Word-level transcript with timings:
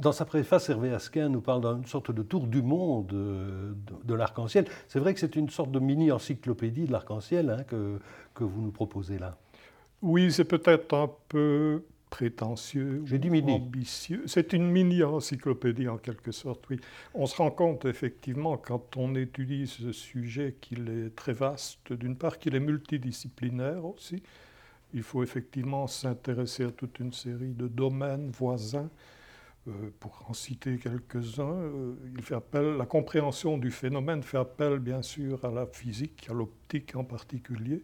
Dans 0.00 0.12
sa 0.12 0.24
préface, 0.24 0.70
Hervé 0.70 0.94
Asquin 0.94 1.28
nous 1.28 1.42
parle 1.42 1.76
d'une 1.76 1.86
sorte 1.86 2.10
de 2.10 2.22
tour 2.22 2.46
du 2.46 2.62
monde 2.62 3.08
de, 3.08 4.14
l'arc-en-ciel. 4.14 4.64
C'est 4.88 4.98
vrai 4.98 5.12
que 5.12 5.20
c'est 5.20 5.36
une 5.36 5.50
sorte 5.50 5.70
de 5.70 5.78
mini-encyclopédie 5.78 6.86
de 6.86 6.92
l'arc-en-ciel 6.92 7.50
hein, 7.50 7.64
que, 7.64 7.98
que 8.34 8.42
vous 8.42 8.62
nous 8.62 8.70
proposez 8.70 9.18
là. 9.18 9.36
Oui, 10.00 10.32
c'est 10.32 10.46
peut-être 10.46 10.94
un 10.94 11.10
peu 11.28 11.84
prétentieux, 12.08 13.02
J'ai 13.04 13.18
dit 13.18 13.28
mini. 13.28 13.52
ambitieux. 13.52 14.22
C'est 14.24 14.54
une 14.54 14.70
mini-encyclopédie 14.70 15.88
en 15.88 15.98
quelque 15.98 16.32
sorte, 16.32 16.66
oui. 16.70 16.80
On 17.12 17.26
se 17.26 17.36
rend 17.36 17.50
compte 17.50 17.84
effectivement 17.84 18.56
quand 18.56 18.96
on 18.96 19.14
étudie 19.14 19.66
ce 19.66 19.92
sujet 19.92 20.56
qu'il 20.62 20.88
est 20.88 21.14
très 21.14 21.34
vaste, 21.34 21.92
d'une 21.92 22.16
part 22.16 22.38
qu'il 22.38 22.54
est 22.54 22.60
multidisciplinaire 22.60 23.84
aussi. 23.84 24.22
Il 24.94 25.02
faut 25.02 25.22
effectivement 25.22 25.86
s'intéresser 25.86 26.64
à 26.64 26.70
toute 26.70 26.98
une 27.00 27.12
série 27.12 27.52
de 27.52 27.68
domaines 27.68 28.30
voisins. 28.30 28.88
Euh, 29.68 29.90
pour 30.00 30.24
en 30.26 30.32
citer 30.32 30.78
quelques-uns, 30.78 31.52
euh, 31.52 32.78
la 32.78 32.86
compréhension 32.86 33.58
du 33.58 33.70
phénomène 33.70 34.22
fait 34.22 34.38
appel 34.38 34.78
bien 34.78 35.02
sûr 35.02 35.44
à 35.44 35.50
la 35.50 35.66
physique, 35.66 36.28
à 36.30 36.32
l'optique 36.32 36.96
en 36.96 37.04
particulier. 37.04 37.82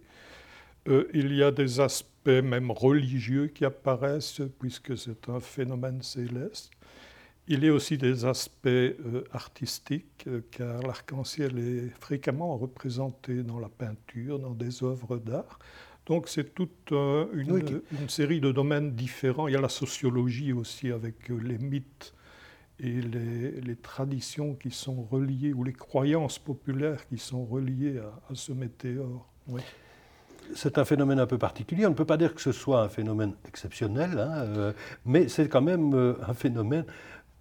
Euh, 0.89 1.07
il 1.12 1.34
y 1.34 1.43
a 1.43 1.51
des 1.51 1.81
aspects 1.81 2.29
même 2.29 2.70
religieux 2.70 3.48
qui 3.48 3.67
apparaissent, 3.67 4.41
puisque 4.59 4.97
c'est 4.97 5.29
un 5.29 5.39
phénomène 5.39 6.01
céleste. 6.01 6.70
Il 7.47 7.62
y 7.62 7.69
a 7.69 7.75
aussi 7.75 7.98
des 7.98 8.25
aspects 8.25 8.69
artistiques, 9.33 10.29
car 10.51 10.83
l'arc-en-ciel 10.83 11.59
est 11.59 11.91
fréquemment 12.01 12.56
représenté 12.56 13.43
dans 13.43 13.59
la 13.59 13.69
peinture, 13.69 14.39
dans 14.39 14.55
des 14.55 14.83
œuvres 14.83 15.19
d'art. 15.19 15.59
Donc 16.06 16.28
c'est 16.28 16.55
toute 16.55 16.92
une, 16.92 17.83
série 18.09 18.41
de 18.41 18.52
domaines 18.52 18.92
différents. 18.92 19.48
Il 19.48 19.55
y 19.55 19.56
a 19.56 19.60
la 19.60 19.69
sociologie 19.69 20.52
aussi, 20.52 20.92
avec 20.92 21.28
les 21.28 21.59
mythes 21.59 22.14
et 22.78 23.01
les, 23.01 23.77
traditions 23.77 24.55
qui 24.55 24.70
sont 24.70 25.03
reliées, 25.03 25.53
ou 25.53 25.64
les 25.64 25.72
croyances 25.72 26.39
populaires 26.39 27.06
qui 27.08 27.19
sont 27.19 27.44
reliées 27.44 27.98
à, 27.98 28.34
ce 28.34 28.53
météore. 28.53 29.28
Oui 29.48 29.62
c'est 30.55 30.78
un 30.78 30.84
phénomène 30.84 31.19
un 31.19 31.27
peu 31.27 31.39
particulier. 31.39 31.86
On 31.86 31.91
ne 31.91 31.94
peut 31.94 32.05
pas 32.05 32.16
dire 32.16 32.34
que 32.34 32.41
ce 32.41 32.53
soit 32.53 32.83
un 32.83 32.88
phénomène 32.88 33.34
exceptionnel, 33.48 34.19
hein, 34.19 34.44
euh, 34.44 34.72
mais 35.05 35.28
c'est 35.28 35.48
quand 35.48 35.62
même 35.62 35.94
euh, 35.94 36.14
un 36.27 36.34
phénomène 36.34 36.84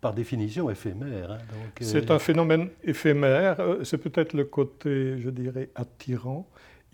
par 0.02 0.14
définition 0.14 0.70
éphémère. 0.70 1.32
Hein, 1.32 1.38
euh, 1.54 1.82
c'est 1.82 2.12
un 2.12 2.20
phénomène 2.20 2.70
éphémère. 2.84 3.58
C'est 3.84 3.98
peut-être 3.98 4.34
le 4.34 4.46
côté, 4.46 5.20
je 5.20 5.30
dirais, 5.30 5.70
attirant. 5.76 6.48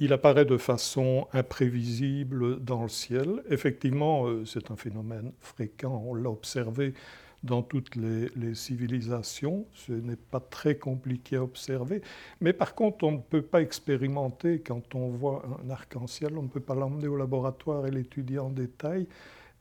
Il 0.04 0.14
apparaît 0.14 0.46
de 0.46 0.58
façon 0.58 1.28
imprévisible 1.32 2.60
dans 2.60 2.82
le 2.82 2.90
ciel. 2.90 3.44
Effectivement, 3.52 4.26
c'est 4.46 4.72
un 4.72 4.76
phénomène 4.76 5.32
fréquent. 5.40 6.04
On 6.08 6.16
l'a 6.16 6.32
observé 6.32 6.96
dans 7.44 7.62
toutes 7.62 7.96
les, 7.96 8.56
civilisations. 8.56 9.68
Ce 9.76 9.92
n'est 9.92 10.16
pas 10.16 10.40
très 10.40 10.74
compliqué 10.74 11.36
à 11.36 11.44
observer. 11.44 12.02
Mais 12.40 12.52
par 12.52 12.74
contre, 12.74 13.04
on 13.04 13.12
ne 13.12 13.20
peut 13.20 13.44
pas 13.44 13.62
expérimenter 13.62 14.62
quand 14.62 14.96
on 14.96 15.10
voit 15.10 15.44
un 15.64 15.70
arc-en-ciel, 15.70 16.36
on 16.36 16.42
ne 16.42 16.48
peut 16.48 16.60
pas 16.60 16.74
l'emmener 16.74 17.08
au 17.08 17.16
laboratoire 17.16 17.86
et 17.86 17.92
l'étudier 17.92 18.40
en 18.40 18.50
détail. 18.50 19.06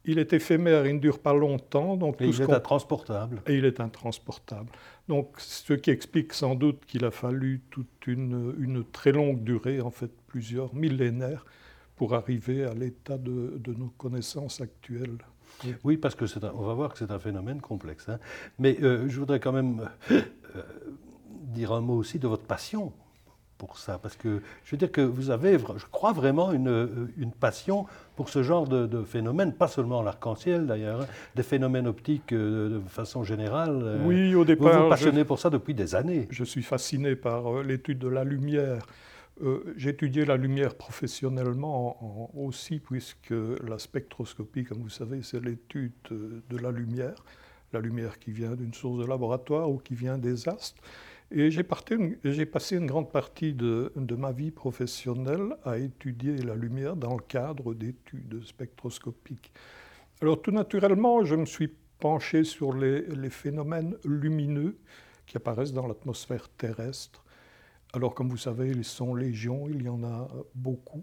Il 0.05 0.19
est 0.19 0.33
éphémère, 0.33 0.87
il 0.87 0.95
ne 0.95 0.99
dure 0.99 1.19
pas 1.19 1.35
longtemps. 1.35 1.97
Donc 1.97 2.21
et 2.21 2.29
il 2.29 2.41
est 2.41 2.51
intransportable. 2.51 3.43
Et 3.47 3.57
il 3.57 3.65
est 3.65 3.81
intransportable. 3.81 4.71
Donc, 5.09 5.35
ce 5.39 5.73
qui 5.75 5.91
explique 5.91 6.33
sans 6.33 6.55
doute 6.55 6.85
qu'il 6.87 7.05
a 7.05 7.11
fallu 7.11 7.63
toute 7.71 8.07
une, 8.07 8.55
une, 8.61 8.85
très 8.85 9.11
longue 9.11 9.43
durée, 9.43 9.81
en 9.81 9.91
fait 9.91 10.11
plusieurs 10.29 10.73
millénaires, 10.75 11.45
pour 11.97 12.15
arriver 12.15 12.65
à 12.65 12.75
l'état 12.75 13.19
de, 13.19 13.59
de 13.59 13.75
nos 13.75 13.89
connaissances 13.89 14.61
actuelles. 14.61 15.19
Oui, 15.85 15.97
parce 15.97 16.15
que 16.15 16.27
c'est 16.27 16.43
on 16.45 16.63
va 16.63 16.75
voir 16.75 16.93
que 16.93 16.99
c'est 16.99 17.11
un 17.11 17.19
phénomène 17.19 17.61
complexe. 17.61 18.09
Hein. 18.09 18.19
Mais 18.59 18.79
euh, 18.83 19.09
je 19.09 19.19
voudrais 19.19 19.41
quand 19.41 19.53
même 19.53 19.89
euh, 20.11 20.23
dire 21.29 21.73
un 21.73 21.81
mot 21.81 21.97
aussi 21.97 22.19
de 22.19 22.29
votre 22.29 22.45
passion 22.45 22.93
pour 23.61 23.77
ça, 23.79 23.99
parce 23.99 24.17
que 24.17 24.41
je 24.65 24.71
veux 24.71 24.79
dire 24.79 24.91
que 24.91 25.03
vous 25.03 25.29
avez, 25.29 25.59
je 25.59 25.85
crois 25.93 26.13
vraiment, 26.13 26.51
une, 26.51 26.69
euh, 26.69 27.13
une 27.19 27.33
passion 27.33 27.85
pour 28.17 28.31
ce 28.31 28.43
genre 28.43 28.67
de, 28.67 29.03
phénomène, 29.03 29.53
pas 29.53 29.69
seulement 29.69 30.03
l'arc-en-ciel 30.03 30.67
d'ailleurs, 30.67 31.03
hein, 31.03 31.07
des 31.37 31.43
phénomènes 31.43 31.87
optiques 31.87 32.33
de 32.33 32.81
façon 32.89 33.23
générale. 33.23 34.01
Oui, 34.05 34.35
au 34.35 34.47
départ. 34.47 34.79
Vous 34.79 34.85
vous 34.85 34.89
passionnez 34.89 35.25
pour 35.25 35.39
ça 35.39 35.51
depuis 35.51 35.75
des 35.75 35.95
années. 35.95 36.27
Je 36.31 36.45
suis 36.45 36.63
fasciné 36.63 37.17
par 37.17 37.63
l'étude 37.63 37.99
de 37.99 38.09
la 38.09 38.25
lumière. 38.25 38.87
Euh, 39.43 39.75
J'étudiais 39.77 40.25
la 40.25 40.37
lumière 40.39 40.75
professionnellement 40.75 42.31
aussi, 42.35 42.79
puisque 42.79 43.35
la 43.67 43.79
spectroscopie, 43.79 44.65
comme 44.65 44.79
vous 44.79 44.89
savez, 44.89 45.21
c'est 45.23 45.43
l'étude 45.45 45.93
de 46.11 46.57
la 46.57 46.71
lumière, 46.71 47.25
la 47.75 47.81
lumière 47.81 48.19
qui 48.19 48.33
vient 48.33 48.55
d'une 48.55 48.75
source 48.75 48.99
de 48.99 49.07
laboratoire 49.07 49.71
ou 49.71 49.77
qui 49.77 49.95
vient 49.95 50.17
des 50.17 50.49
astres. 50.49 50.81
Et 51.33 51.51
j'ai 51.51 51.63
passé 51.63 52.77
une 52.77 52.87
grande 52.87 53.11
partie 53.13 53.53
de, 53.53 53.93
ma 54.17 54.33
vie 54.33 54.51
professionnelle 54.51 55.57
à 55.65 55.79
étudier 55.79 56.37
la 56.39 56.55
lumière 56.55 56.97
dans 56.97 57.15
le 57.17 57.23
cadre 57.23 57.75
d'études 57.75 58.45
spectroscopiques. 58.45 59.53
Alors 60.21 60.43
tout 60.43 60.51
naturellement, 60.51 61.25
je 61.25 61.37
me 61.37 61.47
suis 61.47 61.71
penché 61.99 62.45
sur 62.45 62.73
les 62.73 63.31
phénomènes 63.31 63.97
lumineux 64.05 64.77
qui 65.27 65.37
apparaissent 65.37 65.73
dans 65.73 65.87
l'atmosphère 65.87 66.49
terrestre 66.49 67.25
alors, 67.93 68.15
comme 68.15 68.29
vous 68.29 68.37
savez, 68.37 68.69
ils 68.69 68.85
sont 68.85 69.15
légions, 69.17 69.69
il 69.69 69.83
y 69.83 69.89
en 69.89 70.05
a 70.05 70.29
beaucoup. 70.55 71.03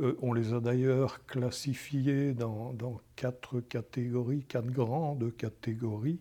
Euh, 0.00 0.16
on 0.22 0.32
les 0.32 0.54
a 0.54 0.60
d'ailleurs 0.60 1.26
classifiés 1.26 2.32
dans, 2.32 2.74
quatre 3.14 3.60
catégories, 3.60 4.44
quatre 4.44 4.70
grandes 4.70 5.36
catégories. 5.36 6.18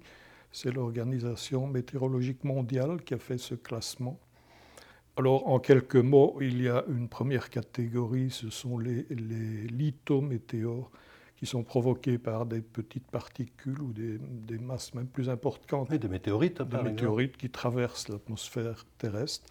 C'est 0.60 0.72
l'Organisation 0.72 1.68
météorologique 1.68 2.44
mondiale 2.44 3.04
qui 3.04 3.14
a 3.14 3.20
fait 3.20 3.38
ce 3.38 3.54
classement. 3.54 4.20
Alors, 5.16 5.48
en 5.48 5.60
quelques 5.60 5.98
mots, 5.98 6.40
il 6.42 6.64
y 6.64 6.68
a 6.68 6.84
une 6.88 7.10
première 7.10 7.52
catégorie, 7.52 8.32
ce 8.32 8.50
sont 8.50 8.80
les, 8.80 9.06
les 9.12 9.68
lithométéores, 9.68 10.90
qui 11.36 11.46
sont 11.46 11.64
provoqués 11.64 12.18
par 12.18 12.48
des 12.48 12.62
petites 12.62 13.06
particules 13.06 13.80
ou 13.80 13.94
des, 13.94 14.58
masses 14.58 14.96
même 14.96 15.06
plus 15.06 15.30
importantes. 15.30 15.94
des 15.94 16.08
météorites, 16.08 16.64
Des 16.64 16.82
météorites 16.82 17.38
qui 17.38 17.52
traversent 17.52 18.10
l'atmosphère 18.10 18.84
terrestre. 18.98 19.46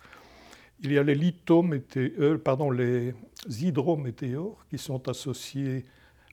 Il 0.81 0.91
y 0.93 0.99
a 0.99 1.05
les 1.05 1.15
lithométéores, 1.15 2.15
euh, 2.19 2.37
pardon, 2.37 2.69
les 2.69 3.15
hydrométéores 3.61 4.67
qui 4.69 4.79
sont 4.79 5.09
associés 5.09 5.85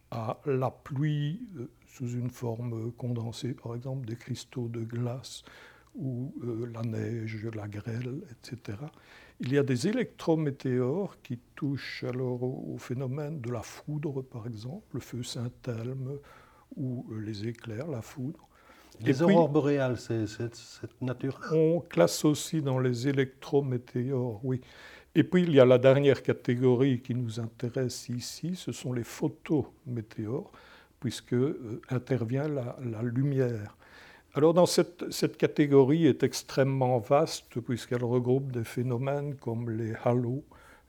à 0.10 0.40
la 0.48 0.72
pluie 0.72 1.48
euh, 1.60 1.70
sous 1.94 2.10
une 2.10 2.30
forme 2.30 2.92
condensée, 2.94 3.54
par 3.54 3.76
exemple 3.76 4.08
des 4.08 4.16
cristaux 4.16 4.68
de 4.68 4.84
glace 4.84 5.44
ou 5.96 6.34
euh, 6.44 6.72
la 6.74 6.82
neige, 6.82 7.48
la 7.54 7.68
grêle, 7.68 8.22
etc. 8.32 8.80
Il 9.40 9.54
y 9.54 9.60
a 9.60 9.64
des 9.64 9.88
électrométéores 9.88 11.18
qui 11.22 11.38
touchent 11.56 12.04
alors 12.04 12.42
au, 12.42 12.78
phénomène 12.80 13.42
de 13.42 13.52
la 13.52 13.62
foudre, 13.62 14.24
par 14.24 14.48
exemple, 14.48 14.86
le 14.94 15.00
feu 15.00 15.22
Saint-Elme 15.22 16.18
ou 16.76 17.06
les 17.24 17.48
éclairs, 17.48 17.88
la 17.88 18.02
foudre. 18.02 18.48
Les 19.02 19.22
aurores 19.22 19.50
boréales, 19.50 19.98
c'est 19.98 20.28
cette 20.28 21.02
nature 21.02 21.40
On 21.52 21.80
classe 21.80 22.26
aussi 22.26 22.62
dans 22.62 22.80
les 22.80 23.08
électrométéores, 23.08 24.40
oui. 24.44 24.62
Et 25.16 25.24
puis 25.24 25.44
il 25.44 25.54
y 25.54 25.60
a 25.60 25.66
la 25.66 25.78
dernière 25.78 26.24
catégorie 26.24 27.02
qui 27.02 27.14
nous 27.14 27.40
intéresse 27.40 28.10
ici, 28.10 28.56
ce 28.56 28.72
sont 28.72 28.94
les 28.94 29.04
photométéores, 29.04 30.52
puisque 31.04 31.34
euh, 31.34 31.82
intervient 31.90 32.48
la, 32.48 33.02
lumière. 33.02 33.76
Alors 34.36 34.54
dans 34.54 34.66
cette, 34.66 35.12
cette, 35.12 35.36
catégorie 35.36 36.08
est 36.08 36.24
extrêmement 36.24 36.98
vaste, 37.00 37.60
puisqu'elle 37.60 38.06
regroupe 38.06 38.54
des 38.54 38.64
phénomènes 38.64 39.36
comme 39.36 39.70
les 39.70 39.96
halos, 40.06 40.46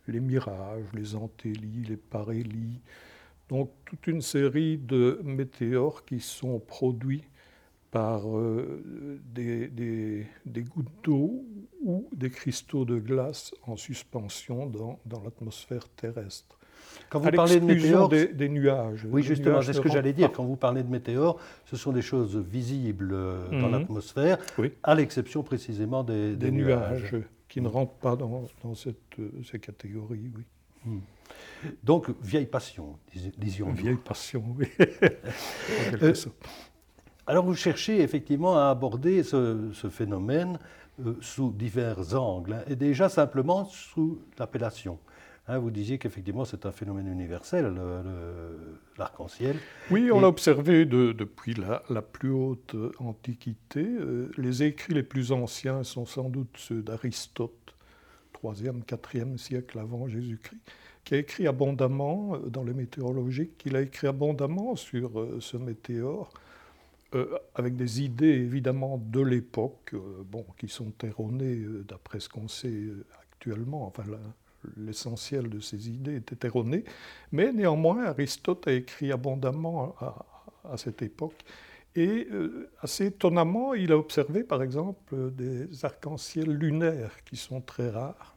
les 0.06 0.20
mirages, 0.20 0.86
les 0.94 1.16
antélies, 1.16 1.86
les 1.88 1.97
parélies, 1.97 2.80
donc 3.48 3.72
toute 3.84 4.06
une 4.06 4.22
série 4.22 4.78
de 4.78 5.20
météores 5.25 6.04
qui 6.04 6.20
sont 6.20 6.60
produits 6.60 7.25
par 7.91 8.22
euh, 8.28 9.20
des, 9.25 9.67
des, 9.67 10.62
gouttes 10.62 11.02
d'eau 11.02 11.44
ou 11.82 12.08
des 12.12 12.31
cristaux 12.31 12.84
de 12.84 13.00
glace 13.00 13.52
en 13.67 13.76
suspension 13.76 14.67
dans, 14.67 15.00
dans 15.06 15.25
l'atmosphère 15.25 15.88
terrestre. 15.88 16.56
Quand 17.14 17.20
vous 17.20 17.31
parlez 17.31 17.61
de 17.61 17.64
météores, 17.64 18.08
des, 18.08 18.49
nuages. 18.49 19.06
Oui, 19.08 19.22
justement, 19.22 19.62
c'est 19.62 19.72
ce 19.72 19.81
que 19.81 19.88
j'allais 19.88 20.12
dire. 20.12 20.32
Quand 20.32 20.43
vous 20.43 20.56
parlez 20.56 20.82
de 20.82 20.90
météores, 20.90 21.38
ce 21.64 21.76
sont 21.76 21.93
des 21.93 22.02
choses 22.02 22.37
visibles 22.37 23.12
euh, 23.12 23.49
dans 23.52 23.69
mhm. 23.69 23.72
l'atmosphère, 23.72 24.38
à 24.82 24.96
l'exception 24.96 25.44
précisément 25.44 26.02
des, 26.02 26.50
nuages. 26.50 27.14
qui 27.49 27.61
ne 27.61 27.69
rentrent 27.69 27.94
pas 27.94 28.16
dans, 28.16 28.49
dans 28.64 28.75
cette, 28.75 28.96
euh, 29.20 29.31
ces 29.49 29.61
catégories. 29.61 30.32
Oui. 30.37 30.43
Hmm. 30.87 30.99
Donc, 31.84 32.08
vieille 32.20 32.46
passion, 32.46 32.99
disions-nous. 33.38 33.76
Vieille 33.76 33.96
passion, 33.96 34.43
oui. 34.58 34.67
Alors 37.28 37.44
vous 37.44 37.55
cherchez 37.55 38.00
effectivement 38.00 38.58
à 38.58 38.70
aborder 38.70 39.22
ce, 39.22 39.70
phénomène 39.88 40.58
euh, 41.06 41.14
sous 41.20 41.52
divers 41.52 42.17
angles, 42.17 42.55
hein, 42.55 42.64
et 42.67 42.75
déjà 42.75 43.08
simplement 43.08 43.67
sous 43.67 44.19
l'appellation. 44.37 44.99
Hein, 45.46 45.58
vous 45.58 45.70
disiez 45.70 45.99
qu'effectivement 45.99 46.44
c'est 46.44 46.64
un 46.64 46.73
phénomène 46.73 47.06
universel, 47.06 47.75
l'arc-en-ciel. 48.96 49.56
Oui, 49.91 50.11
on 50.11 50.20
l'a 50.20 50.29
observé 50.29 50.87
depuis 50.87 51.55
la, 51.55 52.02
plus 52.02 52.31
haute 52.31 52.75
antiquité. 52.99 53.85
Euh, 53.85 54.31
les 54.38 54.62
écrits 54.62 54.94
les 54.94 55.02
plus 55.02 55.32
anciens 55.32 55.85
sont 55.85 56.06
sans 56.06 56.31
doute 56.31 56.56
ceux 56.56 56.82
d'Aristote, 56.82 57.75
3e, 58.43 58.85
4e 58.85 59.37
siècle 59.37 59.79
avant 59.79 60.08
Jésus-Christ, 60.08 60.61
qui 61.05 61.14
a 61.14 61.19
écrit 61.19 61.46
abondamment 61.46 62.37
euh, 62.37 62.49
dans 62.49 62.64
les 62.64 62.73
météorologiques, 62.73 63.62
il 63.67 63.76
a 63.76 63.82
écrit 63.82 64.06
abondamment 64.06 64.76
sur 64.76 65.11
ce 65.41 65.58
météore 65.58 66.31
euh, 67.14 67.38
avec 67.55 67.76
des 67.76 68.02
idées 68.02 68.26
évidemment 68.26 68.99
de 68.99 69.20
l'époque, 69.20 69.93
euh, 69.94 70.25
bon, 70.25 70.44
qui 70.58 70.69
sont 70.69 70.93
erronées 71.05 71.58
euh, 71.58 71.85
d'après 71.87 72.19
ce 72.19 72.29
qu'on 72.29 72.49
sait 72.49 72.88
actuellement. 73.23 73.87
Enfin, 73.87 74.02
l'essentiel 74.76 75.49
de 75.49 75.61
ces 75.61 75.88
idées 75.88 76.16
était 76.16 76.46
erroné, 76.46 76.84
mais 77.32 77.52
néanmoins 77.52 78.05
Aristote 78.05 78.66
a 78.69 78.72
écrit 78.72 79.12
abondamment 79.12 79.94
à, 80.00 80.76
cette 80.76 81.02
époque. 81.02 81.44
Et 81.96 82.26
assez 82.81 83.06
étonnamment, 83.06 83.75
il 83.75 83.93
a 83.93 83.99
observé 83.99 84.43
par 84.43 84.62
exemple 84.62 85.31
des 85.32 85.84
arcs-en-ciel 85.84 86.50
lunaires 86.50 87.22
qui 87.25 87.37
sont 87.37 87.61
très 87.61 87.90
rares 87.90 88.34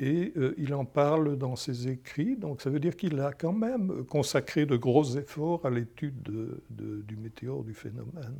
et 0.00 0.32
euh, 0.36 0.54
il 0.58 0.74
en 0.74 0.84
parle 0.84 1.36
dans 1.36 1.56
ses 1.56 1.88
écrits. 1.88 2.36
Donc 2.36 2.62
ça 2.62 2.70
veut 2.70 2.80
dire 2.80 2.96
qu'il 2.96 3.18
a 3.20 3.32
quand 3.32 3.52
même 3.52 4.04
consacré 4.04 4.64
de 4.64 4.76
gros 4.76 5.04
efforts 5.16 5.66
à 5.66 5.70
l'étude 5.70 6.22
du 6.70 7.16
météore, 7.16 7.64
du 7.64 7.74
phénomène. 7.74 8.34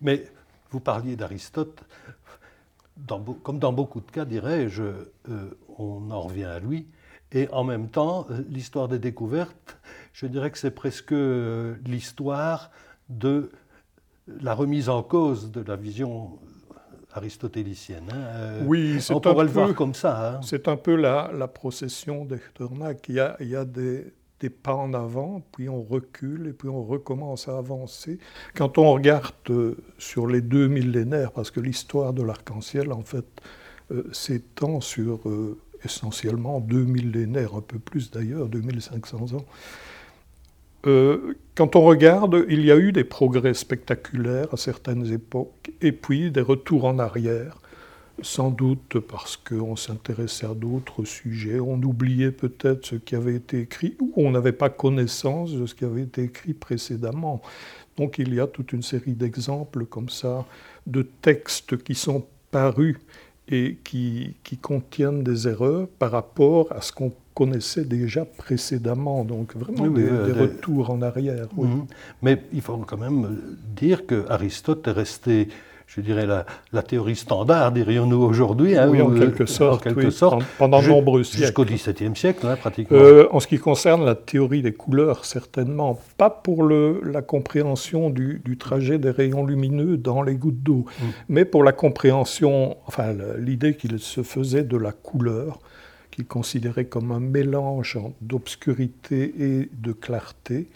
Mais 0.00 0.24
vous 0.70 0.80
parliez 0.80 1.16
d'Aristote. 1.16 1.84
Comme 3.42 3.58
dans 3.58 3.72
beaucoup 3.72 4.00
de 4.00 4.10
cas, 4.10 4.24
dirais-je, 4.24 4.82
euh, 4.82 5.58
on 5.78 6.10
en 6.10 6.20
revient 6.20 6.44
à 6.44 6.60
lui. 6.60 6.88
Et 7.32 7.48
en 7.50 7.64
même 7.64 7.88
temps, 7.88 8.26
euh, 8.30 8.42
l'histoire 8.48 8.88
des 8.88 8.98
découvertes, 8.98 9.78
je 10.12 10.26
dirais 10.26 10.50
que 10.50 10.58
c'est 10.58 10.70
presque 10.72 11.14
l'histoire 11.86 12.70
de 13.08 13.50
la 14.28 14.54
remise 14.54 14.88
en 14.88 15.02
cause 15.02 15.50
de 15.50 15.62
la 15.62 15.76
vision 15.76 16.38
aristotélicienne. 17.12 18.08
Hein. 18.10 18.16
Euh, 18.16 18.62
oui, 18.64 18.98
on 19.10 19.20
pourrait 19.20 19.44
le 19.44 19.50
voir 19.50 19.74
comme 19.74 19.94
ça. 19.94 20.36
Hein. 20.36 20.40
C'est 20.42 20.68
un 20.68 20.76
peu 20.76 20.94
la, 20.96 21.30
la 21.34 21.48
procession 21.48 22.24
d'Echternack. 22.24 23.08
Il 23.08 23.34
il 23.40 23.48
y 23.48 23.56
a 23.56 23.64
des, 23.64 24.12
des, 24.42 24.50
pas 24.50 24.74
en 24.74 24.92
avant, 24.92 25.42
puis 25.52 25.68
on 25.68 25.82
recule 25.82 26.48
et 26.48 26.52
puis 26.52 26.68
on 26.68 26.84
recommence 26.84 27.48
à 27.48 27.56
avancer. 27.56 28.18
Quand 28.54 28.78
on 28.78 28.92
regarde 28.92 29.34
euh, 29.50 29.76
sur 29.98 30.26
les 30.26 30.40
deux 30.40 30.68
millénaires, 30.68 31.32
parce 31.32 31.50
que 31.50 31.60
l'histoire 31.60 32.12
de 32.12 32.22
l'arc-en-ciel, 32.22 32.92
en 32.92 33.02
fait, 33.02 33.24
euh, 33.90 34.04
s'étend 34.12 34.80
sur 34.80 35.20
essentiellement 35.84 36.60
deux 36.60 36.84
millénaires, 36.84 37.54
un 37.54 37.60
peu 37.60 37.78
plus 37.78 38.10
d'ailleurs, 38.10 38.48
2500 38.48 39.34
ans. 39.34 39.44
Euh, 40.86 41.34
quand 41.54 41.76
on 41.76 41.82
regarde, 41.82 42.44
il 42.48 42.64
y 42.64 42.72
a 42.72 42.76
eu 42.76 42.92
des 42.92 43.04
progrès 43.04 43.54
spectaculaires 43.54 44.48
à 44.52 44.56
certaines 44.56 45.12
époques, 45.12 45.70
et 45.80 45.92
puis 45.92 46.30
des 46.30 46.40
retours 46.40 46.84
en 46.84 46.98
arrière, 46.98 47.61
sans 48.22 48.50
doute 48.50 48.98
parce 49.00 49.36
qu'on 49.36 49.76
s'intéressait 49.76 50.46
à 50.46 50.54
d'autres 50.54 51.04
sujets, 51.04 51.60
on 51.60 51.80
oubliait 51.82 52.32
peut-être 52.32 52.86
ce 52.86 52.94
qui 52.96 53.14
avait 53.14 53.34
été 53.34 53.60
écrit, 53.60 53.96
ou 54.00 54.12
on 54.16 54.30
n'avait 54.30 54.52
pas 54.52 54.70
connaissance 54.70 55.52
de 55.52 55.66
ce 55.66 55.74
qui 55.74 55.84
avait 55.84 56.02
été 56.02 56.22
écrit 56.24 56.54
précédemment. 56.54 57.42
Donc 57.96 58.18
il 58.18 58.34
y 58.34 58.40
a 58.40 58.46
toute 58.46 58.72
une 58.72 58.82
série 58.82 59.12
d'exemples 59.12 59.84
comme 59.84 60.08
ça, 60.08 60.46
de 60.86 61.02
textes 61.02 61.82
qui 61.82 61.94
sont 61.94 62.24
parus 62.50 62.96
et 63.48 63.76
qui, 63.84 64.36
qui 64.44 64.56
contiennent 64.56 65.22
des 65.22 65.48
erreurs 65.48 65.88
par 65.98 66.12
rapport 66.12 66.72
à 66.72 66.80
ce 66.80 66.92
qu'on 66.92 67.12
connaissait 67.34 67.84
déjà 67.84 68.24
précédemment, 68.24 69.24
donc 69.24 69.56
vraiment 69.56 69.88
des, 69.88 70.08
retours 70.08 70.90
en 70.90 71.02
arrière. 71.02 71.48
Mhm. 71.56 71.86
Mais 72.22 72.42
il 72.52 72.60
faut 72.60 72.76
quand 72.78 72.98
même 72.98 73.38
dire 73.74 74.06
que 74.06 74.26
Aristote 74.28 74.86
est 74.86 74.92
resté 74.92 75.48
je 75.94 76.00
dirais, 76.00 76.26
la, 76.26 76.46
la 76.72 76.82
théorie 76.82 77.16
standard, 77.16 77.70
dirions-nous 77.70 78.22
aujourd'hui. 78.22 78.78
Hein, 78.78 78.88
oui, 78.88 79.02
en 79.02 79.10
quelque 79.10 79.44
sorte. 79.44 79.86
En 79.86 79.90
quelque 79.90 80.10
sorte 80.10 80.42
pendant 80.58 80.80
de 80.80 80.88
nombreux 80.88 81.22
siècles. 81.22 81.44
Jusqu'au 81.44 81.64
XVIIe 81.64 82.16
siècle, 82.16 82.46
hein, 82.46 82.56
pratiquement. 82.56 82.96
Euh, 82.96 83.28
en 83.30 83.40
ce 83.40 83.46
qui 83.46 83.58
concerne 83.58 84.04
la 84.04 84.14
théorie 84.14 84.62
des 84.62 84.72
couleurs, 84.72 85.26
certainement. 85.26 86.00
Pas 86.16 86.30
pour 86.30 86.62
le, 86.62 87.02
la 87.04 87.20
compréhension 87.20 88.08
du, 88.08 88.40
du, 88.42 88.56
trajet 88.56 88.98
des 88.98 89.10
rayons 89.10 89.44
lumineux 89.44 89.98
dans 89.98 90.22
les 90.22 90.36
gouttes 90.36 90.62
d'eau, 90.62 90.86
mm. 90.86 91.04
mais 91.28 91.44
pour 91.44 91.62
la 91.62 91.72
compréhension, 91.72 92.76
enfin, 92.86 93.14
l'idée 93.38 93.76
qu'il 93.76 93.98
se 93.98 94.22
faisait 94.22 94.64
de 94.64 94.78
la 94.78 94.92
couleur 94.92 95.58
qu'il 96.12 96.26
considérait 96.26 96.84
comme 96.84 97.10
un 97.10 97.20
mélange 97.20 97.98
d'obscurité 98.20 99.34
et 99.38 99.68
de 99.72 99.92
clarté. 99.92 100.68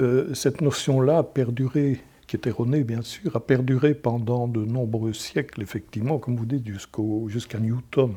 Euh, 0.00 0.32
cette 0.34 0.60
notion-là 0.60 1.18
a 1.18 1.22
perduré, 1.24 2.00
qui 2.28 2.36
est 2.36 2.46
erronée 2.46 2.84
bien 2.84 3.02
sûr, 3.02 3.34
a 3.34 3.40
perduré 3.40 3.94
pendant 3.94 4.46
de 4.46 4.64
nombreux 4.64 5.14
siècles, 5.14 5.62
effectivement, 5.62 6.18
comme 6.18 6.36
vous 6.36 6.46
dites, 6.46 6.64
jusqu'à 7.26 7.58
Newton. 7.58 8.12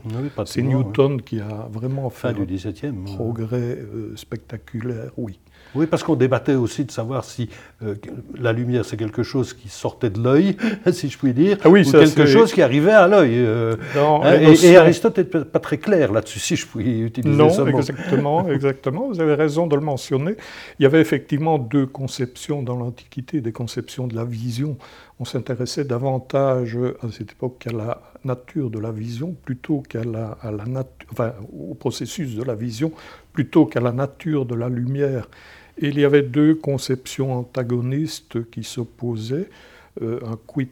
C'est 0.46 0.62
Newton 0.62 1.22
qui 1.22 1.40
a 1.40 1.68
vraiment 1.72 2.10
fait 2.12 2.28
un 2.28 2.94
progrès 3.06 3.78
euh, 3.80 4.16
spectaculaire, 4.16 5.12
oui. 5.18 5.40
Oui, 5.74 5.86
parce 5.86 6.04
qu'on 6.04 6.16
débattait 6.16 6.56
aussi 6.56 6.84
de 6.84 6.92
savoir 6.92 7.24
si 7.24 7.50
euh, 7.84 7.96
la 8.38 8.52
lumière, 8.52 8.84
c'est 8.84 8.98
quelque 8.98 9.24
chose 9.24 9.54
qui 9.54 9.70
sortait 9.70 10.10
de 10.10 10.22
l'œil, 10.22 10.58
si 10.92 11.10
je 11.10 11.18
puis 11.18 11.34
dire, 11.34 11.58
ah 11.64 11.70
ou 11.70 11.74
quelque 11.74 12.26
chose 12.26 12.52
qui 12.54 12.62
arrivait 12.62 12.92
à 12.92 13.08
l'œil. 13.08 13.36
Euh, 13.36 13.76
hein, 13.96 14.40
et, 14.40 14.76
Aristote 14.76 15.18
n'est 15.18 15.24
pas 15.24 15.60
très 15.60 15.78
clair 15.78 16.12
là-dessus, 16.12 16.40
si 16.40 16.56
je 16.56 16.68
puis 16.68 17.02
utiliser 17.02 17.38
non, 17.38 17.50
ce 17.50 17.62
mot. 17.62 17.78
exactement, 17.78 18.48
exactement. 18.50 19.08
Vous 19.08 19.22
avez 19.22 19.36
raison 19.36 19.68
de 19.68 19.76
le 19.76 19.82
mentionner. 19.82 20.36
Il 20.80 20.84
y 20.84 20.86
avait 20.86 21.02
effectivement 21.02 21.58
deux 21.58 21.86
conceptions 21.86 22.62
dans 22.64 22.76
l'Antiquité, 22.76 23.42
des 23.42 23.54
conceptions 23.54 24.08
de 24.08 24.16
la 24.16 24.26
vision. 24.26 24.78
On 25.20 25.26
s'intéressait 25.26 25.86
davantage 25.86 26.78
à 27.02 27.12
cette 27.12 27.32
époque 27.32 27.66
à 27.68 27.72
la 27.72 28.02
nature 28.26 28.70
de 28.70 28.80
la 28.80 28.92
vision 28.92 29.36
plutôt 29.46 29.82
qu'à 29.82 30.04
la, 30.04 30.38
au 31.52 31.74
processus 31.76 32.36
de 32.36 32.44
la 32.44 32.56
vision 32.56 32.92
plutôt 33.34 33.66
qu'à 33.66 33.80
la 33.80 33.92
nature 33.92 34.46
de 34.46 34.56
la 34.56 34.70
lumière 34.70 35.28
il 35.78 36.00
y 36.00 36.06
avait 36.06 36.22
deux 36.22 36.56
conceptions 36.56 37.34
antagonistes 37.34 38.50
qui 38.52 38.64
s'opposaient. 38.64 39.50
Euh, 40.02 40.20
un 40.26 40.38
quid 40.48 40.70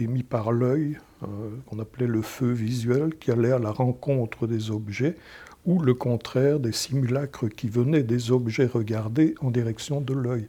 émis 0.00 0.22
par 0.22 0.50
l'œil, 0.50 0.98
euh, 1.22 1.26
qu'on 1.66 1.78
appelait 1.78 2.06
le 2.06 2.22
feu 2.22 2.50
visuel, 2.50 3.14
qui 3.20 3.30
allait 3.30 3.52
à 3.52 3.58
la 3.58 3.70
rencontre 3.70 4.46
des 4.46 4.70
objets, 4.70 5.14
ou 5.66 5.78
le 5.78 5.92
contraire, 5.92 6.58
des 6.58 6.72
simulacres 6.72 7.48
qui 7.48 7.68
venaient 7.68 8.02
des 8.02 8.30
objets 8.30 8.64
regardés 8.66 9.34
en 9.40 9.50
direction 9.50 10.00
de 10.00 10.14
l'œil. 10.14 10.46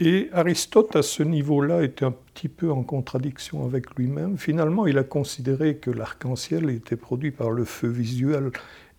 Et 0.00 0.28
Aristote, 0.32 0.96
à 0.96 1.02
ce 1.02 1.22
niveau-là, 1.22 1.84
était 1.84 2.04
un 2.04 2.10
petit 2.10 2.48
peu 2.48 2.72
en 2.72 2.82
contradiction 2.82 3.64
avec 3.64 3.94
lui-même. 3.94 4.36
Finalement, 4.38 4.86
il 4.88 4.98
a 4.98 5.04
considéré 5.04 5.76
que 5.76 5.90
l'arc-en-ciel 5.90 6.68
était 6.70 6.96
produit 6.96 7.30
par 7.30 7.50
le 7.50 7.64
feu 7.64 7.88
visuel 7.88 8.50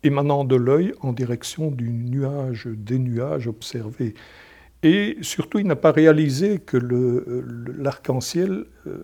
émanant 0.03 0.45
de 0.45 0.55
l'œil 0.55 0.93
en 1.01 1.11
direction 1.11 1.69
du 1.69 1.89
nuage, 1.89 2.67
des 2.67 2.97
nuages 2.97 3.47
observés. 3.47 4.13
Et 4.83 5.17
surtout, 5.21 5.59
il 5.59 5.67
n'a 5.67 5.75
pas 5.75 5.91
réalisé 5.91 6.59
que 6.59 6.77
l'arc-en-ciel, 6.77 8.65
euh, 8.87 9.03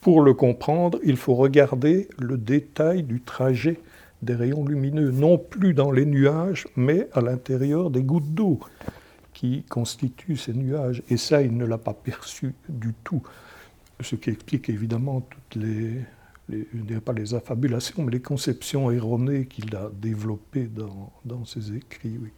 pour 0.00 0.22
le 0.22 0.32
comprendre, 0.32 0.98
il 1.04 1.16
faut 1.16 1.34
regarder 1.34 2.08
le 2.18 2.38
détail 2.38 3.02
du 3.02 3.20
trajet 3.20 3.80
des 4.22 4.34
rayons 4.34 4.64
lumineux, 4.64 5.10
non 5.10 5.36
plus 5.36 5.74
dans 5.74 5.90
les 5.90 6.06
nuages, 6.06 6.66
mais 6.74 7.08
à 7.12 7.20
l'intérieur 7.20 7.90
des 7.90 8.02
gouttes 8.02 8.32
d'eau 8.32 8.60
qui 9.38 9.62
constituent 9.68 10.36
ces 10.36 10.52
nuages. 10.52 11.00
Et 11.10 11.16
ça, 11.16 11.42
il 11.42 11.56
ne 11.56 11.64
l'a 11.64 11.78
pas 11.78 11.94
perçu 11.94 12.54
du 12.68 12.92
tout, 13.04 13.22
ce 14.00 14.16
qui 14.16 14.30
explique 14.30 14.68
évidemment 14.68 15.20
toutes 15.20 15.62
les, 15.62 16.00
je 16.48 16.56
ne 16.74 16.82
dirais 16.82 17.00
pas 17.00 17.12
les 17.12 17.34
affabulations, 17.34 18.02
mais 18.02 18.10
les 18.10 18.20
conceptions 18.20 18.90
erronées 18.90 19.46
qu'il 19.46 19.76
a 19.76 19.90
développées 19.94 20.66
dans, 20.66 21.12
dans, 21.24 21.44
ses 21.44 21.72
écrits. 21.72 22.18
Oui. 22.20 22.30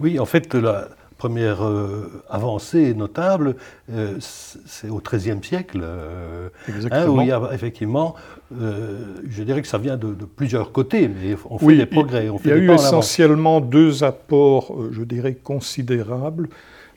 oui, 0.00 0.18
en 0.18 0.26
fait, 0.26 0.52
la 0.56 0.88
première 1.18 1.66
euh, 1.66 2.22
avancée 2.30 2.94
notable, 2.94 3.56
euh, 3.92 4.16
c'est 4.20 4.88
au 4.88 5.00
XIIIe 5.00 5.42
siècle, 5.42 5.80
euh, 5.82 6.48
hein, 6.90 7.08
où 7.08 7.20
il 7.20 7.26
y 7.26 7.32
a 7.32 7.50
effectivement, 7.52 8.14
je 8.50 9.42
dirais 9.42 9.60
que 9.60 9.68
ça 9.68 9.78
vient 9.78 9.96
de, 9.98 10.14
plusieurs 10.24 10.72
côtés, 10.72 11.08
mais 11.08 11.36
on 11.50 11.58
fait 11.58 11.76
des 11.76 11.86
progrès. 11.86 12.28
il 12.44 12.50
y 12.50 12.52
a 12.52 12.56
eu 12.56 12.70
essentiellement 12.70 13.60
deux 13.60 14.04
apports, 14.04 14.74
je 14.92 15.02
dirais, 15.02 15.34
considérables. 15.34 16.48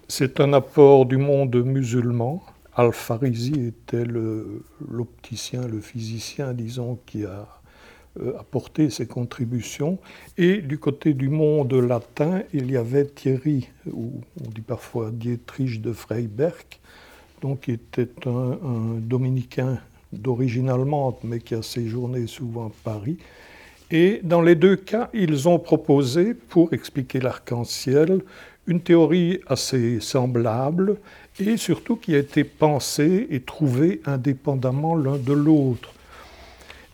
C'est 0.08 0.40
un 0.40 0.54
apport 0.54 1.06
du 1.06 1.18
monde 1.18 1.56
musulman, 1.56 2.44
Al-Farisi 2.75 3.68
était 3.68 4.06
l'opticien, 4.06 5.68
le, 5.68 5.82
physicien, 5.82 6.54
disons, 6.54 7.00
qui 7.06 7.25
a 7.25 7.48
euh, 8.20 8.34
apporté 8.39 8.89
ses 8.89 9.06
contributions. 9.06 9.98
Et 10.38 10.58
du 10.58 10.77
côté 10.77 11.13
du 11.13 11.30
monde 11.30 11.74
latin, 11.74 12.41
il 12.53 12.70
y 12.72 12.77
avait 12.77 13.06
Thierry, 13.06 13.70
ou 13.88 14.22
on 14.44 14.50
dit 14.50 14.62
parfois 14.62 15.12
Dietrich 15.12 15.82
de 15.82 15.94
Freiberg, 15.94 16.65
donc 17.41 17.62
qui 17.62 17.72
était 17.72 18.10
un 18.25 18.58
dominicain 19.00 19.80
d'origine 20.12 20.70
allemande, 20.70 21.15
mais 21.24 21.39
qui 21.39 21.56
a 21.56 21.62
séjourné 21.62 22.27
souvent 22.27 22.68
à 22.68 22.72
Paris, 22.84 23.18
Et 23.94 24.22
dans 24.24 24.41
les 24.41 24.56
deux 24.56 24.77
cas, 24.77 25.10
ils 25.13 25.50
ont 25.50 25.60
proposé, 25.60 26.34
pour 26.34 26.74
expliquer 26.74 27.20
l'arc-en-ciel, 27.20 28.22
une 28.68 28.80
théorie 28.80 29.41
assez 29.48 30.00
semblable 30.00 30.98
et 31.39 31.58
surtout 31.58 31.98
qui 31.98 32.15
a 32.15 32.20
été 32.20 32.44
pensée 32.44 33.27
et 33.30 33.41
trouvée 33.41 34.01
indépendamment 34.06 34.96
l'un 34.96 35.18
de 35.18 35.34
l'autre. 35.34 35.94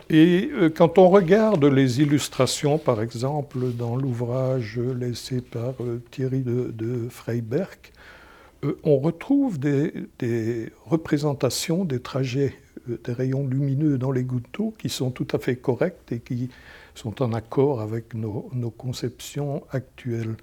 Et 0.09 0.49
euh, 0.53 0.69
quand 0.69 0.97
on 0.97 1.09
regarde 1.09 1.65
les 1.65 1.99
illustrations, 2.01 2.77
par 2.77 3.01
exemple, 3.01 3.73
dans 3.73 3.97
l'ouvrage 3.97 4.79
laissé 4.79 5.41
par 5.41 5.73
euh, 5.81 6.01
Thierry 6.11 6.41
de, 6.41 6.71
de 6.71 7.09
Freiberg, 7.09 7.77
euh, 8.63 8.77
on 8.83 8.97
retrouve 8.99 9.59
des, 9.59 10.71
représentations 10.85 11.83
des 11.83 11.99
trajets 11.99 12.55
des 12.87 13.11
rayons 13.11 13.45
lumineux 13.45 13.97
dans 13.97 14.11
les 14.11 14.23
gouttes 14.23 14.47
d'eau 14.53 14.73
qui 14.77 14.87
sont 14.87 15.11
tout 15.11 15.27
à 15.33 15.39
fait 15.39 15.57
correctes 15.57 16.13
et 16.13 16.19
qui 16.19 16.49
sont 16.95 17.21
en 17.21 17.33
accord 17.33 17.81
avec 17.81 18.13
nos 18.13 18.71
conceptions 18.77 19.63
actuelles. 19.71 20.37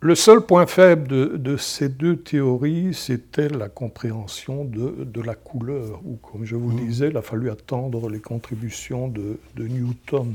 Le 0.00 0.14
seul 0.14 0.42
point 0.42 0.66
faible 0.66 1.08
de, 1.08 1.56
ces 1.56 1.88
deux 1.88 2.16
théories, 2.16 2.94
c'était 2.94 3.48
la 3.48 3.68
compréhension 3.68 4.64
de, 4.64 5.20
la 5.20 5.34
couleur, 5.34 6.00
ou 6.04 6.14
comme 6.16 6.44
je 6.44 6.54
vous 6.54 6.70
mmh. 6.70 6.86
disais, 6.86 7.08
il 7.08 7.16
a 7.16 7.22
fallu 7.22 7.50
attendre 7.50 8.08
les 8.08 8.20
contributions 8.20 9.08
de, 9.08 9.40
de 9.56 9.66
Newton. 9.66 10.34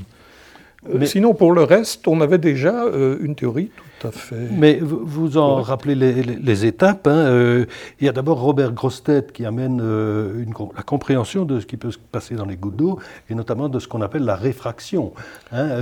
Euh, 0.92 1.04
sinon, 1.06 1.34
pour 1.34 1.52
le 1.52 1.62
reste, 1.62 2.06
on 2.08 2.20
avait 2.20 2.38
déjà 2.38 2.84
euh, 2.84 3.16
une 3.20 3.34
théorie 3.34 3.70
tout 4.00 4.08
à 4.08 4.10
fait. 4.10 4.48
Mais 4.52 4.78
vous 4.80 5.38
en 5.38 5.62
rappelez 5.62 5.94
les, 5.94 6.66
étapes. 6.66 7.06
Hein, 7.06 7.26
euh, 7.26 7.64
il 8.00 8.06
y 8.06 8.08
a 8.08 8.12
d'abord 8.12 8.40
Robert 8.40 8.72
Grostet 8.72 9.26
qui 9.32 9.46
amène 9.46 9.80
une, 9.80 10.52
la 10.76 10.82
compréhension 10.82 11.44
de 11.44 11.60
ce 11.60 11.66
qui 11.66 11.76
peut 11.76 11.90
se 11.90 11.98
passer 11.98 12.34
dans 12.34 12.44
les 12.44 12.56
gouttes 12.56 12.76
d'eau, 12.76 12.98
et 13.30 13.34
notamment 13.34 13.68
de 13.68 13.78
ce 13.78 13.88
qu'on 13.88 14.02
appelle 14.02 14.24
la 14.24 14.36
réfraction. 14.36 15.12
Hein, 15.52 15.80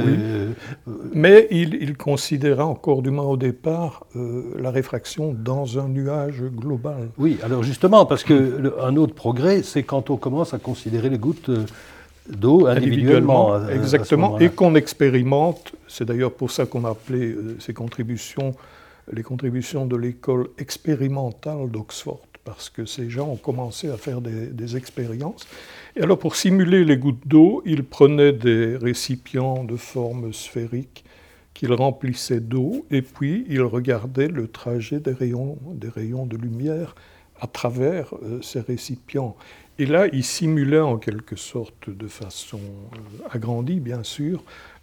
Mais 1.12 1.48
il, 1.50 1.74
il, 1.74 1.96
considéra 1.96 2.64
encore, 2.64 3.02
du 3.02 3.10
moins 3.10 3.24
au 3.24 3.36
départ, 3.36 4.06
la 4.14 4.70
réfraction 4.70 5.34
dans 5.36 5.78
un 5.78 5.88
nuage 5.88 6.42
global. 6.42 7.08
Oui, 7.18 7.38
alors 7.42 7.62
justement, 7.62 8.06
parce 8.06 8.22
qu'un 8.22 8.96
autre 8.96 9.14
progrès, 9.14 9.62
c'est 9.62 9.82
quand 9.82 10.10
on 10.10 10.16
commence 10.16 10.54
à 10.54 10.58
considérer 10.58 11.08
les 11.08 11.18
gouttes 11.18 11.50
d'eau 12.28 12.66
individuellement. 12.66 13.68
exactement, 13.68 14.38
et 14.38 14.48
qu'on 14.48 14.74
expérimente. 14.74 15.72
C'est 15.88 16.04
d'ailleurs 16.04 16.32
pour 16.32 16.50
ça 16.50 16.66
qu'on 16.66 16.84
a 16.84 16.90
appelé 16.90 17.32
euh, 17.32 17.56
ces 17.58 17.74
contributions 17.74 18.54
les 19.10 19.22
contributions 19.22 19.86
de 19.86 19.96
l'école 19.96 20.48
expérimentale 20.58 21.70
d'Oxford, 21.70 22.20
parce 22.44 22.70
que 22.70 22.86
ces 22.86 23.10
gens 23.10 23.28
ont 23.28 23.36
commencé 23.36 23.88
à 23.88 23.96
faire 23.96 24.20
des, 24.20 24.76
expériences. 24.76 25.46
Et 25.96 26.02
alors, 26.02 26.18
pour 26.18 26.36
simuler 26.36 26.84
les 26.84 26.96
gouttes 26.96 27.26
d'eau, 27.26 27.62
ils 27.66 27.84
prenaient 27.84 28.32
des 28.32 28.76
récipients 28.76 29.64
de 29.64 29.76
forme 29.76 30.32
sphérique 30.32 31.04
qu'ils 31.54 31.72
remplissaient 31.72 32.40
d'eau, 32.40 32.86
et 32.90 33.02
puis 33.02 33.44
ils 33.48 33.62
regardaient 33.62 34.28
le 34.28 34.48
trajet 34.48 35.00
des 35.00 35.12
rayons, 35.12 35.58
des 35.74 35.88
rayons 35.88 36.26
de 36.26 36.36
lumière 36.36 36.94
à 37.40 37.46
travers 37.46 38.14
euh, 38.22 38.40
ces 38.40 38.60
récipients. 38.60 39.36
Et 39.78 39.86
là, 39.86 40.06
il 40.12 40.24
simulait 40.24 40.80
en 40.80 40.98
quelque 40.98 41.36
sorte, 41.36 41.88
de 41.88 42.06
façon 42.06 42.60
euh, 42.60 43.28
agrandie 43.30 43.80
bien 43.80 44.02
sûr, 44.02 44.42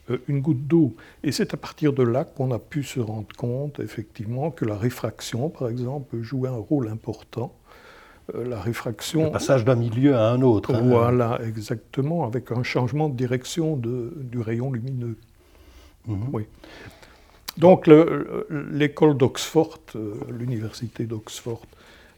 euh, 0.10 0.18
une 0.28 0.42
goutte 0.42 0.68
d'eau. 0.68 0.96
Et 1.24 1.32
c'est 1.32 1.54
à 1.54 1.58
partir 1.58 1.94
de 1.94 2.04
là 2.04 2.24
qu'on 2.24 2.52
a 2.52 2.60
pu 2.60 2.84
se 2.84 3.00
rendre 3.00 3.28
compte, 3.38 3.80
effectivement, 3.80 4.50
que 4.52 4.66
la 4.66 4.76
réfraction, 4.76 5.50
par 5.50 5.70
exemple, 5.70 6.20
jouait 6.22 6.50
un 6.50 6.58
rôle 6.58 6.88
important. 6.88 7.54
Euh, 8.34 8.48
la 8.48 8.60
réfraction. 8.60 9.26
Le 9.26 9.32
passage 9.32 9.64
d'un 9.64 9.76
milieu 9.76 10.16
à 10.16 10.32
un 10.32 10.42
autre. 10.42 10.74
Hein. 10.74 10.82
Voilà, 10.84 11.40
exactement, 11.46 12.26
avec 12.26 12.52
un 12.52 12.64
changement 12.64 13.10
de 13.10 13.16
direction 13.16 13.76
de, 13.76 14.14
du 14.16 14.40
rayon 14.40 14.72
lumineux. 14.72 15.18
Mhm. 16.08 16.30
Oui. 16.34 16.46
Donc 17.58 17.88
l'école 18.50 19.18
d'Oxford, 19.18 19.80
l'université 20.30 21.04
d'Oxford, 21.04 21.66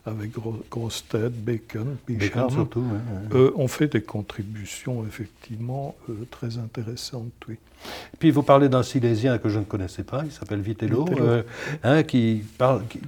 avec 0.05 0.31
Grosstedt, 0.69 1.31
Bacon, 1.31 1.97
Bickham, 2.07 2.49
surtout, 2.49 2.83
euh, 3.33 3.51
ont 3.55 3.67
fait 3.67 3.87
des 3.87 4.01
contributions 4.01 5.05
effectivement 5.05 5.95
euh, 6.09 6.25
très 6.31 6.57
intéressantes. 6.57 7.31
Oui. 7.47 7.57
Puis 8.19 8.31
vous 8.31 8.41
parlez 8.41 8.67
d'un 8.67 8.83
Silésien 8.83 9.37
que 9.37 9.49
je 9.49 9.59
ne 9.59 9.63
connaissais 9.63 10.03
pas, 10.03 10.23
il 10.25 10.31
s'appelle 10.31 10.61
Vitello, 10.61 11.05
euh, 11.19 11.43
hein, 11.83 12.03
qui 12.03 12.43
parle. 12.57 12.83
Qui, 12.87 12.99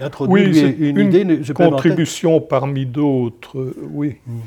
introduit 0.00 0.58
une, 0.58 0.96
une, 0.96 1.12
idée 1.12 1.52
contribution 1.52 2.40
parmi 2.40 2.86
d'autres, 2.86 3.74
oui. 3.90 4.16
Mm. 4.26 4.38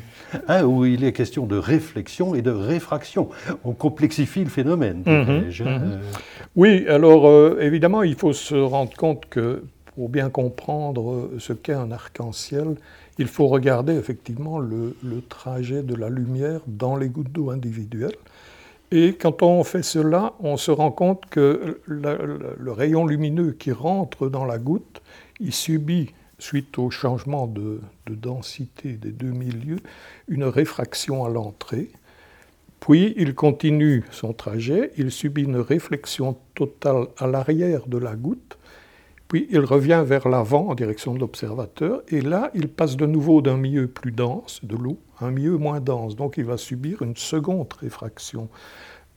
Hein, 0.47 0.63
où 0.63 0.85
il 0.85 1.03
est 1.03 1.13
question 1.13 1.45
de 1.45 1.57
réflexion 1.57 2.33
et 2.33 2.41
de 2.41 2.49
réfraction. 2.49 3.29
On 3.63 3.73
complexifie 3.73 4.43
le 4.43 4.49
phénomène. 4.49 5.03
Mm-hmm, 5.05 5.51
mm-hmm. 5.51 5.99
Oui, 6.55 6.87
alors 6.87 7.59
évidemment, 7.59 8.01
il 8.01 8.15
faut 8.15 8.33
se 8.33 8.55
rendre 8.55 8.95
compte 8.95 9.27
que 9.29 9.61
pour 9.95 10.09
bien 10.09 10.29
comprendre 10.29 11.29
ce 11.39 11.53
qu'est 11.53 11.73
un 11.73 11.91
arc-en-ciel, 11.91 12.75
il 13.19 13.27
faut 13.27 13.47
regarder 13.47 13.93
effectivement 13.93 14.59
le, 14.59 14.95
trajet 15.29 15.83
de 15.83 15.95
la 15.95 16.09
lumière 16.09 16.61
dans 16.67 16.95
les 16.95 17.09
gouttes 17.09 17.31
d'eau 17.31 17.51
individuelles. 17.51 18.15
Et 18.91 19.15
quand 19.15 19.41
on 19.41 19.63
fait 19.63 19.83
cela, 19.83 20.33
on 20.39 20.57
se 20.57 20.71
rend 20.71 20.91
compte 20.91 21.25
que 21.27 21.81
le, 21.85 22.71
rayon 22.71 23.05
lumineux 23.05 23.51
qui 23.51 23.71
rentre 23.71 24.29
dans 24.29 24.45
la 24.45 24.57
goutte, 24.57 25.01
il 25.39 25.53
subit, 25.53 26.11
suite 26.39 26.77
au 26.77 26.89
changement 26.89 27.47
de, 27.47 27.79
de 28.07 28.15
densité 28.15 28.93
des 28.93 29.11
deux 29.11 29.31
milieux, 29.31 29.79
une 30.27 30.43
réfraction 30.43 31.25
à 31.25 31.29
l'entrée. 31.29 31.91
Puis 32.79 33.13
il 33.15 33.33
continue 33.33 34.03
son 34.11 34.33
trajet, 34.33 34.91
il 34.97 35.11
subit 35.11 35.43
une 35.43 35.57
réflexion 35.57 36.37
totale 36.55 37.07
à 37.17 37.27
l'arrière 37.27 37.87
de 37.87 37.97
la 37.97 38.15
goutte, 38.15 38.57
puis 39.33 39.47
il 39.49 39.61
revient 39.61 40.03
vers 40.05 40.29
l'avant 40.29 40.67
en 40.67 40.75
direction 40.75 41.15
de 41.15 41.19
l'observateur, 41.19 42.03
et 42.09 42.21
là, 42.21 42.51
il 42.53 42.67
passe 42.67 42.95
de 42.95 43.07
nouveau 43.07 43.41
d'un 43.41 43.57
milieu 43.57 43.87
plus 43.87 44.11
dense, 44.11 44.59
de 44.61 44.75
l'eau, 44.75 44.99
à 45.19 45.25
un 45.25 45.31
milieu 45.31 45.57
moins 45.57 45.79
dense. 45.79 46.15
Donc 46.15 46.35
il 46.37 46.45
va 46.45 46.55
subir 46.55 47.01
une 47.01 47.17
seconde 47.17 47.73
réfraction. 47.81 48.47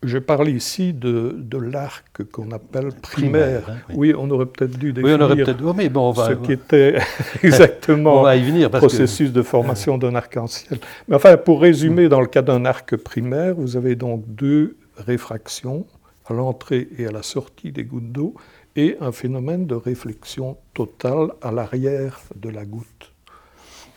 Je 0.02 0.16
parle 0.16 0.48
ici 0.48 0.94
de, 0.94 1.36
de 1.38 1.58
l'arc 1.58 2.22
qu'on 2.32 2.50
appelle 2.52 2.94
primaire. 3.02 3.68
Hein, 3.68 3.92
oui. 3.94 4.14
on 4.16 4.30
aurait 4.30 4.46
peut-être 4.46 4.78
dû 4.78 4.94
définir 4.94 5.18
oui, 5.18 5.22
on 5.22 5.24
aurait 5.26 5.56
oh, 5.62 5.74
mais 5.74 5.90
bon, 5.90 6.08
on 6.08 6.12
va, 6.12 6.28
ce 6.28 6.32
qui 6.32 6.52
était 6.52 6.96
exactement 7.42 8.22
le 8.24 8.68
processus 8.68 9.32
de 9.34 9.42
formation 9.42 9.98
d'un 9.98 10.14
arc-en-ciel. 10.14 10.78
Mais 11.08 11.16
enfin, 11.16 11.36
pour 11.36 11.60
résumer, 11.60 12.08
dans 12.08 12.22
le 12.22 12.26
cas 12.26 12.40
d'un 12.40 12.64
arc 12.64 12.96
primaire, 12.96 13.54
vous 13.54 13.76
avez 13.76 13.96
donc 13.96 14.24
deux 14.26 14.78
réfractions 14.96 15.84
à 16.24 16.32
l'entrée 16.32 16.88
et 16.96 17.06
à 17.06 17.12
la 17.12 17.22
sortie 17.22 17.70
des 17.70 17.84
gouttes 17.84 18.12
d'eau 18.12 18.34
et 18.76 18.96
un 19.00 19.12
phénomène 19.12 19.66
de 19.66 19.74
réflexion 19.74 20.56
totale 20.74 21.32
à 21.42 21.50
l'arrière 21.50 22.20
de 22.36 22.50
la 22.50 22.64
goutte. 22.64 23.12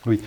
Oui, 0.06 0.22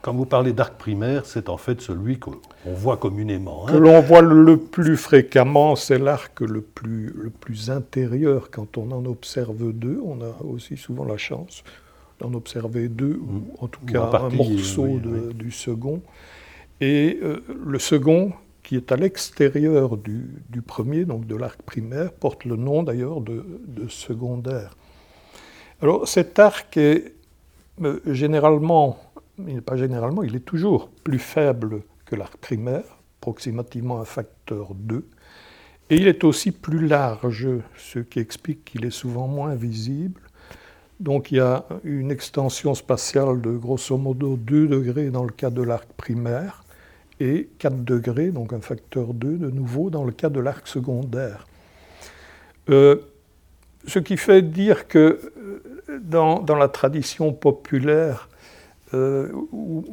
quand 0.00 0.14
vous 0.14 0.24
parlez 0.24 0.54
d'arc 0.54 0.78
primaire, 0.78 1.26
c'est 1.26 1.50
en 1.50 1.58
fait 1.58 1.82
celui 1.82 2.18
qu'on 2.18 2.40
voit 2.64 2.96
communément. 2.96 3.66
Hein. 3.68 3.72
Que 3.72 3.76
l'on 3.76 4.00
voit 4.00 4.22
le 4.22 4.56
plus 4.56 4.96
fréquemment, 4.96 5.76
c'est 5.76 5.98
l'arc 5.98 6.40
le 6.40 6.62
plus, 6.62 7.12
le 7.14 7.28
plus 7.28 7.70
intérieur. 7.70 8.50
Quand 8.50 8.78
on 8.78 8.90
en 8.92 9.04
observe 9.04 9.72
deux, 9.74 10.00
on 10.02 10.22
a 10.22 10.42
aussi 10.42 10.78
souvent 10.78 11.04
la 11.04 11.18
chance 11.18 11.64
d'en 12.18 12.32
observer 12.32 12.88
deux, 12.88 13.20
ou 13.20 13.32
mm. 13.32 13.44
en 13.60 13.68
tout 13.68 13.84
cas 13.84 14.10
un 14.14 14.30
morceau 14.30 14.98
du 15.34 15.50
second. 15.50 16.00
Et 16.80 17.18
euh, 17.22 17.44
le 17.64 17.78
second, 17.78 18.32
qui 18.64 18.76
est 18.76 18.90
à 18.90 18.96
l'extérieur 18.96 19.96
du, 19.96 20.62
premier, 20.66 21.04
donc 21.04 21.26
de 21.26 21.36
l'arc 21.36 21.62
primaire, 21.62 22.12
porte 22.12 22.44
le 22.44 22.56
nom 22.56 22.82
d'ailleurs 22.82 23.20
de, 23.20 23.44
secondaire. 23.88 24.76
Alors 25.80 26.08
cet 26.08 26.38
arc 26.38 26.76
est 26.78 27.14
euh, 27.82 28.00
généralement, 28.06 28.98
il 29.38 29.54
n'est 29.56 29.60
pas 29.60 29.76
généralement, 29.76 30.22
il 30.22 30.34
est 30.34 30.44
toujours 30.44 30.88
plus 30.88 31.18
faible 31.18 31.82
que 32.06 32.16
l'arc 32.16 32.36
primaire, 32.38 32.84
approximativement 33.20 34.00
un 34.00 34.04
facteur 34.04 34.74
2, 34.74 35.06
et 35.90 35.96
il 35.96 36.08
est 36.08 36.24
aussi 36.24 36.50
plus 36.50 36.86
large, 36.86 37.48
ce 37.76 37.98
qui 37.98 38.18
explique 38.18 38.64
qu'il 38.64 38.86
est 38.86 38.90
souvent 38.90 39.28
moins 39.28 39.54
visible. 39.54 40.22
Donc 41.00 41.30
il 41.30 41.36
y 41.36 41.40
a 41.40 41.66
une 41.82 42.10
extension 42.10 42.74
spatiale 42.74 43.42
de 43.42 43.50
grosso 43.50 43.98
modo 43.98 44.36
2 44.36 44.68
degrés 44.68 45.10
dans 45.10 45.24
le 45.24 45.32
cas 45.32 45.50
de 45.50 45.62
l'arc 45.62 45.88
primaire, 45.96 46.63
et 47.20 47.48
4 47.58 47.84
degrés, 47.84 48.30
donc 48.30 48.52
un 48.52 48.60
facteur 48.60 49.14
2 49.14 49.36
de 49.38 49.50
nouveau 49.50 49.90
dans 49.90 50.04
le 50.04 50.12
cas 50.12 50.28
de 50.28 50.40
l'arc 50.40 50.66
secondaire. 50.66 51.46
Euh, 52.70 52.96
ce 53.86 53.98
qui 53.98 54.16
fait 54.16 54.42
dire 54.42 54.88
que 54.88 54.98
euh, 54.98 56.00
dans, 56.00 56.40
dans 56.40 56.56
la 56.56 56.68
tradition 56.68 57.32
populaire, 57.32 58.28
euh, 58.94 59.28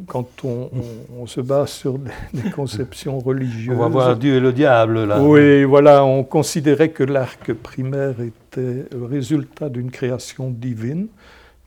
quand 0.08 0.28
on, 0.44 0.70
on, 1.18 1.26
se 1.26 1.42
base 1.42 1.70
sur 1.70 1.98
des, 1.98 2.52
conceptions 2.52 3.20
religieuses. 3.20 3.76
On 3.76 3.80
va 3.80 3.88
voir 3.88 4.16
Dieu 4.16 4.36
et 4.36 4.40
le 4.40 4.54
diable, 4.54 5.06
là. 5.06 5.22
Oui, 5.22 5.64
voilà, 5.64 6.06
on 6.06 6.24
considérait 6.24 6.90
que 6.90 7.04
l'arc 7.04 7.52
primaire 7.54 8.16
était 8.22 8.86
le 8.92 9.06
résultat 9.06 9.70
d'une 9.70 9.90
création 9.92 10.52
divine. 10.52 11.08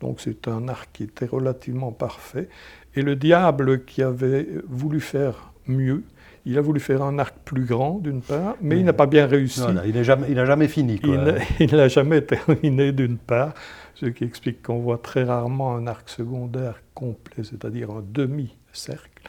Donc 0.01 0.21
c'est 0.21 0.47
un 0.47 0.67
arc 0.67 0.89
qui 0.93 1.03
était 1.03 1.25
relativement 1.25 1.91
parfait. 1.91 2.47
Et 2.95 3.01
le 3.01 3.15
diable 3.15 3.83
qui 3.85 4.01
avait 4.01 4.47
voulu 4.67 4.99
faire 4.99 5.53
mieux, 5.67 6.03
Il 6.47 6.59
a 6.59 6.61
voulu 6.61 6.79
faire 6.79 7.01
un 7.01 7.17
arc 7.17 7.35
plus 7.43 7.65
grand, 7.65 7.97
d'une 7.97 8.21
part, 8.21 8.55
mais 8.61 8.77
il 8.77 8.85
n'a 8.85 8.93
pas 8.93 9.07
bien 9.07 9.25
réussi. 9.25 9.61
il 9.85 9.95
n'a 9.95 10.03
jamais, 10.03 10.45
jamais, 10.45 10.67
fini. 10.67 11.01
Il 11.59 11.75
n'a 11.75 11.87
jamais 11.87 12.21
terminé, 12.21 12.91
d'une 12.91 13.17
part, 13.17 13.55
ce 13.95 14.05
qui 14.05 14.25
explique 14.25 14.61
qu'on 14.61 14.77
voit 14.77 14.99
très 14.99 15.23
rarement 15.23 15.75
un 15.75 15.87
arc 15.87 16.07
secondaire 16.07 16.79
complet, 16.93 17.43
c'est-à-dire 17.43 17.89
un 17.89 18.03
demi-cercle. 18.07 19.23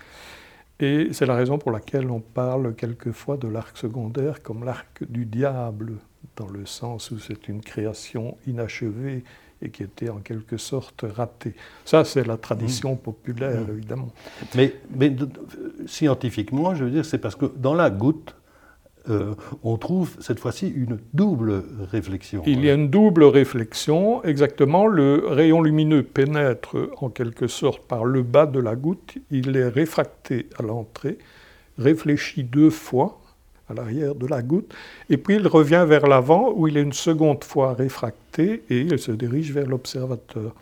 Et 0.78 1.08
c'est 1.12 1.25
la 1.25 1.35
raison 1.35 1.56
pour 1.56 1.70
laquelle 1.70 2.11
on 2.11 2.20
parle 2.20 2.75
quelquefois 2.75 3.38
de 3.38 3.49
l'arc 3.49 3.78
secondaire 3.78 4.42
comme 4.42 4.62
l'arc 4.62 5.02
du 5.08 5.25
diable, 5.25 5.94
dans 6.37 6.49
le 6.49 6.66
sens 6.66 7.11
où 7.12 7.18
c'est 7.18 7.49
une 7.49 7.62
création 7.62 8.37
inachevée 8.46 9.25
et 9.62 9.70
qui 9.70 9.82
était 9.82 10.08
en 10.08 10.18
quelque 10.18 10.56
sorte 10.56 11.04
ratée. 11.08 11.54
Ça, 11.84 12.04
c'est 12.04 12.26
la 12.26 12.36
tradition 12.36 12.94
mmh. 12.94 12.98
populaire, 12.98 13.60
mmh. 13.62 13.72
évidemment. 13.72 14.08
Mais, 14.54 14.75
mais 14.94 15.14
scientifiquement, 15.86 16.75
je 16.75 16.84
veux 16.84 16.90
dire, 16.90 17.04
c'est 17.04 17.18
parce 17.18 17.36
que 17.36 17.46
dans 17.56 17.75
la 17.75 17.90
goutte, 17.90 18.34
euh, 19.08 19.34
on 19.62 19.76
trouve 19.76 20.16
cette 20.20 20.40
fois-ci 20.40 20.68
une 20.68 20.98
double 21.14 21.62
réflexion. 21.92 22.42
Il 22.46 22.64
y 22.64 22.70
a 22.70 22.75
une 22.75 22.90
double 22.90 23.25
réflexion, 23.25 24.22
exactement. 24.25 24.86
Le 24.86 25.26
rayon 25.28 25.62
lumineux 25.62 26.02
pénètre 26.02 26.76
en 26.98 27.08
quelque 27.08 27.46
sorte 27.46 27.86
par 27.86 28.04
le 28.04 28.22
bas 28.22 28.46
de 28.46 28.58
la 28.58 28.75
goutte, 28.75 29.14
il 29.30 29.56
est 29.56 29.68
réfracté 29.68 30.48
à 30.58 30.62
l'entrée, 30.62 31.18
réfléchi 31.78 32.42
deux 32.42 32.70
fois 32.70 33.20
à 33.68 33.75
l'arrière 33.75 34.14
de 34.14 34.26
la 34.26 34.42
goutte, 34.42 34.73
et 35.11 35.16
puis 35.16 35.37
il 35.37 35.46
revient 35.46 35.85
vers 35.87 36.06
l'avant 36.06 36.52
où 36.54 36.68
il 36.68 36.76
est 36.76 36.82
une 36.82 36.92
seconde 36.92 37.44
fois 37.44 37.75
réfracté 37.75 38.62
et 38.70 38.80
il 38.80 38.99
se 38.99 39.12
dirige 39.12 39.52
vers 39.52 39.66
l'observateur. 39.66 40.54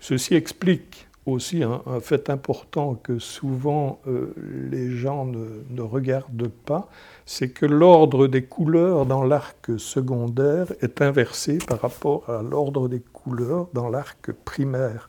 Ceci 0.00 0.34
explique 0.34 1.08
aussi 1.26 1.62
un, 1.62 1.82
fait 2.00 2.30
important 2.30 2.94
que 2.94 3.18
souvent 3.18 4.00
euh, 4.06 4.32
les 4.70 4.90
gens 4.96 5.26
ne, 5.26 5.82
regardent 5.82 6.48
pas, 6.48 6.88
c'est 7.26 7.50
que 7.50 7.66
l'ordre 7.66 8.26
des 8.26 8.42
couleurs 8.42 9.04
dans 9.06 9.24
l'arc 9.24 9.78
secondaire 9.78 10.66
est 10.80 11.02
inversé 11.02 11.58
par 11.58 11.80
rapport 11.80 12.28
à 12.30 12.42
l'ordre 12.42 12.88
des 12.88 13.00
couleurs 13.00 13.68
dans 13.74 13.88
l'arc 13.88 14.32
primaire. 14.44 15.08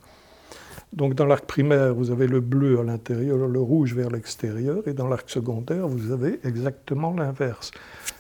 Donc 0.92 1.14
dans 1.14 1.26
l'arc 1.26 1.46
primaire, 1.46 1.94
vous 1.94 2.12
avez 2.12 2.28
le 2.28 2.40
bleu 2.40 2.80
à 2.80 2.84
l'intérieur, 2.84 3.38
le 3.38 3.60
rouge 3.60 3.94
vers 3.94 4.10
l'extérieur, 4.10 4.88
et 4.88 4.94
dans 4.94 5.08
l'arc 5.08 5.30
secondaire, 5.30 5.88
vous 5.88 6.12
avez 6.12 6.40
exactement 6.44 7.14
l'inverse. 7.14 7.72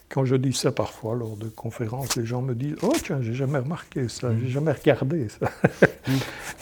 Quand 0.09 0.25
je 0.25 0.35
dis 0.35 0.53
ça 0.53 0.71
parfois 0.71 1.13
lors 1.13 1.37
de 1.37 1.45
conférences, 1.49 2.15
les 2.15 2.25
gens 2.25 2.41
me 2.41 2.55
disent 2.55 2.75
Oh, 2.81 2.91
tiens, 3.03 3.19
j'ai 3.21 3.35
jamais 3.35 3.59
remarqué 3.59 4.09
ça, 4.09 4.29
j'ai 4.39 4.47
mm. 4.47 4.49
jamais 4.49 4.71
regardé 4.71 5.27
ça. 5.29 5.45
Mm. 6.07 6.11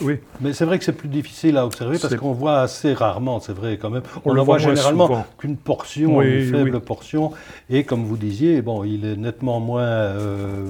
oui. 0.02 0.18
Mais 0.42 0.52
c'est 0.52 0.66
vrai 0.66 0.78
que 0.78 0.84
c'est 0.84 0.92
plus 0.92 1.08
difficile 1.08 1.56
à 1.56 1.64
observer 1.64 1.98
parce 1.98 2.14
qu'on 2.16 2.32
voit 2.32 2.60
assez 2.60 2.92
rarement, 2.92 3.40
c'est 3.40 3.54
vrai 3.54 3.78
quand 3.78 3.88
même. 3.88 4.02
On, 4.26 4.34
le 4.34 4.42
voit, 4.42 4.58
généralement 4.58 5.24
qu'une 5.38 5.56
portion, 5.56 6.20
une 6.20 6.50
faible 6.50 6.80
portion. 6.80 7.32
Et 7.70 7.84
comme 7.84 8.04
vous 8.04 8.18
disiez, 8.18 8.60
bon, 8.60 8.84
il 8.84 9.06
est 9.06 9.16
nettement 9.16 9.60
moins 9.60 9.80
euh, 9.80 10.66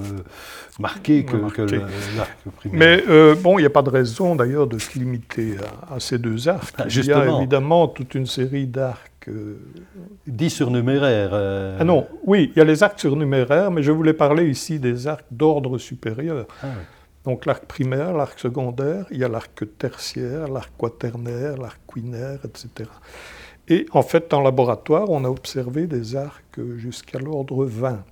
marqué 0.79 1.25
que, 1.25 1.35
l'arc 1.35 2.29
primaire. 2.55 2.79
Mais 2.79 3.03
euh, 3.09 3.35
bon, 3.35 3.59
il 3.59 3.63
n'y 3.63 3.67
a 3.67 3.71
pas 3.71 3.81
de 3.81 3.89
raison 3.89 4.35
d'ailleurs 4.35 4.67
de 4.67 4.79
se 4.79 4.97
limiter 4.97 5.57
à, 5.93 5.99
ces 5.99 6.17
deux 6.17 6.47
arcs. 6.47 6.73
Ah, 6.77 6.85
il 6.89 7.05
y 7.05 7.11
a 7.11 7.25
évidemment 7.37 7.89
toute 7.89 8.15
une 8.15 8.25
série 8.25 8.67
d'arcs 8.67 9.08
Dix 10.27 10.49
surnuméraires. 10.49 11.31
Euh. 11.33 11.77
Ah 11.79 11.83
non, 11.83 12.07
oui, 12.25 12.51
il 12.53 12.57
y 12.57 12.61
a 12.61 12.65
les 12.65 12.83
arcs 12.83 12.99
surnuméraires, 12.99 13.71
mais 13.71 13.83
je 13.83 13.91
voulais 13.91 14.13
parler 14.13 14.49
ici 14.49 14.79
des 14.79 15.07
arcs 15.07 15.25
d'ordre 15.31 15.77
supérieur. 15.77 16.47
Ah 16.63 16.67
Donc 17.25 17.45
l'arc 17.45 17.65
primaire, 17.65 18.13
l'arc 18.13 18.39
secondaire, 18.39 19.05
il 19.11 19.17
y 19.17 19.23
a 19.23 19.27
l'arc 19.27 19.63
tertiaire, 19.77 20.47
l'arc 20.47 20.71
quaternaire, 20.77 21.57
l'arc 21.57 21.79
quinaire, 21.91 22.39
etc. 22.45 22.89
Et 23.67 23.85
en 23.91 24.01
fait, 24.01 24.33
en 24.33 24.41
laboratoire, 24.41 25.09
on 25.09 25.23
a 25.25 25.29
observé 25.29 25.85
des 25.85 26.15
arcs 26.15 26.59
jusqu'à 26.77 27.19
l'ordre 27.19 27.65
20. 27.65 28.03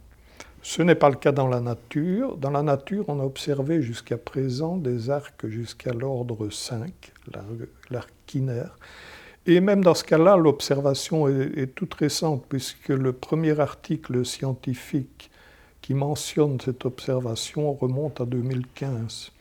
Ce 0.61 0.81
n'est 0.81 0.95
pas 0.95 1.09
le 1.09 1.15
cas 1.15 1.31
dans 1.31 1.47
la 1.47 1.61
nature. 1.61 2.37
Dans 2.37 2.51
la 2.51 2.61
nature, 2.61 3.05
on 3.07 3.19
a 3.19 3.23
observé 3.23 3.81
jusqu'à 3.81 4.17
présent 4.17 4.75
des 4.75 5.09
arcs 5.09 5.47
jusqu'à 5.47 5.93
l'ordre 5.93 6.49
5, 6.49 6.91
l'arc 7.89 8.09
quinaire. 8.25 8.77
Et 9.49 9.61
même 9.61 9.81
dans 9.81 9.93
ce 9.93 10.03
cas-là, 10.03 10.35
l'observation 10.35 11.29
est, 11.29 11.73
toute 11.73 11.93
récente, 11.93 12.43
puisque 12.49 12.89
le 12.89 13.13
premier 13.13 13.57
article 13.61 14.25
scientifique 14.25 15.31
qui 15.81 15.93
mentionne 15.93 16.59
cette 16.59 16.85
observation 16.85 17.71
remonte 17.71 18.19
à 18.19 18.25
2015. 18.25 19.31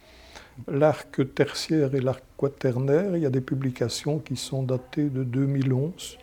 L'arc 0.69 1.35
tertiaire 1.35 1.93
et 1.97 2.01
l'arc 2.01 2.23
quaternaire, 2.37 3.17
il 3.17 3.23
y 3.25 3.27
a 3.27 3.31
des 3.31 3.41
publications 3.41 4.21
qui 4.21 4.37
sont 4.37 4.63
datées 4.63 5.11
de 5.11 5.25
2011, 5.25 6.19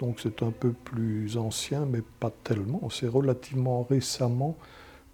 donc 0.00 0.18
c'est 0.20 0.42
un 0.42 0.50
peu 0.50 0.72
plus 0.72 1.36
ancien, 1.36 1.86
mais 1.86 2.02
pas 2.18 2.32
tellement. 2.42 2.90
C'est 2.90 3.06
relativement 3.06 3.86
récemment 3.88 4.56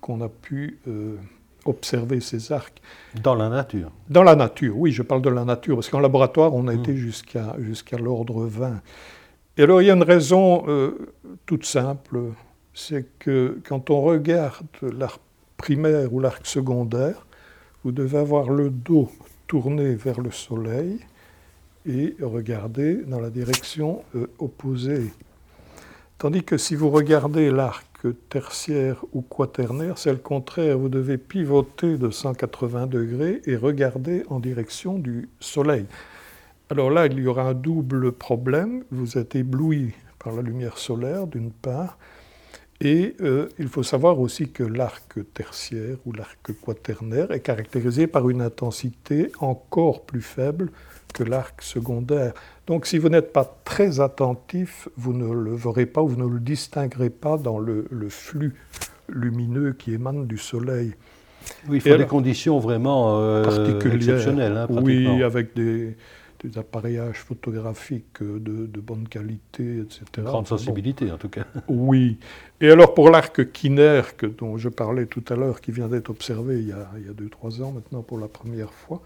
qu'on 0.00 0.22
a 0.22 0.30
pu 0.30 0.78
euh, 0.88 1.16
observer 1.68 2.20
ces 2.20 2.52
arcs. 2.52 2.80
Dans 3.22 3.34
la 3.34 3.48
nature 3.48 3.90
Dans 4.08 4.22
la 4.22 4.36
nature, 4.36 4.76
oui, 4.76 4.92
je 4.92 5.02
parle 5.02 5.22
de 5.22 5.30
la 5.30 5.44
nature, 5.44 5.76
parce 5.76 5.88
qu'en 5.88 6.00
laboratoire, 6.00 6.54
on 6.54 6.68
a 6.68 6.74
hmm. 6.74 6.80
été 6.80 6.96
jusqu'à 6.96 7.54
jusqu'à 7.58 7.98
l'ordre 7.98 8.46
20. 8.46 8.80
Et 9.58 9.62
alors, 9.62 9.80
il 9.80 9.86
y 9.86 9.90
a 9.90 9.94
une 9.94 10.02
raison 10.02 10.64
euh, 10.68 11.14
toute 11.46 11.64
simple, 11.64 12.18
c'est 12.74 13.06
que 13.18 13.58
quand 13.66 13.90
on 13.90 14.02
regarde 14.02 14.66
l'arc 14.82 15.20
primaire 15.56 16.12
ou 16.12 16.20
l'arc 16.20 16.46
secondaire, 16.46 17.26
vous 17.82 17.92
devez 17.92 18.18
avoir 18.18 18.50
le 18.50 18.68
dos 18.68 19.10
tourné 19.46 19.94
vers 19.94 20.20
le 20.20 20.30
soleil 20.30 20.98
et 21.86 22.16
regarder 22.20 22.96
dans 23.06 23.20
la 23.20 23.30
direction 23.30 24.02
euh, 24.14 24.26
opposée. 24.38 25.12
Tandis 26.18 26.42
que 26.42 26.56
si 26.56 26.74
vous 26.74 26.90
regardez 26.90 27.50
l'arc 27.50 27.85
tertiaire 28.28 29.04
ou 29.12 29.22
quaternaire, 29.22 29.98
c'est 29.98 30.12
le 30.12 30.18
contraire. 30.18 30.78
Vous 30.78 30.88
devez 30.88 31.18
pivoter 31.18 31.96
de 31.96 32.10
180 32.10 32.86
degrés 32.86 33.42
et 33.46 33.56
regarder 33.56 34.24
en 34.28 34.40
direction 34.40 34.98
du 34.98 35.28
Soleil. 35.40 35.86
Alors 36.70 36.90
là, 36.90 37.06
il 37.06 37.18
y 37.18 37.26
aura 37.26 37.42
un 37.42 37.54
double 37.54 38.12
problème. 38.12 38.84
Vous 38.90 39.18
êtes 39.18 39.36
ébloui 39.36 39.94
par 40.18 40.34
la 40.34 40.42
lumière 40.42 40.78
solaire, 40.78 41.26
d'une 41.26 41.52
part, 41.52 41.98
et 42.80 43.16
euh, 43.22 43.48
il 43.58 43.68
faut 43.68 43.82
savoir 43.82 44.20
aussi 44.20 44.50
que 44.50 44.62
l'arc 44.62 45.18
tertiaire 45.32 45.96
ou 46.04 46.12
l'arc 46.12 46.52
quaternaire 46.64 47.30
est 47.30 47.40
caractérisé 47.40 48.06
par 48.06 48.28
une 48.28 48.42
intensité 48.42 49.32
encore 49.40 50.02
plus 50.04 50.20
faible 50.20 50.70
que 51.14 51.24
l'arc 51.24 51.62
secondaire. 51.62 52.34
Donc 52.66 52.84
si 52.84 52.98
vous 52.98 53.08
n'êtes 53.08 53.32
pas 53.32 53.60
très 53.64 54.00
attentif, 54.00 54.88
vous 54.96 55.14
ne 55.14 55.32
le 55.32 55.54
verrez 55.54 55.86
pas 55.86 56.02
ou 56.02 56.08
vous 56.08 56.22
ne 56.22 56.28
le 56.28 56.40
distinguerez 56.40 57.10
pas 57.10 57.38
dans 57.38 57.58
le, 57.58 57.86
flux 58.10 58.54
lumineux 59.08 59.72
qui 59.72 59.94
émane 59.94 60.26
du 60.26 60.36
Soleil. 60.36 60.94
Oui, 61.68 61.76
il 61.76 61.80
faut 61.80 61.96
des 61.96 62.06
conditions 62.06 62.58
vraiment 62.58 63.20
euh, 63.20 63.44
exceptionnelles. 63.94 64.56
Hein, 64.56 64.66
oui, 64.70 65.22
avec 65.22 65.54
des, 65.54 65.96
appareillages 66.56 67.18
photographiques 67.18 68.22
de, 68.22 68.80
bonne 68.80 69.08
qualité, 69.08 69.78
etc. 69.78 70.04
Grande 70.18 70.46
sensibilité, 70.46 71.10
en 71.10 71.18
tout 71.18 71.28
cas. 71.28 71.44
Oui. 71.68 72.18
Et 72.60 72.70
alors, 72.70 72.94
pour 72.94 73.10
l'arc 73.10 73.50
quinaire, 73.52 74.12
dont 74.38 74.56
je 74.56 74.68
parlais 74.68 75.06
tout 75.06 75.24
à 75.28 75.36
l'heure, 75.36 75.60
qui 75.60 75.72
vient 75.72 75.88
d'être 75.88 76.10
observé 76.10 76.60
il 76.60 76.68
y 76.68 76.72
a 76.72 76.88
2-3 77.12 77.62
ans 77.62 77.72
maintenant 77.72 78.02
pour 78.02 78.18
la 78.18 78.28
première 78.28 78.72
fois, 78.72 79.02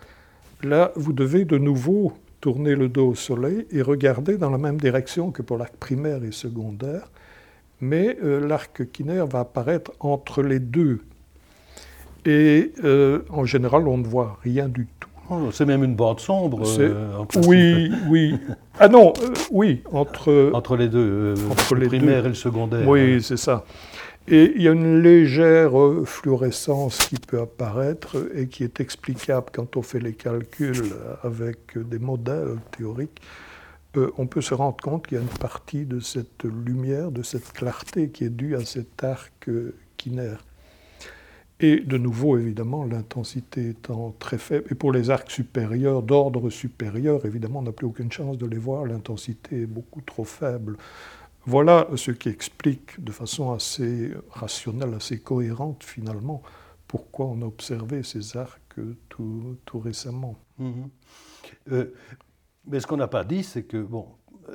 là, 0.63 0.93
vous 0.97 1.13
devez 1.13 1.45
de 1.45 1.59
nouveau 1.59 2.13
tourner 2.41 2.75
le 2.75 2.89
dos 2.89 3.09
au 3.09 3.15
soleil 3.15 3.67
et 3.71 3.83
regarder 3.83 4.37
dans 4.39 4.51
la 4.51 4.59
même 4.59 4.79
direction 4.79 5.31
que 5.31 5.43
pour 5.43 5.59
l'arc 5.59 5.75
primaire 5.77 6.25
et 6.25 6.33
secondaire, 6.33 7.11
mais 7.81 8.17
euh, 8.23 8.47
l'arc 8.47 8.91
quinaire 8.91 9.27
va 9.27 9.41
apparaître 9.41 9.93
entre 10.01 10.43
les 10.43 10.59
deux. 10.59 11.01
Et 12.27 12.73
euh, 12.85 13.23
en 13.31 13.45
général, 13.45 13.89
on 13.89 13.99
ne 13.99 14.07
voit 14.07 14.39
rien 14.43 14.69
du 14.69 14.87
tout. 14.99 15.10
Oh, 15.31 15.51
c'est 15.53 15.65
même 15.65 15.85
une 15.85 15.95
bande 15.95 16.19
sombre. 16.19 16.63
Euh, 16.81 17.25
oui, 17.47 17.91
oui. 18.09 18.35
Ah 18.79 18.89
non, 18.89 19.13
oui, 19.53 19.83
entre... 19.93 20.51
Entre 20.53 20.77
les 20.77 20.89
deux, 20.89 21.35
entre 21.49 21.77
le 21.77 21.87
primaire 21.87 22.27
et 22.27 22.31
le 22.31 22.35
secondaire. 22.35 22.87
Oui, 22.89 23.23
c'est 23.23 23.37
ça. 23.37 23.65
Et 24.27 24.53
il 24.57 24.63
y 24.63 24.69
a 24.69 24.73
une 24.73 25.01
légère 25.01 25.73
fluorescence 26.05 26.99
qui 26.99 27.17
peut 27.17 27.41
apparaître 27.41 28.17
et 28.35 28.49
qui 28.49 28.65
est 28.65 28.81
explicable 28.81 29.47
quand 29.53 29.77
on 29.77 29.83
fait 29.83 30.01
les 30.01 30.13
calculs 30.13 30.95
avec 31.23 31.79
des 31.79 31.99
modèles 31.99 32.57
théoriques. 32.77 33.21
Euh, 33.97 34.11
on 34.19 34.27
peut 34.27 34.41
se 34.41 34.55
rendre 34.55 34.77
compte 34.77 35.07
qu'il 35.07 35.17
y 35.17 35.21
a 35.21 35.23
une 35.23 35.39
partie 35.39 35.85
de 35.85 36.01
cette 36.01 36.45
lumière, 36.45 37.11
de 37.11 37.23
cette 37.23 37.53
clarté 37.53 38.11
qui 38.11 38.25
est 38.25 38.31
due 38.31 38.55
à 38.55 38.65
cet 38.65 39.03
arc 39.03 39.49
quinaire. 39.97 40.45
Et 41.63 41.81
de 41.81 41.99
nouveau, 41.99 42.39
évidemment, 42.39 42.85
l'intensité 42.85 43.69
étant 43.69 44.15
très 44.19 44.39
faible. 44.39 44.67
Et 44.71 44.75
pour 44.75 44.93
les 44.93 45.11
arcs 45.11 45.31
supérieurs, 45.31 46.03
d'ordre 46.03 46.49
supérieur, 46.49 47.27
évidemment, 47.27 47.59
on 47.59 47.63
n'a 47.63 47.73
plus 47.73 47.87
aucune 47.87 48.11
chance 48.11 48.39
de 48.39 48.47
les 48.47 48.57
voir. 48.57 48.87
L'intensité 48.87 49.63
est 49.63 49.67
beaucoup 49.67 50.01
trop 50.01 50.25
faible. 50.25 50.79
Voilà 51.45 51.87
ce 51.97 52.13
qui 52.13 52.31
explique 52.31 53.03
de 53.03 53.13
façon 53.13 53.53
assez 53.53 54.11
rationnelle, 54.31 54.95
assez 54.95 55.21
cohérente 55.21 55.85
finalement, 55.85 56.43
pourquoi 56.87 57.27
on 57.27 57.43
a 57.43 57.47
observé 57.47 58.03
ces 58.03 58.37
arcs 58.37 58.61
tout, 59.09 59.57
récemment. 59.75 60.39
Mhm. 60.59 60.89
Euh, 61.73 61.93
mais 62.67 62.81
ce 62.81 62.87
qu'on 62.87 62.97
n'a 62.97 63.09
pas 63.09 63.25
dit, 63.25 63.43
c'est 63.43 63.65
que, 63.65 63.83
bon, 63.83 64.07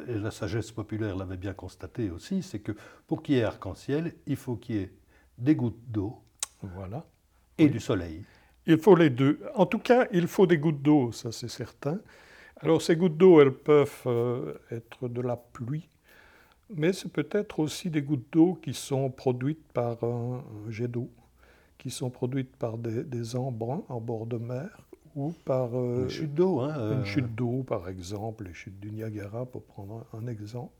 et 0.07 0.17
la 0.17 0.31
sagesse 0.31 0.71
populaire 0.71 1.15
l'avait 1.15 1.37
bien 1.37 1.53
constaté 1.53 2.09
aussi, 2.09 2.41
c'est 2.41 2.59
que 2.59 2.71
pour 3.07 3.21
qu'il 3.21 3.35
y 3.35 3.39
ait 3.39 3.43
arc-en-ciel, 3.43 4.15
il 4.25 4.35
faut 4.35 4.55
qu'il 4.55 4.75
y 4.75 4.79
ait 4.79 4.93
des 5.37 5.55
gouttes 5.55 5.79
d'eau 5.87 6.24
voilà. 6.61 7.05
et 7.57 7.69
du 7.69 7.79
soleil. 7.79 8.23
Il 8.67 8.79
faut 8.79 8.95
les 8.95 9.09
deux. 9.09 9.39
En 9.53 9.65
tout 9.65 9.79
cas, 9.79 10.07
il 10.11 10.27
faut 10.27 10.47
des 10.47 10.57
gouttes 10.57 10.81
d'eau, 10.81 11.11
ça 11.11 11.31
c'est 11.31 11.49
certain. 11.49 11.99
Alors 12.57 12.81
ces 12.81 12.95
gouttes 12.95 13.17
d'eau, 13.17 13.41
elles 13.41 13.53
peuvent 13.53 14.01
euh, 14.05 14.53
être 14.71 15.07
de 15.07 15.21
la 15.21 15.35
pluie, 15.35 15.87
mais 16.73 16.93
c'est 16.93 17.11
peut-être 17.11 17.59
aussi 17.59 17.89
des 17.89 18.01
gouttes 18.01 18.27
d'eau 18.31 18.57
qui 18.61 18.73
sont 18.73 19.09
produites 19.11 19.63
par 19.73 20.03
un, 20.03 20.43
jet 20.69 20.87
d'eau, 20.87 21.09
qui 21.77 21.89
sont 21.89 22.09
produites 22.09 22.55
par 22.55 22.77
des, 22.77 23.03
des, 23.03 23.35
embruns 23.35 23.83
en 23.89 23.99
bord 23.99 24.25
de 24.25 24.37
mer 24.37 24.69
ou 25.15 25.33
par 25.45 25.75
euh, 25.75 26.03
une 26.03 26.09
chute 26.09 26.33
d'eau. 26.33 26.61
Hein, 26.61 26.75
euh... 26.77 26.97
Une 26.99 27.05
chute 27.05 27.35
d'eau, 27.35 27.63
par 27.63 27.87
exemple, 27.89 28.45
les 28.45 28.53
chutes 28.53 28.79
du 28.79 28.91
Niagara, 28.91 29.45
pour 29.45 29.63
prendre 29.63 30.05
un 30.13 30.27
exemple. 30.27 30.73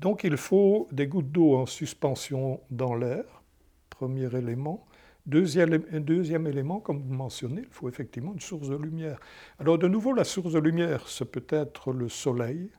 Donc 0.00 0.22
il 0.22 0.36
faut 0.36 0.86
des 0.92 1.06
gouttes 1.06 1.32
d'eau 1.32 1.56
en 1.56 1.66
suspension 1.66 2.60
dans 2.70 2.94
l'air, 2.94 3.37
premier 3.98 4.32
élément. 4.36 4.86
Deuxième, 5.26 6.46
élément, 6.46 6.78
comme 6.80 7.02
vous 7.02 7.12
mentionnez, 7.12 7.62
il 7.62 7.72
faut 7.72 7.88
effectivement 7.88 8.32
une 8.32 8.40
source 8.40 8.68
de 8.68 8.76
lumière. 8.76 9.18
Alors 9.58 9.76
de 9.76 9.88
nouveau, 9.88 10.12
la 10.12 10.24
source 10.24 10.52
de 10.52 10.60
lumière, 10.60 11.06
ce 11.08 11.24
peut 11.24 11.46
être 11.50 11.92
le 11.92 12.08
soleil, 12.08 12.70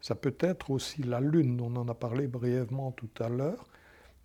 ça 0.00 0.14
peut 0.14 0.34
être 0.40 0.70
aussi 0.70 1.02
la 1.02 1.20
lune, 1.20 1.60
on 1.60 1.76
en 1.76 1.86
a 1.88 1.94
parlé 1.94 2.26
brièvement 2.26 2.90
tout 2.90 3.10
à 3.20 3.28
l'heure, 3.28 3.64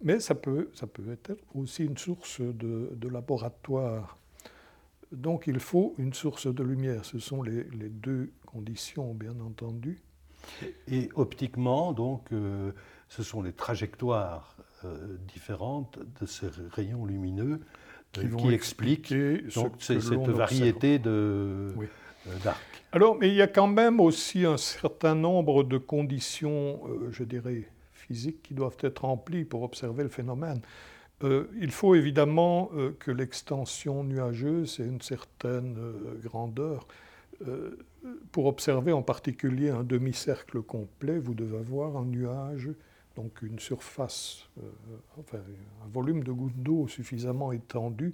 mais 0.02 0.20
ça 0.22 0.36
peut, 0.36 0.70
ça 0.74 0.88
peut 0.88 1.12
être 1.12 1.36
aussi 1.54 1.84
une 1.84 1.98
source 1.98 2.40
de, 2.40 3.08
laboratoire. 3.10 4.18
Donc 5.12 5.48
il 5.48 5.60
faut 5.60 5.96
une 5.98 6.14
source 6.14 6.48
de 6.48 6.64
lumière, 6.64 7.04
ce 7.04 7.20
sont 7.20 7.44
les, 7.44 7.66
les 7.66 7.90
deux 7.90 8.32
conditions, 8.46 9.14
bien 9.14 9.38
entendu. 9.42 10.02
Et 10.88 11.10
optiquement, 11.16 11.92
donc, 11.94 12.32
euh, 12.32 12.72
ce 13.10 13.22
sont 13.22 13.42
les 13.42 13.54
trajectoires 13.54 14.56
euh, 14.86 15.18
différentes 15.34 16.00
de 16.22 16.26
ces 16.26 16.48
rayons 16.72 17.06
lumineux 17.06 17.60
qui, 18.12 18.26
euh, 18.26 18.36
qui 18.38 18.54
expliquent 18.54 19.14
donc, 19.56 19.74
cette 19.80 20.04
variété 20.04 21.00
de, 21.00 21.74
oui. 21.76 21.88
euh, 22.28 22.32
d'arcs. 22.44 22.62
Alors, 22.92 23.18
mais 23.18 23.30
il 23.30 23.36
y 23.36 23.42
a 23.42 23.48
quand 23.48 23.68
même 23.68 24.00
aussi 24.00 24.46
un 24.46 24.58
certain 24.58 25.16
nombre 25.16 25.64
de 25.64 25.78
conditions, 25.78 26.82
euh, 26.88 27.10
je 27.12 27.24
dirais, 27.24 27.70
physiques 27.94 28.42
qui 28.44 28.54
doivent 28.54 28.78
être 28.82 29.04
remplies 29.04 29.46
pour 29.46 29.64
observer 29.64 30.04
le 30.04 30.10
phénomène. 30.10 30.62
Euh, 31.24 31.46
il 31.60 31.72
faut 31.72 31.96
évidemment 31.96 32.70
que 33.00 33.12
l'extension 33.12 34.04
nuageuse 34.04 34.80
ait 34.80 34.86
une 34.86 35.02
certaine 35.02 35.76
grandeur. 36.24 36.88
pour 38.32 38.46
observer 38.46 38.94
en 38.94 39.02
particulier 39.02 39.70
un 39.70 39.84
demi-cercle 39.84 40.62
complet, 40.62 41.20
vous 41.20 41.34
devez 41.34 41.58
avoir 41.58 41.98
un 41.98 42.06
nuage 42.06 42.70
donc 43.18 43.42
une 43.42 43.60
surface, 43.60 44.48
euh, 44.60 44.70
enfin 45.20 45.40
un 45.84 45.90
volume 45.90 46.24
de 46.24 46.32
gouttes 46.32 46.62
d'eau 46.62 46.88
suffisamment 46.88 47.52
étendu 47.52 48.14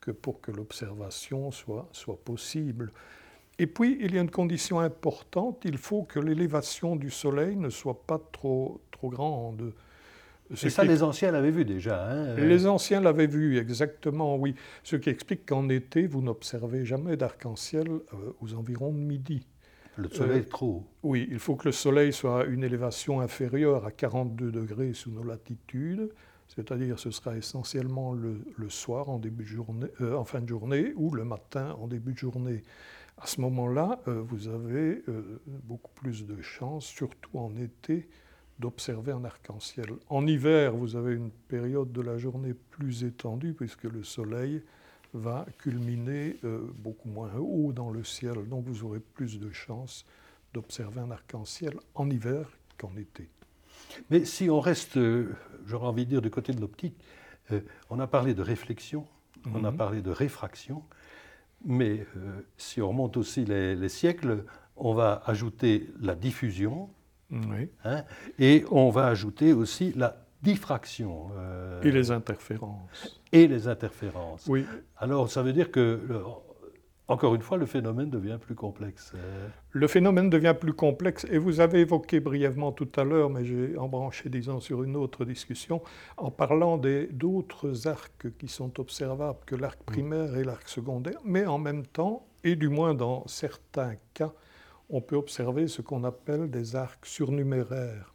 que 0.00 0.10
pour 0.10 0.42
que 0.42 0.52
l'observation 0.52 1.50
soit, 1.50 1.88
soit 1.92 2.22
possible. 2.22 2.92
Et 3.58 3.66
puis, 3.66 3.96
il 4.00 4.14
y 4.14 4.18
a 4.18 4.20
une 4.20 4.30
condition 4.30 4.80
importante, 4.80 5.62
il 5.64 5.78
faut 5.78 6.02
que 6.02 6.20
l'élévation 6.20 6.94
du 6.94 7.08
Soleil 7.08 7.56
ne 7.56 7.70
soit 7.70 8.06
pas 8.06 8.20
trop, 8.32 8.82
trop 8.90 9.08
grande. 9.08 9.72
Et 10.50 10.68
ça, 10.68 10.82
qui... 10.82 10.88
les 10.88 11.02
anciens 11.02 11.30
l'avaient 11.30 11.50
vu 11.50 11.64
déjà. 11.64 12.04
Hein 12.04 12.34
les 12.34 12.66
anciens 12.66 13.00
l'avaient 13.00 13.26
vu, 13.26 13.56
exactement, 13.56 14.36
oui. 14.36 14.54
Ce 14.82 14.96
qui 14.96 15.08
explique 15.08 15.46
qu'en 15.46 15.70
été, 15.70 16.06
vous 16.06 16.20
n'observez 16.20 16.84
jamais 16.84 17.16
d'arc-en-ciel 17.16 17.88
euh, 17.88 18.32
aux 18.42 18.52
environs 18.52 18.92
de 18.92 18.98
midi. 18.98 19.46
Le 19.96 20.08
soleil 20.08 20.40
est 20.40 20.48
trop 20.48 20.66
haut. 20.66 20.84
Euh, 20.86 21.08
oui, 21.08 21.28
il 21.30 21.38
faut 21.38 21.56
que 21.56 21.68
le 21.68 21.72
soleil 21.72 22.12
soit 22.12 22.42
à 22.42 22.44
une 22.44 22.64
élévation 22.64 23.20
inférieure 23.20 23.86
à 23.86 23.90
42 23.90 24.50
degrés 24.50 24.92
sous 24.92 25.10
nos 25.10 25.22
latitudes, 25.22 26.10
c'est-à-dire 26.48 26.98
ce 26.98 27.10
sera 27.10 27.36
essentiellement 27.36 28.12
le, 28.12 28.40
le 28.56 28.68
soir 28.68 29.08
en, 29.08 29.18
début 29.18 29.44
de, 29.44 29.48
journée, 29.48 29.88
euh, 30.00 30.14
en 30.14 30.24
fin 30.24 30.40
de 30.40 30.48
journée 30.48 30.92
ou 30.96 31.14
le 31.14 31.24
matin 31.24 31.76
en 31.80 31.86
début 31.86 32.12
de 32.12 32.18
journée. 32.18 32.62
À 33.18 33.26
ce 33.26 33.40
moment-là, 33.40 34.00
euh, 34.08 34.22
vous 34.22 34.48
avez 34.48 35.02
euh, 35.08 35.40
beaucoup 35.46 35.92
plus 35.94 36.26
de 36.26 36.40
chances, 36.42 36.86
surtout 36.86 37.38
en 37.38 37.54
été, 37.56 38.08
d'observer 38.58 39.12
un 39.12 39.24
arc-en-ciel. 39.24 39.86
En 40.08 40.26
hiver, 40.26 40.76
vous 40.76 40.96
avez 40.96 41.14
une 41.14 41.30
période 41.30 41.92
de 41.92 42.00
la 42.00 42.18
journée 42.18 42.54
plus 42.54 43.04
étendue 43.04 43.52
puisque 43.52 43.84
le 43.84 44.02
soleil 44.02 44.62
va 45.14 45.46
culminer 45.58 46.36
euh, 46.44 46.60
beaucoup 46.76 47.08
moins 47.08 47.32
haut 47.36 47.72
dans 47.72 47.90
le 47.90 48.04
ciel. 48.04 48.48
Donc 48.48 48.64
vous 48.66 48.84
aurez 48.84 49.00
plus 49.00 49.38
de 49.38 49.50
chances 49.52 50.04
d'observer 50.52 51.00
un 51.00 51.10
arc-en-ciel 51.10 51.74
en 51.94 52.10
hiver 52.10 52.46
qu'en 52.78 52.94
été. 52.96 53.28
Mais 54.10 54.24
si 54.24 54.50
on 54.50 54.60
reste, 54.60 54.96
euh, 54.96 55.32
j'aurais 55.66 55.86
envie 55.86 56.04
de 56.04 56.10
dire, 56.10 56.22
du 56.22 56.30
côté 56.30 56.52
de 56.52 56.60
l'optique, 56.60 56.96
euh, 57.52 57.60
on 57.90 58.00
a 58.00 58.06
parlé 58.06 58.34
de 58.34 58.42
réflexion, 58.42 59.02
mm 59.46 59.50
-hmm. 59.50 59.56
on 59.60 59.64
a 59.64 59.70
Mhm. 59.70 59.76
parlé 59.76 60.02
de 60.02 60.10
réfraction, 60.10 60.82
mais 61.64 62.06
si 62.56 62.82
on 62.82 62.88
remonte 62.88 63.16
aussi 63.16 63.44
les, 63.44 63.74
les, 63.76 63.88
siècles, 63.88 64.44
on 64.76 64.94
va 64.94 65.22
ajouter 65.26 65.88
la 66.00 66.14
diffusion, 66.14 66.90
hein, 67.84 68.04
et 68.38 68.64
on 68.70 68.90
va 68.90 69.06
ajouter 69.06 69.52
aussi 69.52 69.92
la 69.96 70.23
diffraction. 70.44 71.30
Euh, 71.36 71.82
et 71.82 71.90
les 71.90 72.10
interférences. 72.10 73.20
Et 73.32 73.48
les 73.48 73.66
interférences. 73.66 74.46
Oui. 74.46 74.64
Alors, 74.98 75.30
ça 75.30 75.42
veut 75.42 75.52
dire 75.52 75.70
que, 75.70 76.00
encore 77.08 77.34
une 77.34 77.42
fois, 77.42 77.56
le 77.56 77.66
phénomène 77.66 78.10
devient 78.10 78.38
plus 78.40 78.54
complexe. 78.54 79.12
Le 79.72 79.86
phénomène 79.88 80.30
devient 80.30 80.54
plus 80.58 80.72
complexe, 80.72 81.26
et 81.30 81.38
vous 81.38 81.60
avez 81.60 81.80
évoqué 81.80 82.20
brièvement 82.20 82.72
tout 82.72 82.88
à 82.96 83.04
l'heure, 83.04 83.30
mais 83.30 83.44
j'ai 83.44 83.76
embranché, 83.76 84.28
disons, 84.28 84.60
sur 84.60 84.82
une 84.82 84.96
autre 84.96 85.24
discussion, 85.24 85.82
en 86.16 86.30
parlant 86.30 86.78
d'autres 86.78 87.88
arcs 87.88 88.28
qui 88.38 88.48
sont 88.48 88.78
observables 88.78 89.40
que 89.46 89.56
l'arc 89.56 89.82
primaire 89.82 90.36
et 90.36 90.44
l'arc 90.44 90.68
secondaire, 90.68 91.18
mais 91.24 91.46
en 91.46 91.58
même 91.58 91.84
temps, 91.86 92.26
et 92.44 92.56
du 92.56 92.68
moins 92.68 92.94
dans 92.94 93.26
certains 93.26 93.96
cas, 94.12 94.32
on 94.90 95.00
peut 95.00 95.16
observer 95.16 95.66
ce 95.66 95.82
qu'on 95.82 96.04
appelle 96.04 96.50
des 96.50 96.76
arcs 96.76 97.06
surnuméraires. 97.06 98.13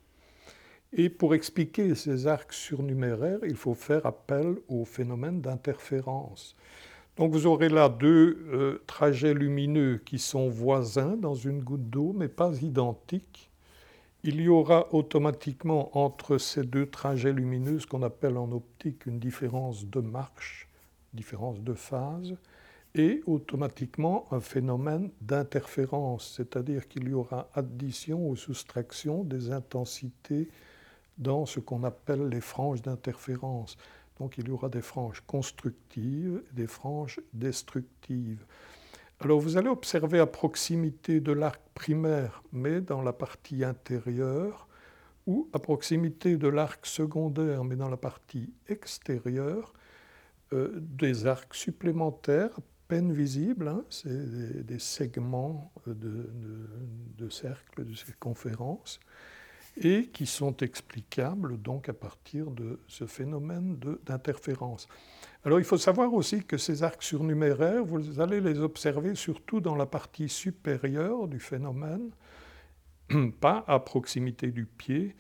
Et 0.91 1.10
pour 1.10 1.36
expliquer 1.36 1.93
ces 1.93 2.25
arcs 2.25 2.54
surnuméraires, 2.54 3.39
il 3.43 3.56
faut 3.56 3.75
faire 3.75 4.06
appel 4.06 4.56
au 4.67 4.86
phénomène 4.86 5.39
d'interférence. 5.39 6.56
Donc 7.15 7.32
vous 7.32 7.45
aurez 7.45 7.69
là 7.69 7.89
deux 7.89 8.45
euh, 8.52 8.82
trajets 8.88 9.34
lumineux 9.34 10.02
qui 10.04 10.17
sont 10.17 10.49
voisins 10.49 11.15
dans 11.15 11.36
une 11.36 11.62
goutte 11.62 11.89
d'eau, 11.89 12.13
mais 12.15 12.28
pas 12.28 12.58
identiques. 12.62 13.52
Il 14.23 14.41
y 14.41 14.49
aura 14.49 14.93
automatiquement 14.93 15.97
entre 15.97 16.38
ces 16.38 16.63
deux 16.63 16.88
trajets 16.88 17.34
lumineux 17.34 17.80
ce 17.80 17.88
qu'on 17.88 18.04
appelle 18.04 18.38
en 18.38 18.52
optique 18.52 19.06
une 19.06 19.19
différence 19.19 19.86
de 19.86 19.99
marche, 19.99 20.67
différence 21.13 21.62
de 21.62 21.73
phase, 21.73 22.36
et 22.95 23.21
automatiquement 23.28 24.28
un 24.32 24.39
phénomène 24.39 25.12
d'interférence, 25.21 26.34
c'est-à-dire 26.36 26.88
qu'il 26.88 27.08
y 27.08 27.13
aura 27.13 27.49
addition 27.54 28.28
ou 28.28 28.36
soustraction 28.36 29.23
des 29.23 29.52
intensités 29.52 30.49
dans 31.19 31.45
ce 31.45 31.60
qu'on 31.60 31.84
appelle 31.84 32.29
les 32.29 32.41
franges 32.41 32.82
d'interférence. 32.82 33.77
Donc 34.19 34.38
il 34.38 34.47
y 34.47 34.51
aura 34.51 34.69
des 34.69 34.82
franges 34.82 35.21
constructives 35.27 36.41
et 36.51 36.55
des 36.55 36.67
franges 36.67 37.19
destructives. 37.34 38.43
Alors 39.19 39.39
vous 39.39 39.58
allez 39.58 39.69
observer 39.69 40.19
à 40.19 40.25
proximité 40.25 41.19
de 41.19 41.34
l'arc 41.34 41.62
primaire, 41.73 42.41
mais 42.51 42.82
dans 42.82 43.01
la 43.01 43.13
partie 43.13 43.63
intérieure, 43.63 44.67
ou 45.27 45.49
à 45.53 45.60
proximité 45.60 46.38
de 46.38 46.47
l'arc 46.47 46.86
secondaire, 46.86 47.63
mais 47.63 47.75
dans 47.75 47.89
la 47.89 47.97
partie 47.97 48.53
extérieure, 48.67 49.73
euh, 50.53 50.71
des 50.75 51.27
arcs 51.27 51.53
supplémentaires, 51.53 52.49
à 52.58 52.62
peine 52.88 53.12
visibles, 53.12 53.67
hein, 53.67 53.84
c'est 53.89 54.65
des, 54.65 54.79
segments 54.79 55.71
de, 55.86 55.93
de, 55.93 56.69
de 57.17 57.29
cercles, 57.29 57.86
de 57.86 57.93
circonférences, 57.93 58.99
et 59.81 60.07
qui 60.07 60.25
sont 60.25 60.55
explicables 60.57 61.61
donc 61.61 61.89
à 61.89 61.93
partir 61.93 62.51
de 62.51 62.79
ce 62.87 63.05
phénomène 63.05 63.77
d'interférence. 64.05 64.87
Alors 65.45 65.59
il 65.59 65.65
faut 65.65 65.77
savoir 65.77 66.13
aussi 66.13 66.43
que 66.43 66.57
ces 66.57 66.83
arcs 66.83 67.03
surnuméraires, 67.03 67.83
vous 67.83 68.19
allez 68.19 68.41
les 68.41 68.59
observer 68.59 69.15
surtout 69.15 69.61
dans 69.61 69.75
la 69.75 69.85
partie 69.85 70.27
supérieure 70.27 71.27
du 71.27 71.39
phénomène, 71.39 72.11
pas 73.39 73.63
à 73.67 73.79
proximité 73.79 74.47
du 74.51 74.65
pied. 74.65 75.15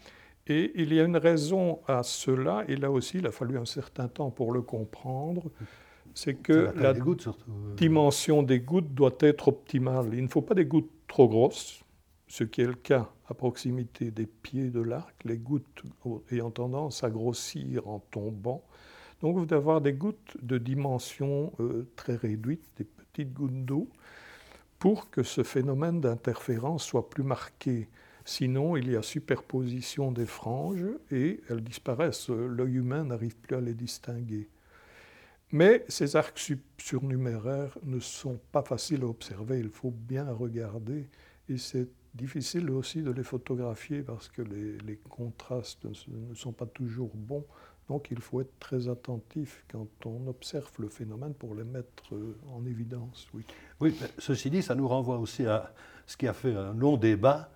Et 0.47 0.71
il 0.75 0.93
y 0.93 0.99
a 0.99 1.03
une 1.03 1.17
raison 1.17 1.79
à 1.87 2.01
cela, 2.03 2.63
et 2.67 2.75
là 2.75 2.91
aussi 2.91 3.19
il 3.19 3.27
a 3.27 3.31
fallu 3.31 3.57
un 3.57 3.65
certain 3.65 4.07
temps 4.07 4.31
pour 4.31 4.51
le 4.51 4.61
comprendre, 4.61 5.51
c'est 6.15 6.33
que 6.33 6.73
la 6.75 6.93
des 6.93 6.99
gouttes, 6.99 7.21
surtout. 7.21 7.51
dimension 7.77 8.41
des 8.41 8.59
gouttes 8.59 8.93
doit 8.93 9.15
être 9.19 9.47
optimale. 9.47 10.09
Il 10.13 10.23
ne 10.23 10.27
faut 10.27 10.41
pas 10.41 10.55
des 10.55 10.65
gouttes 10.65 10.91
trop 11.07 11.29
grosses, 11.29 11.83
ce 12.27 12.43
qui 12.43 12.61
est 12.61 12.65
le 12.65 12.73
cas 12.73 13.09
à 13.29 13.33
proximité 13.35 14.11
des 14.11 14.25
pieds 14.25 14.71
de 14.71 14.81
l'arc, 14.81 15.15
les 15.23 15.37
gouttes 15.37 15.83
ayant 16.31 16.49
tendance 16.49 17.03
à 17.03 17.09
grossir 17.09 17.87
en 17.87 17.99
tombant. 17.99 18.65
Donc 19.21 19.37
vous 19.37 19.45
devez 19.45 19.57
avoir 19.57 19.81
des 19.81 19.93
gouttes 19.93 20.37
de 20.41 20.57
dimension 20.57 21.53
euh, 21.59 21.87
très 21.95 22.15
réduite, 22.15 22.63
des 22.77 22.85
petites 22.85 23.33
gouttes 23.33 23.65
d'eau, 23.65 23.87
pour 24.79 25.09
que 25.11 25.23
ce 25.23 25.43
phénomène 25.43 26.01
d'interférence 26.01 26.85
soit 26.85 27.09
plus 27.09 27.23
marqué. 27.23 27.89
Sinon, 28.25 28.77
il 28.77 28.91
y 28.91 28.95
a 28.95 29.03
superposition 29.03 30.11
des 30.11 30.25
franges 30.25 30.85
et 31.11 31.41
elles 31.49 31.63
disparaissent. 31.63 32.29
L'œil 32.29 32.75
humain 32.75 33.03
n'arrive 33.03 33.35
plus 33.37 33.55
à 33.55 33.61
les 33.61 33.73
distinguer. 33.73 34.49
Mais 35.51 35.83
ces 35.87 36.15
arcs 36.15 36.53
surnuméraires 36.77 37.77
ne 37.83 37.99
sont 37.99 38.39
pas 38.51 38.61
faciles 38.61 39.01
à 39.01 39.07
observer, 39.07 39.59
il 39.59 39.69
faut 39.69 39.91
bien 39.91 40.31
regarder 40.31 41.09
et 41.49 41.57
c'est 41.57 41.87
difficile 42.19 42.69
aussi 42.69 43.01
de 43.01 43.11
les 43.11 43.23
photographier 43.23 44.01
parce 44.01 44.27
que 44.27 44.41
les, 44.41 44.97
contrastes 45.09 45.85
ne 45.85 46.33
sont 46.35 46.51
pas 46.51 46.65
toujours 46.65 47.11
bons. 47.15 47.45
Donc 47.87 48.11
il 48.11 48.19
faut 48.19 48.41
être 48.41 48.59
très 48.59 48.87
attentif 48.87 49.65
quand 49.71 49.87
on 50.05 50.27
observe 50.27 50.71
le 50.77 50.89
phénomène 50.89 51.33
pour 51.33 51.55
les 51.55 51.63
mettre 51.63 52.13
euh, 52.13 52.37
en 52.47 52.63
évidence. 52.65 53.27
Oui, 53.33 53.43
oui 53.79 53.95
ceci 54.19 54.51
dit, 54.51 54.61
ça 54.61 54.75
nous 54.75 54.87
renvoie 54.87 55.17
aussi 55.17 55.45
à 55.47 55.73
ce 56.05 56.15
qui 56.15 56.27
a 56.27 56.33
fait 56.33 56.53
un 56.53 56.73
long 56.73 56.97
débat 56.97 57.51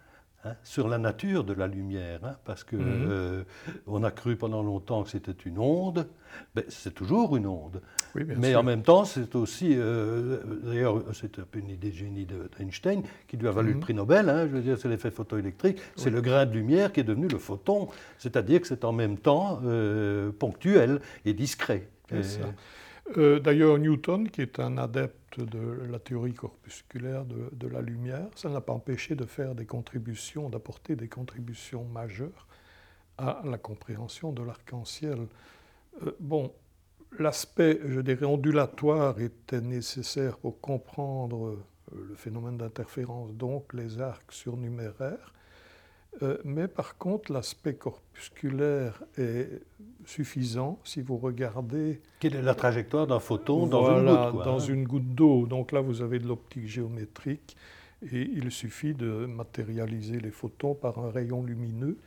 Hein, 0.45 0.55
sur 0.63 0.89
la 0.89 0.97
nature 0.97 1.45
de 1.45 1.53
la 1.53 1.67
lumière, 1.67 2.19
hein, 2.25 2.35
parce 2.43 2.65
que 2.65 2.75
mhm. 2.75 3.07
euh, 3.09 3.43
on 3.87 4.03
a 4.03 4.11
cru 4.11 4.35
pendant 4.35 4.61
longtemps 4.61 5.03
que 5.03 5.09
c'était 5.09 5.31
une 5.31 5.57
onde, 5.57 6.05
ben, 6.53 6.65
c'est 6.67 6.93
toujours 6.93 7.37
une 7.37 7.47
onde. 7.47 7.81
Mais 8.13 8.53
en 8.53 8.63
même 8.63 8.81
temps, 8.81 9.05
c'est 9.05 9.35
aussi, 9.35 9.73
euh, 9.77 10.39
d'ailleurs, 10.63 11.01
c'est 11.13 11.39
un 11.39 11.43
peu 11.49 11.59
une 11.59 11.69
idée 11.69 11.93
génie 11.93 12.27
d'Einstein 12.59 13.03
qui 13.29 13.37
lui 13.37 13.47
a 13.47 13.51
valu 13.51 13.69
le 13.69 13.75
mhm. 13.75 13.79
prix 13.79 13.93
Nobel. 13.93 14.29
Hein, 14.29 14.47
je 14.47 14.55
veux 14.57 14.61
dire, 14.61 14.77
c'est 14.77 14.89
l'effet 14.89 15.11
photoélectrique. 15.11 15.79
C'est 15.95 16.09
le 16.09 16.19
grain 16.19 16.45
de 16.45 16.51
lumière 16.51 16.91
qui 16.91 16.99
est 16.99 17.05
devenu 17.05 17.29
le 17.29 17.37
photon, 17.37 17.87
c'est-à-dire 18.17 18.59
que 18.59 18.67
c'est 18.67 18.83
en 18.83 18.91
même 18.91 19.17
temps 19.17 19.61
euh, 19.63 20.33
ponctuel 20.37 20.99
et 21.23 21.33
discret. 21.33 21.87
D'ailleurs, 23.15 23.77
Newton, 23.77 24.29
qui 24.29 24.41
est 24.41 24.59
un 24.59 24.77
adepte 24.77 25.39
de 25.39 25.85
la 25.89 25.99
théorie 25.99 26.33
corpusculaire 26.33 27.25
de, 27.25 27.67
la 27.67 27.81
lumière, 27.81 28.27
ça 28.35 28.49
n'a 28.49 28.61
pas 28.61 28.73
empêché 28.73 29.15
de 29.15 29.25
faire 29.25 29.55
des 29.55 29.65
contributions, 29.65 30.49
d'apporter 30.49 30.95
des 30.95 31.09
contributions 31.09 31.83
majeures 31.83 32.47
à 33.17 33.41
la 33.43 33.57
compréhension 33.57 34.31
de 34.31 34.41
l'arc-en-ciel. 34.41 35.27
Euh, 36.03 36.11
bon, 36.19 36.53
l'aspect, 37.19 37.79
je 37.85 37.99
dirais, 37.99 38.25
ondulatoire 38.25 39.19
était 39.19 39.61
nécessaire 39.61 40.37
pour 40.37 40.59
comprendre 40.61 41.47
euh, 41.47 41.63
le 42.09 42.15
phénomène 42.15 42.57
d'interférence, 42.57 43.33
donc 43.33 43.73
les 43.73 43.99
arcs 43.99 44.31
surnuméraires. 44.31 45.33
Euh, 46.21 46.37
mais 46.43 46.67
par 46.67 46.97
contre, 46.97 47.31
l'aspect 47.31 47.73
corpusculaire 47.73 49.03
est 49.17 49.49
suffisant 50.05 50.79
si 50.83 51.01
vous 51.01 51.17
regardez. 51.17 52.01
Quelle 52.19 52.35
est 52.35 52.41
la 52.41 52.55
trajectoire 52.55 53.07
d'un 53.07 53.19
photon 53.19 53.65
dans 53.65 53.97
une 53.97 54.31
goutte 54.31 54.45
Dans 54.45 54.59
une 54.59 54.83
goutte 54.83 55.15
d'eau. 55.15 55.47
Donc 55.47 55.71
là, 55.71 55.81
vous 55.81 56.01
avez 56.01 56.19
de 56.19 56.27
l'optique 56.27 56.67
géométrique 56.67 57.57
et 58.11 58.21
il 58.21 58.51
suffit 58.51 58.93
de 58.93 59.25
matérialiser 59.25 60.19
les 60.19 60.31
photons 60.31 60.75
par 60.75 60.99
un 60.99 61.09
rayon 61.09 61.41
lumineux 61.43 61.97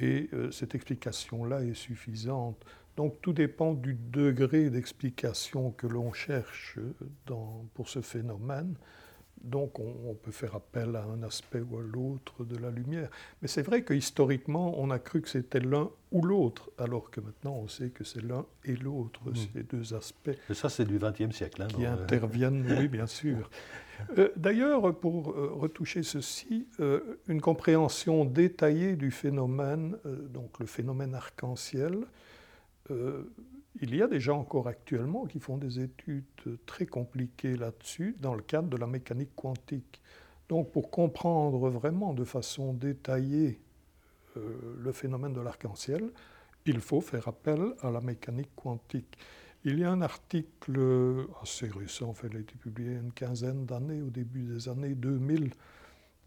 et 0.00 0.28
euh, 0.32 0.50
cette 0.50 0.74
explication-là 0.74 1.62
est 1.62 1.74
suffisante. 1.74 2.64
Donc 2.96 3.20
tout 3.20 3.32
dépend 3.32 3.74
du 3.74 3.94
degré 3.94 4.70
d'explication 4.70 5.70
que 5.70 5.86
l'on 5.86 6.12
cherche 6.12 6.78
dans, 7.26 7.66
pour 7.74 7.88
ce 7.88 8.00
phénomène. 8.00 8.74
Donc 9.42 9.78
on, 9.78 10.14
peut 10.14 10.32
faire 10.32 10.56
appel 10.56 10.96
à 10.96 11.04
un 11.04 11.22
aspect 11.22 11.60
ou 11.60 11.78
à 11.78 11.82
l'autre 11.82 12.44
de 12.44 12.56
la 12.56 12.70
lumière. 12.70 13.08
Mais 13.40 13.48
c'est 13.48 13.62
vrai 13.62 13.82
que 13.82 13.94
historiquement, 13.94 14.74
on 14.78 14.90
a 14.90 14.98
cru 14.98 15.20
que 15.20 15.28
c'était 15.28 15.60
l'un 15.60 15.90
ou 16.10 16.22
l'autre, 16.22 16.70
alors 16.78 17.10
que 17.10 17.20
maintenant 17.20 17.54
on 17.54 17.68
sait 17.68 17.90
que 17.90 18.02
c'est 18.02 18.22
l'un 18.22 18.44
et 18.64 18.74
l'autre, 18.74 19.20
hmm. 19.24 19.34
ces 19.34 19.62
deux 19.62 19.94
aspects. 19.94 20.30
Et 20.50 20.54
ça, 20.54 20.68
c'est 20.68 20.84
du 20.84 20.98
XXe 20.98 21.34
siècle. 21.34 21.62
Hein, 21.62 21.68
qui 21.68 21.86
interviennent, 21.86 22.66
oui, 22.78 22.88
bien 22.88 23.06
sûr. 23.06 23.50
Euh, 24.18 24.30
d'ailleurs, 24.36 24.94
pour 24.98 25.30
euh, 25.30 25.52
retoucher 25.54 26.02
ceci, 26.02 26.66
euh, 26.80 27.18
une 27.28 27.40
compréhension 27.40 28.24
détaillée 28.24 28.96
du 28.96 29.10
phénomène, 29.10 29.96
donc 30.32 30.58
le 30.58 30.66
phénomène 30.66 31.14
arc-en-ciel, 31.14 32.04
il 33.80 33.94
y 33.94 34.02
a 34.02 34.06
des 34.06 34.20
gens 34.20 34.38
encore 34.40 34.68
actuellement 34.68 35.26
qui 35.26 35.38
font 35.38 35.56
des 35.58 35.80
études 35.80 36.24
très 36.66 36.86
compliquées 36.86 37.56
là-dessus 37.56 38.16
dans 38.20 38.34
le 38.34 38.42
cadre 38.42 38.68
de 38.68 38.76
la 38.76 38.86
mécanique 38.86 39.34
quantique. 39.34 40.00
Donc 40.48 40.72
pour 40.72 40.90
comprendre 40.90 41.68
vraiment 41.68 42.14
de 42.14 42.24
façon 42.24 42.72
détaillée 42.72 43.60
euh, 44.36 44.76
le 44.78 44.92
phénomène 44.92 45.32
de 45.32 45.40
l'arc-en-ciel, 45.40 46.10
il 46.64 46.80
faut 46.80 47.00
faire 47.00 47.28
appel 47.28 47.74
à 47.82 47.90
la 47.90 48.00
mécanique 48.00 48.54
quantique. 48.54 49.18
Il 49.64 49.78
y 49.78 49.84
a 49.84 49.90
un 49.90 50.02
article 50.02 51.26
assez 51.42 51.68
récent, 51.68 52.12
fait, 52.14 52.28
il 52.30 52.36
a 52.36 52.40
été 52.40 52.54
publié 52.54 52.92
une 52.92 53.12
quinzaine 53.12 53.66
d'années, 53.66 54.00
au 54.00 54.10
début 54.10 54.42
des 54.42 54.68
années 54.68 54.94
2000, 54.94 55.50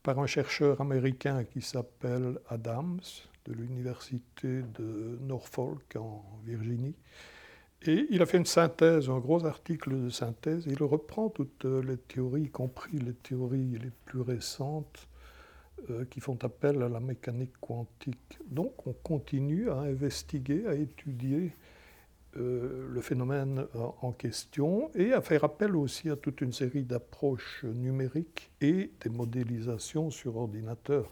par 0.04 0.20
un 0.20 0.28
chercheur 0.28 0.82
américain 0.82 1.44
qui 1.46 1.62
s'appelle 1.62 2.40
Adams, 2.50 3.00
de 3.46 3.54
l'université 3.54 4.62
de 4.78 5.18
Norfolk 5.22 5.96
en 5.96 6.24
Virginie, 6.46 6.96
et 7.84 8.08
il 8.10 8.22
a 8.22 8.26
fait 8.26 8.38
une 8.38 8.46
synthèse, 8.46 9.10
un 9.10 9.20
gros 9.20 9.46
article 9.46 10.04
de 10.04 10.10
synthèse. 10.10 10.66
il 10.68 10.84
reprend 10.84 11.30
toutes 11.30 11.66
les 11.66 11.98
théories, 11.98 12.44
y 12.44 12.50
compris 12.50 12.98
les 13.00 13.14
théories 13.14 13.78
les 13.82 13.92
plus 14.06 14.22
récentes, 14.22 15.08
euh, 15.90 16.06
qui 16.06 16.20
font 16.20 16.38
appel 16.44 16.82
à 16.82 16.90
la 16.90 17.00
mécanique 17.00 17.54
quantique. 17.62 18.38
Donc 18.48 18.86
on 18.86 18.94
continue 18.94 19.70
à 19.70 19.78
investiguer, 19.78 20.66
à 20.68 20.74
étudier 20.74 21.54
euh, 22.38 22.88
le 22.92 23.02
phénomène 23.02 23.66
en 24.02 24.12
question 24.12 24.92
et 24.94 25.14
à 25.14 25.22
faire 25.22 25.44
appel 25.46 25.76
aussi 25.76 26.10
à 26.10 26.16
toute 26.16 26.42
une 26.42 26.52
série 26.52 26.84
d'approches 26.84 27.64
numériques 27.64 28.52
et 28.62 28.92
des 29.00 29.10
modélisations 29.10 30.12
sur 30.12 30.36
ordinateur. 30.36 31.10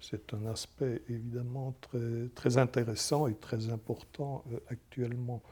C'est 0.00 0.34
un 0.34 0.46
aspect 0.46 1.02
évidemment 1.08 1.74
très, 2.34 2.58
intéressant 2.58 3.26
et 3.26 3.34
très 3.34 3.70
important 3.70 4.44
euh, 4.52 4.58
actuellement 4.68 5.42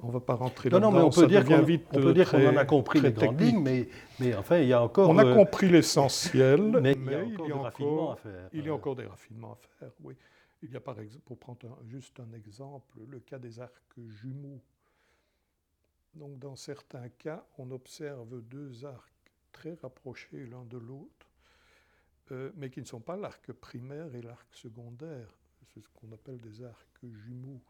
on 0.00 0.08
ne 0.08 0.12
va 0.12 0.20
pas 0.20 0.34
rentrer 0.34 0.70
là-dedans. 0.70 0.92
Non, 0.92 0.98
mais 0.98 1.04
on 1.04 1.10
peut 1.10 1.26
dire 1.26 1.44
qu'on 1.44 2.00
peut 2.00 2.14
dire 2.14 2.30
qu'on 2.30 2.46
en 2.46 2.56
a 2.56 2.64
compris 2.64 3.00
les 3.00 3.12
grandes 3.12 3.40
lignes, 3.40 3.62
mais, 3.62 3.88
mais 4.20 4.34
enfin, 4.36 4.58
il 4.58 4.68
y 4.68 4.72
a 4.72 4.82
encore... 4.82 5.10
On 5.10 5.18
a 5.18 5.24
euh, 5.24 5.34
compris 5.34 5.68
l'essentiel, 5.68 6.60
mais, 6.82 6.92
il 6.92 7.10
y 7.10 7.14
a 7.14 7.24
encore 7.24 7.46
des 7.46 7.52
raffinements 7.52 8.12
à 8.12 8.16
faire. 8.16 8.48
Il 8.52 8.64
y 8.64 8.68
a 8.68 8.74
encore 8.74 8.96
des 8.96 9.06
raffinements 9.06 9.52
à 9.52 9.58
faire, 9.78 9.92
oui. 10.02 10.14
Il 10.62 10.70
y 10.70 10.76
a 10.76 10.80
par 10.80 11.00
exemple, 11.00 11.24
pour 11.24 11.38
prendre 11.38 11.76
juste 11.88 12.20
un 12.20 12.32
exemple, 12.32 12.98
le 13.08 13.18
cas 13.18 13.38
des 13.38 13.58
arcs 13.58 13.98
jumeaux. 13.98 14.60
Donc 16.14 16.38
dans 16.38 16.54
certains 16.54 17.08
cas, 17.08 17.44
on 17.58 17.70
observe 17.72 18.40
deux 18.42 18.84
arcs 18.84 19.32
très 19.50 19.74
rapprochés 19.74 20.46
l'un 20.46 20.64
de 20.64 20.78
l'autre, 20.78 21.26
euh, 22.30 22.52
mais 22.54 22.70
qui 22.70 22.80
ne 22.80 22.86
sont 22.86 23.00
pas 23.00 23.16
l'arc 23.16 23.52
primaire 23.52 24.14
et 24.14 24.22
l'arc 24.22 24.46
secondaire. 24.54 25.28
C'est 25.74 25.80
ce 25.80 25.88
qu'on 25.88 26.12
appelle 26.12 26.38
des 26.38 26.62
arcs 26.62 27.00
jumeaux. 27.02 27.60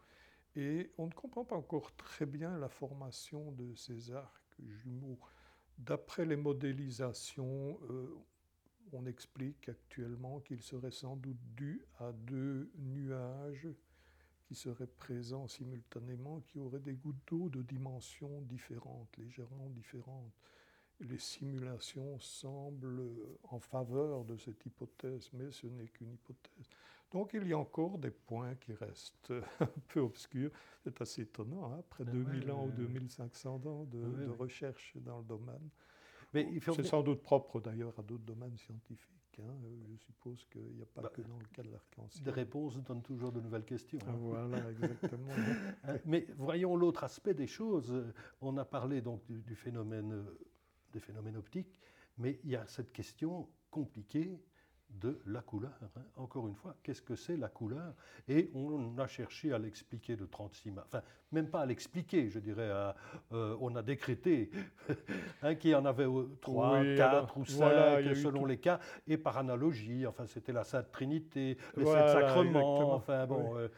Et 0.57 0.91
on 0.99 1.07
ne 1.07 1.13
comprend 1.13 1.45
pas 1.45 1.57
encore 1.57 1.95
très 1.97 2.27
bien 2.27 2.59
la 2.59 2.69
formation 2.69 3.53
de 3.53 3.75
ces 3.75 4.13
arcs 4.13 4.57
jumeaux. 4.61 5.19
D'après 5.79 6.27
les 6.27 6.37
modélisations, 6.37 7.79
euh, 7.91 8.15
on 8.93 9.07
explique 9.07 9.69
actuellement 9.71 10.41
qu'ils 10.41 10.63
seraient 10.63 10.91
sans 10.91 11.17
doute 11.17 11.41
dus 11.57 11.83
à 11.99 12.13
deux 12.13 12.71
nuages 12.77 13.69
qui 14.45 14.55
seraient 14.55 14.87
présents 14.87 15.49
simultanément, 15.49 16.41
qui 16.41 16.59
auraient 16.59 16.81
des 16.81 16.95
gouttes 16.95 17.27
d'eau 17.27 17.49
de 17.49 17.63
dimensions 17.63 18.43
différentes, 18.43 19.17
légèrement 19.17 19.71
différentes. 19.71 20.35
Les 21.01 21.19
simulations 21.19 22.19
semblent 22.19 23.03
en 23.45 23.59
faveur 23.59 24.25
de 24.25 24.37
cette 24.37 24.65
hypothèse, 24.67 25.31
mais 25.33 25.51
ce 25.51 25.67
n'est 25.67 25.89
qu'une 25.89 26.13
hypothèse. 26.13 26.69
Donc 27.13 27.35
il 27.35 27.47
y 27.47 27.53
a 27.53 27.59
encore 27.59 27.99
des 27.99 28.11
points 28.11 28.55
qui 28.57 28.73
restent 28.73 29.33
un 29.61 29.69
peu 29.89 30.01
obscurs. 30.01 30.51
C'est 30.83 31.01
assez 31.01 31.23
étonnant, 31.23 31.73
hein, 31.73 31.79
après 31.81 32.05
2000 32.05 32.51
ans 32.51 32.67
ou 32.67 32.71
2500 32.71 33.67
ans 33.67 33.85
de, 33.85 34.29
recherche 34.31 34.97
dans 34.97 35.19
le 35.19 35.25
domaine. 35.25 35.69
Mais 36.35 36.49
C'est 36.61 36.85
sans 36.85 37.03
doute 37.03 37.23
propre 37.23 37.61
d'ailleurs 37.61 37.93
à 37.99 38.03
d'autres 38.03 38.25
domaines 38.25 38.57
scientifiques. 38.57 39.39
Hein. 39.39 39.55
Je 39.91 39.97
suppose 39.97 40.47
qu'il 40.47 40.75
n'y 40.75 40.83
a 40.83 40.87
pas 40.87 41.03
bah, 41.03 41.13
que 41.15 41.21
dans 41.21 41.39
le 41.39 41.45
cas 41.53 41.63
de 41.63 41.71
l'arc-en-ciel. 41.71 42.25
Des 42.25 42.31
réponses 42.31 42.83
donnent 42.83 43.03
toujours 43.03 43.33
de 43.33 43.41
nouvelles 43.41 43.65
questions. 43.65 43.99
Hein. 44.09 44.17
Voilà, 44.19 44.59
exactement. 44.71 45.33
Mais 46.07 46.27
voyons 46.39 46.75
l'autre 46.75 47.05
aspect 47.05 47.35
des 47.35 47.47
choses. 47.47 47.93
On 48.41 48.57
a 48.57 48.65
parlé 48.65 49.03
donc 49.03 49.23
du, 49.27 49.55
phénomène, 49.55 50.13
euh, 50.13 50.39
des 50.93 51.01
phénomènes 51.01 51.37
optiques, 51.37 51.79
mais 52.17 52.41
il 52.45 52.51
y 52.51 52.57
a 52.57 52.67
cette 52.67 52.93
question 52.93 53.49
compliquée 53.71 54.39
de 55.01 55.21
la 55.27 55.41
couleur. 55.41 55.73
Hein. 55.83 56.03
Encore 56.17 56.47
une 56.47 56.55
fois, 56.55 56.75
qu'est-ce 56.83 57.03
que 57.03 57.17
c'est 57.17 57.37
la 57.37 57.49
couleur? 57.49 57.95
Et 58.29 58.51
on 58.55 58.97
a 58.99 59.07
cherché 59.07 59.53
à 59.53 59.59
l'expliquer 59.59 60.17
de 60.17 60.27
36 60.27 60.71
mars. 60.71 60.87
Enfin, 60.89 61.03
même 61.33 61.49
pas 61.49 61.61
à 61.61 61.67
l'expliquer, 61.67 62.29
je 62.29 62.39
dirais. 62.39 62.69
Euh, 63.33 63.57
on 63.61 63.75
a 63.75 63.83
décrété 63.83 64.51
hein, 65.43 65.55
qu'il 65.55 65.71
y 65.71 65.75
en 65.75 65.85
avait 65.85 66.07
3, 66.41 66.83
4 66.97 67.39
ou 67.39 67.45
5 67.45 68.15
selon 68.15 68.45
les 68.45 68.59
cas, 68.59 68.81
et 69.07 69.17
par 69.17 69.39
analogie. 69.39 70.07
Enfin, 70.07 70.27
c'était 70.27 70.53
la 70.53 70.65
Sainte 70.65 70.91
Trinité, 70.93 71.57
les 71.77 71.87
sacrements. 71.87 72.95
Enfin, 72.95 73.27
bon, 73.27 73.57
euh, 73.57 73.69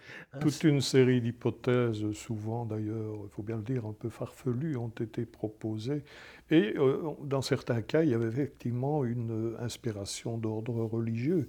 Toute 0.40 0.64
une 0.64 0.81
série 0.81 1.20
d'hypothèses, 1.20 2.12
souvent 2.12 2.66
d'ailleurs, 2.66 3.14
il 3.24 3.31
faut 3.31 3.42
bien 3.42 3.57
le 3.57 3.62
dire, 3.62 3.87
un 3.87 3.92
peu 3.92 4.09
farfelues, 4.09 4.77
ont 4.77 4.88
été 4.88 5.24
proposées. 5.24 6.05
Et 6.50 6.74
euh, 6.76 7.02
dans 7.22 7.42
certains 7.42 7.83
cas, 7.83 8.02
il 8.02 8.11
y 8.11 8.14
avait 8.14 8.28
effectivement 8.28 9.04
une 9.04 9.57
inspiration 9.61 10.37
d'ordre 10.37 10.85
religieux. 10.85 11.48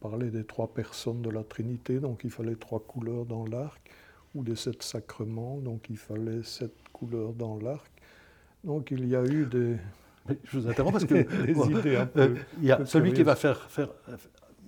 parlait 0.00 0.30
des 0.30 0.44
trois 0.44 0.72
personnes 0.72 1.22
de 1.22 1.30
la 1.30 1.42
Trinité, 1.42 1.98
donc 1.98 2.22
il 2.24 2.30
fallait 2.30 2.54
trois 2.54 2.80
couleurs 2.80 3.26
dans 3.26 3.44
l'arc, 3.44 3.90
ou 4.34 4.44
des 4.44 4.56
sept 4.56 4.82
sacrements, 4.82 5.58
donc 5.58 5.90
il 5.90 5.96
fallait 5.96 6.42
sept 6.42 6.74
couleurs 6.92 7.32
dans 7.32 7.58
l'arc. 7.58 7.90
Donc 8.62 8.90
il 8.90 9.08
y 9.08 9.16
a 9.16 9.24
eu 9.24 9.46
des... 9.46 9.76
je 10.44 10.58
vous 10.58 10.68
interromps 10.68 10.92
parce 10.92 11.06
que 11.06 11.14
des 11.46 11.78
idées 11.78 11.96
un 11.96 12.02
euh, 12.02 12.06
peu, 12.06 12.36
il 12.58 12.66
y 12.66 12.72
a 12.72 12.84
celui 12.86 13.12
qui 13.12 13.22
va 13.24 13.34
faire, 13.34 13.68
faire, 13.70 13.88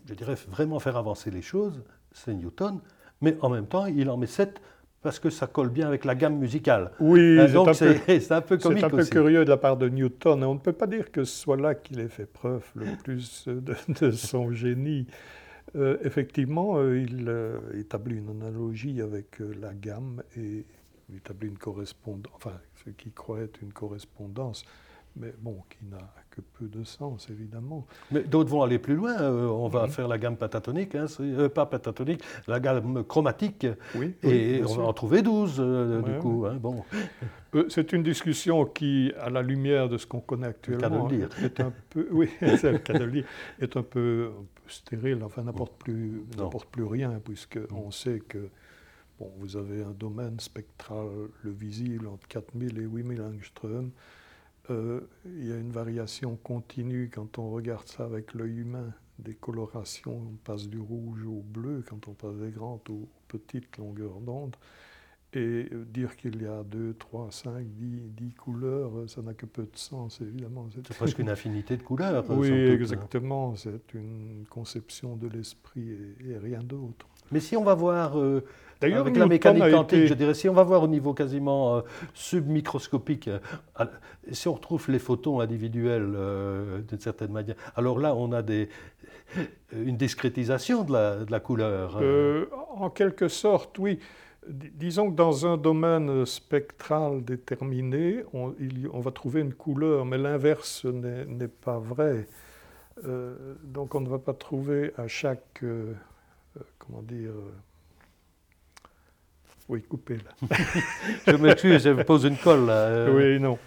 je 0.06 0.14
dirais, 0.14 0.34
vraiment 0.48 0.80
faire 0.80 0.96
avancer 0.96 1.30
les 1.30 1.42
choses, 1.42 1.82
c'est 2.12 2.34
Newton, 2.34 2.80
mais 3.20 3.36
en 3.42 3.50
même 3.50 3.66
temps, 3.66 3.86
il 3.86 4.10
en 4.10 4.16
met 4.16 4.26
sept 4.26 4.60
parce 5.02 5.18
que 5.18 5.30
ça 5.30 5.46
colle 5.46 5.68
bien 5.70 5.86
avec 5.86 6.04
la 6.04 6.14
gamme 6.14 6.36
musicale. 6.38 6.90
Oui, 7.00 7.20
Euh, 7.20 7.46
c'est 7.46 7.52
donc 7.52 7.68
un 7.68 7.72
peu- 7.72 7.74
c'est 8.06 8.32
un 8.32 8.40
peu 8.40 8.58
comique 8.58 8.78
C'est 8.80 8.84
un 8.84 8.90
peu 8.90 9.00
aussi. 9.00 9.10
curieux 9.10 9.44
de 9.44 9.50
la 9.50 9.56
part 9.56 9.76
de 9.76 9.88
Newton. 9.88 10.42
et 10.42 10.44
On 10.46 10.54
ne 10.54 10.58
peut 10.60 10.72
pas 10.72 10.86
dire 10.86 11.10
que 11.12 11.24
ce 11.24 11.36
soit 11.42 11.56
là 11.56 11.74
qu'il 11.74 12.00
ait 12.00 12.08
fait 12.08 12.26
preuve 12.26 12.64
le 12.74 12.86
plus 13.02 13.46
de, 13.46 13.74
de 14.00 14.10
son 14.10 14.52
génie. 14.52 15.06
Euh, 15.76 15.98
effectivement, 16.02 16.78
euh, 16.78 16.98
il 16.98 17.30
établit 17.78 18.16
une 18.16 18.30
analogie 18.30 19.00
avec 19.02 19.38
la 19.60 19.74
gamme 19.74 20.22
et 20.36 20.64
il 21.10 21.16
établit 21.16 21.48
une 21.48 21.58
correspondance, 21.58 22.32
enfin, 22.34 22.58
ce 22.84 22.90
qui 22.90 23.10
croit 23.12 23.40
être 23.40 23.60
une 23.62 23.72
correspondance, 23.72 24.64
mais 25.18 25.34
bon, 25.40 25.62
qui 25.68 25.84
n'a 25.90 25.98
que 26.30 26.40
peu 26.40 26.66
de 26.66 26.84
sens, 26.84 27.28
évidemment. 27.30 27.86
Mais 28.10 28.22
d'autres 28.22 28.50
vont 28.50 28.62
aller 28.62 28.78
plus 28.78 28.94
loin. 28.94 29.20
euh, 29.20 29.46
on 29.46 29.68
va 29.68 29.88
faire 29.88 30.08
la 30.08 30.18
gamme 30.18 30.36
pentatonique, 30.36 30.94
hein, 30.94 31.06
euh, 31.20 31.48
pas 31.48 31.66
pentatonique, 31.66 32.22
la 32.46 32.60
gamme 32.60 33.04
chromatique, 33.04 33.66
Oui, 33.94 34.14
et 34.22 34.60
oui, 34.60 34.62
on 34.66 34.74
va 34.74 34.84
en 34.84 34.92
trouver 34.92 35.22
12 35.22 35.56
euh, 35.58 36.00
Ouais, 36.00 36.12
du 36.12 36.18
coup. 36.18 36.46
hein, 36.46 36.54
bon. 36.54 36.84
C'est 37.68 37.92
une 37.92 38.02
discussion 38.02 38.66
qui, 38.66 39.12
à 39.18 39.30
la 39.30 39.42
lumière 39.42 39.88
de 39.88 39.96
ce 39.96 40.06
qu'on 40.06 40.20
connaît 40.20 40.48
le 40.48 40.52
cas 40.52 40.90
de 40.90 40.96
le 40.96 41.00
actuellement, 41.02 41.08
dire. 41.08 41.28
est 41.42 41.60
un 41.60 41.72
peu, 41.90 42.06
oui, 42.10 42.28
c'est 42.58 42.72
le 42.72 42.78
cas 42.78 42.92
de 42.92 43.04
le 43.04 43.10
dire, 43.10 43.24
est 43.60 43.76
un 43.76 43.82
peu, 43.82 44.30
un 44.38 44.44
peu 44.54 44.70
stérile. 44.70 45.22
Enfin, 45.24 45.42
n'apporte 45.42 45.72
plus, 45.78 46.24
n'apporte 46.36 46.68
plus 46.68 46.84
rien, 46.84 47.20
puisque 47.24 47.58
on 47.72 47.90
sait 47.90 48.20
que 48.20 48.50
bon, 49.18 49.32
vous 49.38 49.56
avez 49.56 49.82
un 49.82 49.92
domaine 49.92 50.38
spectral, 50.40 51.06
le 51.42 51.50
visible, 51.50 52.06
entre 52.06 52.28
4000 52.28 52.78
et 52.78 52.82
8000 52.82 53.22
angstroms. 53.22 53.90
Euh, 54.70 55.00
il 55.24 55.46
y 55.46 55.52
a 55.52 55.56
une 55.56 55.72
variation 55.72 56.36
continue 56.36 57.10
quand 57.12 57.38
on 57.38 57.50
regarde 57.50 57.86
ça 57.88 58.04
avec 58.04 58.34
l'œil 58.34 58.58
humain, 58.58 58.92
des 59.18 59.34
colorations, 59.34 60.22
on 60.32 60.36
passe 60.44 60.68
du 60.68 60.78
rouge 60.78 61.24
au 61.24 61.42
bleu 61.42 61.82
quand 61.88 62.08
on 62.08 62.12
passe 62.12 62.36
des 62.36 62.50
grandes 62.50 62.88
aux 62.90 63.08
petites 63.28 63.76
longueurs 63.78 64.20
d'onde. 64.20 64.56
Et 65.34 65.68
euh, 65.72 65.84
dire 65.84 66.16
qu'il 66.16 66.40
y 66.42 66.46
a 66.46 66.62
2, 66.62 66.94
3, 66.98 67.28
5, 67.30 67.66
10, 67.66 68.00
10 68.12 68.34
couleurs, 68.34 68.96
euh, 68.96 69.06
ça 69.08 69.20
n'a 69.20 69.34
que 69.34 69.44
peu 69.44 69.64
de 69.64 69.76
sens, 69.76 70.22
évidemment. 70.22 70.68
C'est 70.72 70.96
presque 70.96 71.18
une 71.18 71.28
infinité 71.28 71.76
de 71.76 71.82
couleurs. 71.82 72.24
Oui, 72.30 72.50
exactement. 72.50 73.54
C'est 73.54 73.92
une 73.92 74.46
conception 74.48 75.16
de 75.16 75.28
l'esprit 75.28 75.90
et, 75.90 76.30
et 76.30 76.38
rien 76.38 76.62
d'autre. 76.62 77.06
Mais 77.30 77.40
si 77.40 77.56
on 77.56 77.64
va 77.64 77.74
voir, 77.74 78.18
euh, 78.18 78.42
D'ailleurs, 78.80 79.00
avec 79.00 79.16
la 79.16 79.24
mécanique 79.30 79.62
quantique, 79.76 79.98
été- 79.98 80.06
je 80.06 80.14
dirais, 80.14 80.34
si 80.34 80.48
on 80.48 80.52
va 80.54 80.62
voir 80.62 80.82
au 80.82 80.88
niveau 80.88 81.12
quasiment 81.14 81.76
euh, 81.76 81.80
submicroscopique, 82.14 83.28
euh, 83.28 83.38
si 84.30 84.46
on 84.48 84.54
retrouve 84.54 84.90
les 84.90 84.98
photons 84.98 85.40
individuels 85.40 86.12
euh, 86.14 86.80
d'une 86.82 87.00
certaine 87.00 87.32
manière, 87.32 87.56
alors 87.76 87.98
là, 87.98 88.14
on 88.14 88.30
a 88.32 88.42
des, 88.42 88.68
une 89.72 89.96
discrétisation 89.96 90.84
de 90.84 90.92
la, 90.92 91.16
de 91.24 91.30
la 91.30 91.40
couleur. 91.40 91.96
hein. 91.96 92.00
En 92.76 92.90
quelque 92.90 93.28
sorte, 93.28 93.78
oui. 93.78 93.98
D- 94.48 94.72
Disons 94.74 95.10
que 95.10 95.16
dans 95.16 95.46
un 95.46 95.56
domaine 95.58 96.24
spectral 96.24 97.22
déterminé, 97.24 98.22
on, 98.32 98.54
il 98.60 98.78
y- 98.82 98.88
on 98.92 99.00
va 99.00 99.10
trouver 99.10 99.40
une 99.42 99.52
couleur, 99.54 100.04
mais 100.06 100.16
l'inverse 100.18 100.84
n'est 100.86 101.48
pas 101.48 101.78
vrai. 101.78 102.26
Donc 103.64 103.94
on 103.94 104.00
ne 104.00 104.08
va 104.08 104.18
pas 104.18 104.32
trouver 104.34 104.92
à 104.96 105.06
chaque, 105.06 105.62
comment 106.78 107.02
dire, 107.02 107.30
oui, 109.68 109.82
coupé 109.82 110.16
là. 110.18 110.48
Je 111.26 111.32
m'excuse, 111.36 111.82
je 111.82 111.90
me 111.90 112.04
pose 112.04 112.24
une 112.24 112.36
colle. 112.38 112.66
là, 112.66 112.72
euh. 112.72 113.14
Oui, 113.36 113.40
non. 113.42 113.58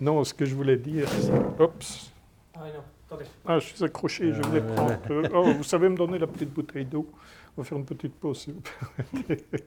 Non, 0.00 0.24
ce 0.24 0.32
que 0.32 0.44
je 0.46 0.54
voulais 0.54 0.76
dire, 0.78 1.06
c'est... 1.08 1.30
Oups. 1.62 2.10
Ah 2.54 2.60
non, 2.74 2.82
attendez. 3.06 3.24
Ah, 3.46 3.58
je 3.58 3.66
suis 3.66 3.84
accroché, 3.84 4.32
je 4.32 4.40
voulais 4.42 4.62
Euh, 4.62 4.74
prendre... 4.74 4.98
euh, 5.10 5.28
oh, 5.34 5.52
vous 5.52 5.62
savez 5.64 5.88
me 5.90 5.96
donner 5.96 6.18
la 6.18 6.26
petite 6.26 6.50
bouteille 6.52 6.86
d'eau 6.86 7.06
On 7.56 7.60
va 7.62 7.68
faire 7.68 7.76
une 7.78 7.84
petite 7.84 8.14
pause, 8.14 8.38
s'il 8.40 8.54
vous 8.54 8.60
plaît. 8.62 9.44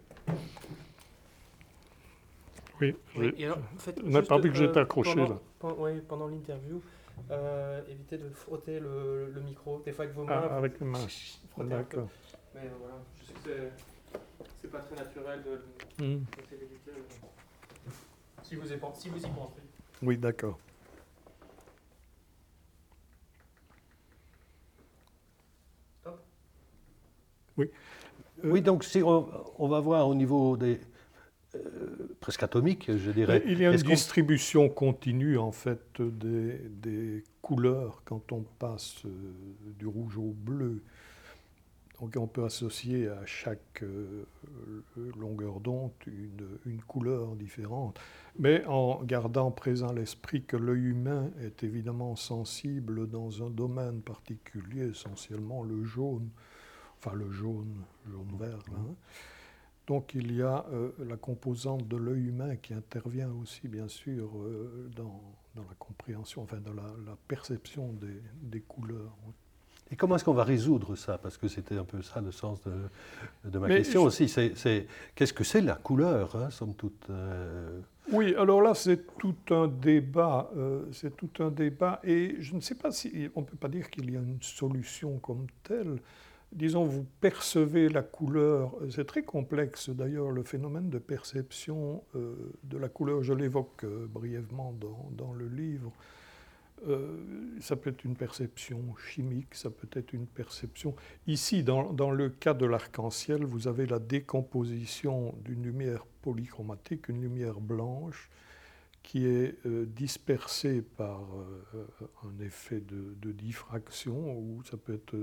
oui, 2.81 2.95
Oui, 3.15 3.33
et 3.37 3.45
alors, 3.45 3.59
On 4.03 4.15
a 4.15 4.19
juste, 4.19 4.27
pas 4.29 4.37
vu 4.39 4.49
que 4.51 4.57
j'étais 4.57 4.79
accroché, 4.79 5.13
pendant, 5.15 5.29
là. 5.29 5.75
oui, 5.77 5.91
pendant 6.07 6.27
l'interview, 6.27 6.81
euh, 7.31 7.81
évitez 7.89 8.17
de 8.17 8.29
frotter 8.29 8.79
le, 8.79 9.31
le 9.33 9.41
micro. 9.41 9.81
Des 9.85 9.91
fois 9.91 10.05
avec 10.05 10.15
vos 10.15 10.23
mains. 10.23 10.33
Ah, 10.43 10.47
vous- 10.47 10.55
avec 10.55 10.79
les 10.79 10.87
mains. 10.87 10.99
D'accord. 11.59 12.07
Mais 12.55 12.61
voilà, 12.79 12.95
je 13.21 13.27
sais 13.27 13.33
que 13.33 13.39
c'est- 13.45 13.92
c'est 14.63 14.71
pas 14.71 14.79
très 14.79 14.95
naturel 14.95 15.43
de 15.43 16.03
Hmm. 16.03 16.23
euh, 16.23 16.91
Si 18.43 18.55
vous 18.55 18.71
y 18.71 18.77
pensez. 18.77 19.01
Si 19.01 19.09
vous 19.09 19.17
y 19.19 19.29
pensez. 19.29 19.61
Oui, 20.01 20.17
d'accord. 20.17 20.57
Oui. 27.57 27.69
Euh, 28.43 28.51
Oui, 28.51 28.61
donc 28.61 28.83
si 28.83 29.01
on, 29.03 29.27
on 29.59 29.67
va 29.67 29.79
voir 29.79 30.07
au 30.07 30.15
niveau 30.15 30.57
des 30.57 30.79
euh, 31.55 31.59
presque 32.19 32.41
atomiques, 32.43 32.89
je 32.95 33.11
dirais. 33.11 33.43
Il 33.45 33.59
y 33.61 33.65
a 33.65 33.71
une 33.71 33.77
distribution 33.77 34.69
continue 34.69 35.37
en 35.37 35.51
fait 35.51 36.01
des, 36.01 36.57
des 36.69 37.23
couleurs 37.41 38.01
quand 38.05 38.31
on 38.31 38.41
passe 38.57 39.05
euh, 39.05 39.09
du 39.77 39.85
rouge 39.85 40.17
au 40.17 40.31
bleu. 40.35 40.81
Donc 42.03 42.17
on 42.17 42.27
peut 42.27 42.43
associer 42.43 43.07
à 43.07 43.25
chaque 43.25 43.81
euh, 43.81 44.25
longueur 45.17 45.61
d'onde 45.61 45.91
une, 46.05 46.81
couleur 46.85 47.37
différente, 47.37 47.97
mais 48.37 48.65
en 48.65 49.01
gardant 49.03 49.51
présent 49.51 49.93
l'esprit 49.93 50.43
que 50.43 50.57
l'œil 50.57 50.87
humain 50.87 51.31
est 51.39 51.63
évidemment 51.63 52.17
sensible 52.17 53.07
dans 53.09 53.41
un 53.41 53.49
domaine 53.49 54.01
particulier, 54.01 54.89
essentiellement 54.89 55.63
le 55.63 55.85
jaune, 55.85 56.29
enfin 56.97 57.15
le 57.15 57.31
jaune, 57.31 57.85
jaune-vert. 58.11 58.59
hein. 58.75 58.95
Donc 59.87 60.13
il 60.13 60.35
y 60.35 60.41
a 60.41 60.65
euh, 60.73 60.91
la 61.07 61.15
composante 61.15 61.87
de 61.87 61.95
l'œil 61.95 62.27
humain 62.27 62.57
qui 62.57 62.73
intervient 62.73 63.31
aussi, 63.31 63.69
bien 63.69 63.87
sûr, 63.87 64.29
euh, 64.39 64.91
dans, 64.93 65.21
la 65.55 65.63
compréhension, 65.79 66.41
enfin 66.41 66.57
dans 66.57 66.73
la, 66.73 67.15
perception 67.29 67.95
des 68.41 68.59
couleurs. 68.59 69.15
Et 69.93 69.95
comment 69.95 70.15
est-ce 70.15 70.23
qu'on 70.25 70.33
va 70.33 70.43
résoudre 70.43 70.95
ça? 70.95 71.19
Parce 71.19 71.37
que 71.37 71.47
c'était 71.47 71.77
un 71.77 71.83
peu 71.83 72.01
ça 72.01 72.19
le 72.19 72.31
sens 72.31 72.59
de, 72.63 72.71
de 73.49 73.59
ma 73.59 73.67
Mais 73.67 73.77
question 73.77 74.01
je- 74.01 74.07
aussi. 74.07 74.27
C'est, 74.27 74.87
qu'est-ce 75.13 75.33
que 75.33 75.43
c'est 75.43 75.61
la 75.61 75.75
couleur, 75.75 76.35
hein, 76.35 76.49
somme 76.49 76.73
toute 76.73 77.05
euh, 77.11 77.79
Oui, 78.11 78.33
alors 78.35 78.63
là, 78.63 78.73
c'est 78.73 79.05
tout 79.17 79.35
un 79.51 79.67
débat. 79.67 80.49
euh, 80.57 80.85
c'est 80.91 81.15
tout 81.15 81.29
un 81.39 81.51
débat. 81.51 81.99
Et 82.03 82.37
je 82.39 82.55
ne 82.55 82.59
sais 82.59 82.73
pas 82.75 82.91
si. 82.91 83.29
On 83.35 83.41
ne 83.41 83.45
peut 83.45 83.55
pas 83.55 83.67
dire 83.69 83.91
qu'il 83.91 84.09
y 84.11 84.17
a 84.17 84.19
une 84.19 84.41
solution 84.41 85.19
comme 85.19 85.45
telle. 85.61 85.99
Disons, 86.51 86.83
vous 86.85 87.05
percevez 87.21 87.87
la 87.89 88.01
couleur. 88.01 88.75
C'est 88.89 89.05
très 89.05 89.21
complexe 89.23 89.89
d'ailleurs, 89.91 90.31
le 90.31 90.41
phénomène 90.43 90.89
de 90.89 90.97
perception 90.99 92.03
euh, 92.15 92.35
de 92.63 92.77
la 92.79 92.89
couleur. 92.89 93.21
Je 93.21 93.33
l'évoque 93.33 93.83
euh, 93.83 94.07
brièvement 94.07 94.73
dans, 94.81 95.09
dans 95.11 95.33
le 95.33 95.47
livre. 95.47 95.91
Euh, 96.87 97.17
ça 97.61 97.75
peut 97.75 97.89
être 97.89 98.03
une 98.03 98.15
perception 98.15 98.95
chimique, 98.97 99.55
ça 99.55 99.69
peut 99.69 99.87
être 99.93 100.13
une 100.13 100.27
perception. 100.27 100.95
Ici, 101.27 101.63
dans, 101.63 101.93
dans 101.93 102.11
le 102.11 102.29
cas 102.29 102.53
de 102.53 102.65
l'arc-en-ciel, 102.65 103.45
vous 103.45 103.67
avez 103.67 103.85
la 103.85 103.99
décomposition 103.99 105.33
d'une 105.45 105.63
lumière 105.63 106.05
polychromatique, 106.21 107.07
une 107.07 107.21
lumière 107.21 107.61
blanche, 107.61 108.29
qui 109.03 109.27
est 109.27 109.57
euh, 109.65 109.85
dispersée 109.85 110.81
par 110.81 111.21
euh, 111.35 111.85
un 112.23 112.43
effet 112.43 112.81
de, 112.81 113.31
diffraction, 113.31 114.37
ou 114.37 114.63
ça 114.63 114.77
peut 114.77 114.93
être 114.93 115.15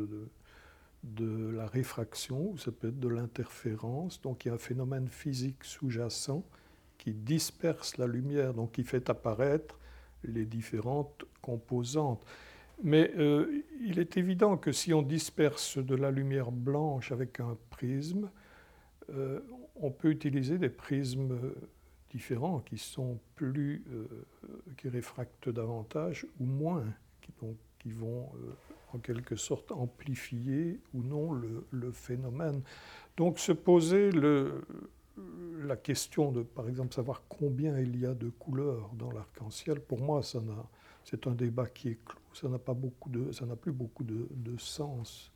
de 1.02 1.50
la 1.50 1.66
réfraction, 1.66 2.50
ou 2.50 2.58
ça 2.58 2.70
peut 2.70 2.88
être 2.88 3.00
de 3.00 3.08
l'interférence. 3.08 4.20
Donc 4.20 4.44
il 4.44 4.48
y 4.48 4.50
a 4.50 4.54
un 4.54 4.58
phénomène 4.58 5.08
physique 5.08 5.64
sous-jacent 5.64 6.44
qui 6.98 7.14
disperse 7.14 7.96
la 7.96 8.06
lumière, 8.06 8.52
donc 8.52 8.72
qui 8.72 8.84
fait 8.84 9.08
apparaître 9.08 9.78
les 10.22 10.44
différentes 10.44 11.24
composantes. 11.40 12.24
Mais 12.82 13.12
euh, 13.18 13.62
il 13.80 13.98
est 13.98 14.16
évident 14.16 14.56
que 14.56 14.72
si 14.72 14.94
on 14.94 15.02
disperse 15.02 15.78
de 15.78 15.94
la 15.94 16.10
lumière 16.10 16.50
blanche 16.50 17.12
avec 17.12 17.40
un 17.40 17.56
prisme, 17.68 18.30
euh, 19.10 19.40
on 19.76 19.90
peut 19.90 20.10
utiliser 20.10 20.58
des 20.58 20.70
prismes 20.70 21.38
différents 22.10 22.60
qui 22.60 22.78
sont 22.78 23.18
plus, 23.34 23.84
euh, 23.90 24.06
qui 24.78 24.88
réfractent 24.88 25.50
davantage 25.50 26.26
ou 26.40 26.46
moins, 26.46 26.84
qui, 27.20 27.32
donc, 27.42 27.56
qui 27.78 27.90
vont 27.90 28.30
en 28.92 28.98
quelque 28.98 29.36
sorte 29.36 29.72
amplifier 29.72 30.80
ou 30.94 31.02
non 31.02 31.32
le, 31.32 31.92
phénomène. 31.92 32.62
Donc 33.16 33.38
se 33.38 33.52
poser 33.52 34.10
la 34.12 35.76
question 35.76 36.32
de, 36.32 36.42
par 36.42 36.68
exemple, 36.68 36.94
savoir 36.94 37.22
combien 37.28 37.78
il 37.78 37.98
y 37.98 38.06
a 38.06 38.14
de 38.14 38.28
couleurs 38.28 38.90
dans 38.94 39.10
l'arc-en-ciel, 39.12 39.80
pour 39.80 40.00
moi, 40.00 40.22
ça 40.22 40.40
n'a, 40.40 40.66
c'est 41.04 41.26
un 41.26 41.34
débat 41.34 41.66
qui 41.66 41.88
est 41.88 41.98
clos. 42.04 42.20
Ça 42.32 42.48
n'a 42.48 42.58
pas 42.58 42.74
beaucoup 42.74 43.10
de, 43.10 43.32
ça 43.32 43.46
n'a 43.46 43.56
plus 43.56 43.72
beaucoup 43.72 44.04
de, 44.04 44.28
de 44.30 44.56
sens. 44.56 45.32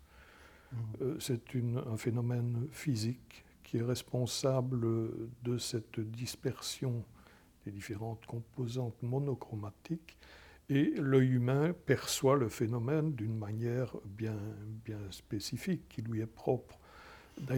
Euh, 1.02 1.16
c'est 1.20 1.42
un 1.86 1.96
phénomène 1.96 2.66
physique 2.70 3.44
qui 3.62 3.78
est 3.78 3.82
responsable 3.82 4.86
de 5.42 5.58
cette 5.58 6.00
dispersion 6.00 7.04
des 7.64 7.72
différentes 7.72 8.26
composantes 8.26 9.00
monochromatiques 9.02 10.18
et 10.68 10.94
l'œil 10.96 11.32
humain 11.32 11.74
perçoit 11.86 12.36
le 12.36 12.48
phénomène 12.48 13.12
d'une 13.14 13.36
manière 13.36 13.94
bien, 14.04 14.38
bien 14.84 15.00
spécifique 15.10 15.88
qui 15.88 16.02
lui 16.02 16.20
est 16.20 16.26
propre. 16.26 16.78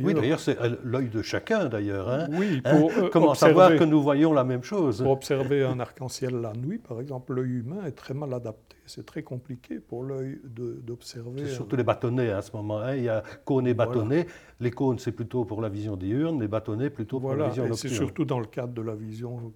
Oui, 0.03 0.15
d'ailleurs, 0.15 0.41
c'est 0.41 0.57
l'œil 0.83 1.09
de 1.09 1.23
chacun, 1.23 1.69
d'ailleurs. 1.69 2.09
Hein. 2.09 2.29
Oui, 2.33 2.61
hein, 2.65 2.79
pour 2.79 2.91
euh, 2.93 3.09
Comment 3.13 3.35
savoir 3.35 3.77
que 3.77 3.85
nous 3.85 4.03
voyons 4.03 4.33
la 4.33 4.45
même 4.45 4.63
chose? 4.63 5.03
Pour 5.03 5.13
observer 5.13 5.65
un 5.65 5.79
arc-en-ciel 5.81 6.35
la 6.41 6.53
nuit, 6.53 6.79
par 6.79 7.01
exemple, 7.01 7.35
l'œil 7.35 7.59
humain 7.59 7.85
est 7.87 7.93
très 7.93 8.15
mal 8.15 8.33
adapté. 8.33 8.77
C'est 8.87 9.05
très 9.05 9.23
compliqué 9.23 9.81
pour 9.81 10.05
l'œil 10.05 10.41
d'observer. 10.45 11.47
C'est 11.47 11.55
surtout 11.55 11.77
les 11.77 11.85
bâtonnets 11.85 12.31
à 12.31 12.41
ce 12.41 12.57
moment. 12.57 12.79
Hein. 12.79 12.97
Il 12.97 13.05
y 13.05 13.09
a 13.09 13.23
cônes 13.45 13.67
et 13.67 13.75
bâtonnets. 13.75 14.27
Les 14.61 14.71
cônes, 14.71 14.99
c'est 14.99 15.13
plutôt 15.13 15.45
pour 15.45 15.61
la 15.61 15.69
vision 15.69 15.97
diurne, 15.97 16.41
les 16.41 16.49
bâtonnets, 16.49 16.91
plutôt 16.91 17.21
pour 17.21 17.35
la 17.35 17.49
vision 17.49 17.67
nocturne. 17.67 17.91
C'est 17.91 17.97
surtout 17.97 18.25
dans 18.25 18.41
le 18.41 18.47
cadre 18.47 18.73
de 18.73 18.83
la 18.83 18.95
vision 18.95 19.53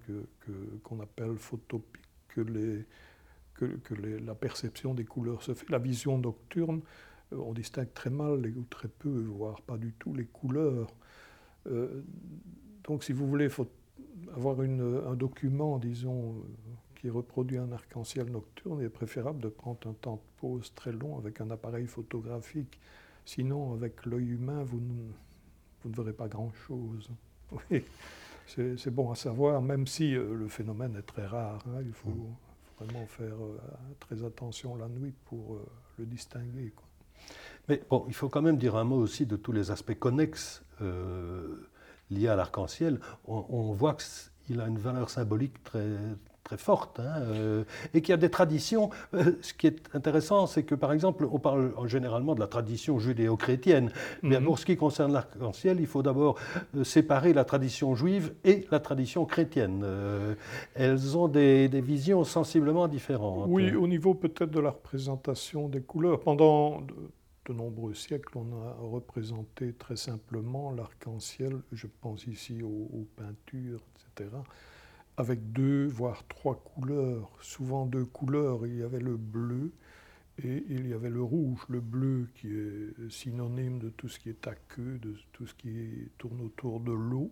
qu'on 0.83 0.97
que, 0.97 1.01
appelle 1.01 1.37
photopique 1.37 2.01
que, 2.27 2.41
les, 2.41 2.85
que, 3.55 3.65
que 3.65 3.93
les, 3.95 4.19
la 4.19 4.35
perception 4.35 4.93
des 4.93 5.05
couleurs 5.05 5.41
se 5.43 5.53
fait. 5.53 5.69
La 5.69 5.79
vision 5.79 6.17
nocturne 6.17 6.81
euh, 6.81 7.10
on 7.31 7.53
distingue 7.53 7.93
très 7.93 8.09
mal, 8.09 8.45
ou 8.57 8.63
très 8.69 8.87
peu, 8.87 9.09
voire 9.09 9.61
pas 9.61 9.77
du 9.77 9.93
tout, 9.93 10.13
les 10.13 10.25
couleurs. 10.25 10.93
Euh, 11.67 12.01
donc, 12.83 13.03
si 13.03 13.13
vous 13.13 13.27
voulez 13.27 13.49
faut 13.49 13.67
avoir 14.35 14.59
un 14.59 15.15
document, 15.15 15.77
disons, 15.77 16.31
euh, 16.31 16.43
qui 16.95 17.09
reproduit 17.09 17.57
un 17.57 17.71
arc-en-ciel 17.71 18.29
nocturne, 18.29 18.79
il 18.81 18.85
est 18.85 18.89
préférable 18.89 19.39
de 19.41 19.49
prendre 19.49 19.79
un 19.87 19.93
temps 19.93 20.15
de 20.15 20.39
pause 20.39 20.73
très 20.75 20.91
long 20.91 21.17
avec 21.17 21.41
un 21.41 21.49
appareil 21.51 21.87
photographique. 21.87 22.79
Sinon, 23.25 23.73
avec 23.73 24.05
l'œil 24.05 24.29
humain, 24.29 24.63
vous 24.63 24.79
ne, 24.79 25.11
vous 25.83 25.89
ne 25.89 25.95
verrez 25.95 26.13
pas 26.13 26.27
grand-chose. 26.27 27.09
c'est 28.47 28.93
bon 28.93 29.11
à 29.11 29.15
savoir, 29.15 29.61
même 29.61 29.85
si 29.87 30.11
le 30.11 30.47
phénomène 30.47 30.95
est 30.95 31.03
très 31.03 31.25
rare. 31.25 31.63
Hein, 31.67 31.81
il 31.85 31.93
faut, 31.93 32.29
vraiment 32.79 33.05
faire 33.05 33.35
très 33.99 34.23
attention 34.23 34.75
la 34.75 34.89
nuit 34.89 35.13
pour 35.25 35.59
le 35.99 36.05
distinguer. 36.05 36.73
Mais 37.69 37.81
bon, 37.89 38.05
il 38.07 38.13
faut 38.13 38.29
quand 38.29 38.41
même 38.41 38.57
dire 38.57 38.75
un 38.75 38.83
mot 38.83 38.97
aussi 38.97 39.25
de 39.25 39.35
tous 39.35 39.51
les 39.51 39.71
aspects 39.71 39.97
connexes 39.97 40.63
euh, 40.81 41.67
liés 42.09 42.27
à 42.27 42.35
l'arc-en-ciel. 42.35 42.99
On, 43.25 43.71
voit 43.71 43.95
qu'il 44.45 44.59
a 44.59 44.67
une 44.67 44.79
valeur 44.79 45.09
symbolique 45.09 45.63
très, 45.63 45.87
très 46.43 46.57
forte 46.57 46.99
hein, 46.99 47.21
euh, 47.21 47.63
et 47.93 48.01
qu'il 48.01 48.09
y 48.09 48.13
a 48.13 48.17
des 48.17 48.29
traditions. 48.29 48.89
Euh, 49.13 49.37
ce 49.41 49.53
qui 49.53 49.67
est 49.67 49.79
intéressant, 49.93 50.47
c'est 50.47 50.63
que 50.63 50.75
par 50.75 50.91
exemple, 50.91 51.25
on 51.31 51.39
parle 51.39 51.71
généralement 51.85 52.35
de 52.35 52.41
la 52.41 52.47
tradition 52.47 52.99
judéo-chrétienne, 52.99 53.91
mais 54.21 54.39
mhm. 54.39 54.45
pour 54.45 54.59
ce 54.59 54.65
qui 54.65 54.75
concerne 54.75 55.13
l'arc-en-ciel, 55.13 55.79
il 55.79 55.87
faut 55.87 56.03
d'abord 56.03 56.35
séparer 56.83 57.31
la 57.31 57.45
tradition 57.45 57.95
juive 57.95 58.33
et 58.43 58.67
la 58.71 58.81
tradition 58.81 59.25
chrétienne. 59.25 59.85
elles 60.73 61.17
ont 61.17 61.29
des, 61.29 61.69
des, 61.69 61.81
visions 61.81 62.25
sensiblement 62.25 62.89
différentes. 62.89 63.45
Oui, 63.47 63.73
au 63.73 63.87
niveau 63.87 64.13
peut-être 64.13 64.51
de 64.51 64.59
la 64.59 64.71
représentation 64.71 65.69
des 65.69 65.81
couleurs. 65.81 66.19
Pendant 66.19 66.81
de 67.45 67.53
nombreux 67.53 67.93
siècles, 67.93 68.37
on 68.37 68.53
a 68.61 68.73
représenté 68.73 69.73
très 69.73 69.95
simplement 69.95 70.71
l'arc-en-ciel, 70.71 71.61
je 71.71 71.87
pense 71.87 72.27
ici 72.27 72.61
aux, 72.61 73.07
peintures, 73.15 73.83
etc., 73.95 74.29
avec 75.17 75.51
deux, 75.51 75.87
voire 75.87 76.25
trois 76.27 76.55
couleurs, 76.55 77.31
souvent 77.41 77.85
deux 77.85 78.05
couleurs. 78.05 78.65
Il 78.65 78.77
y 78.77 78.83
avait 78.83 78.99
le 78.99 79.17
bleu 79.17 79.71
et 80.43 80.63
il 80.69 80.87
y 80.87 80.93
avait 80.93 81.09
le 81.09 81.21
rouge. 81.21 81.59
Le 81.67 81.79
bleu 81.79 82.29
qui 82.35 82.47
est 82.47 83.09
synonyme 83.09 83.79
de 83.79 83.89
tout 83.89 84.07
ce 84.07 84.19
qui 84.19 84.29
est 84.29 84.47
aqueux, 84.47 84.97
de 84.99 85.15
tout 85.33 85.45
ce 85.45 85.53
qui 85.55 86.09
tourne 86.17 86.41
autour 86.41 86.79
de 86.79 86.93
l'eau, 86.93 87.31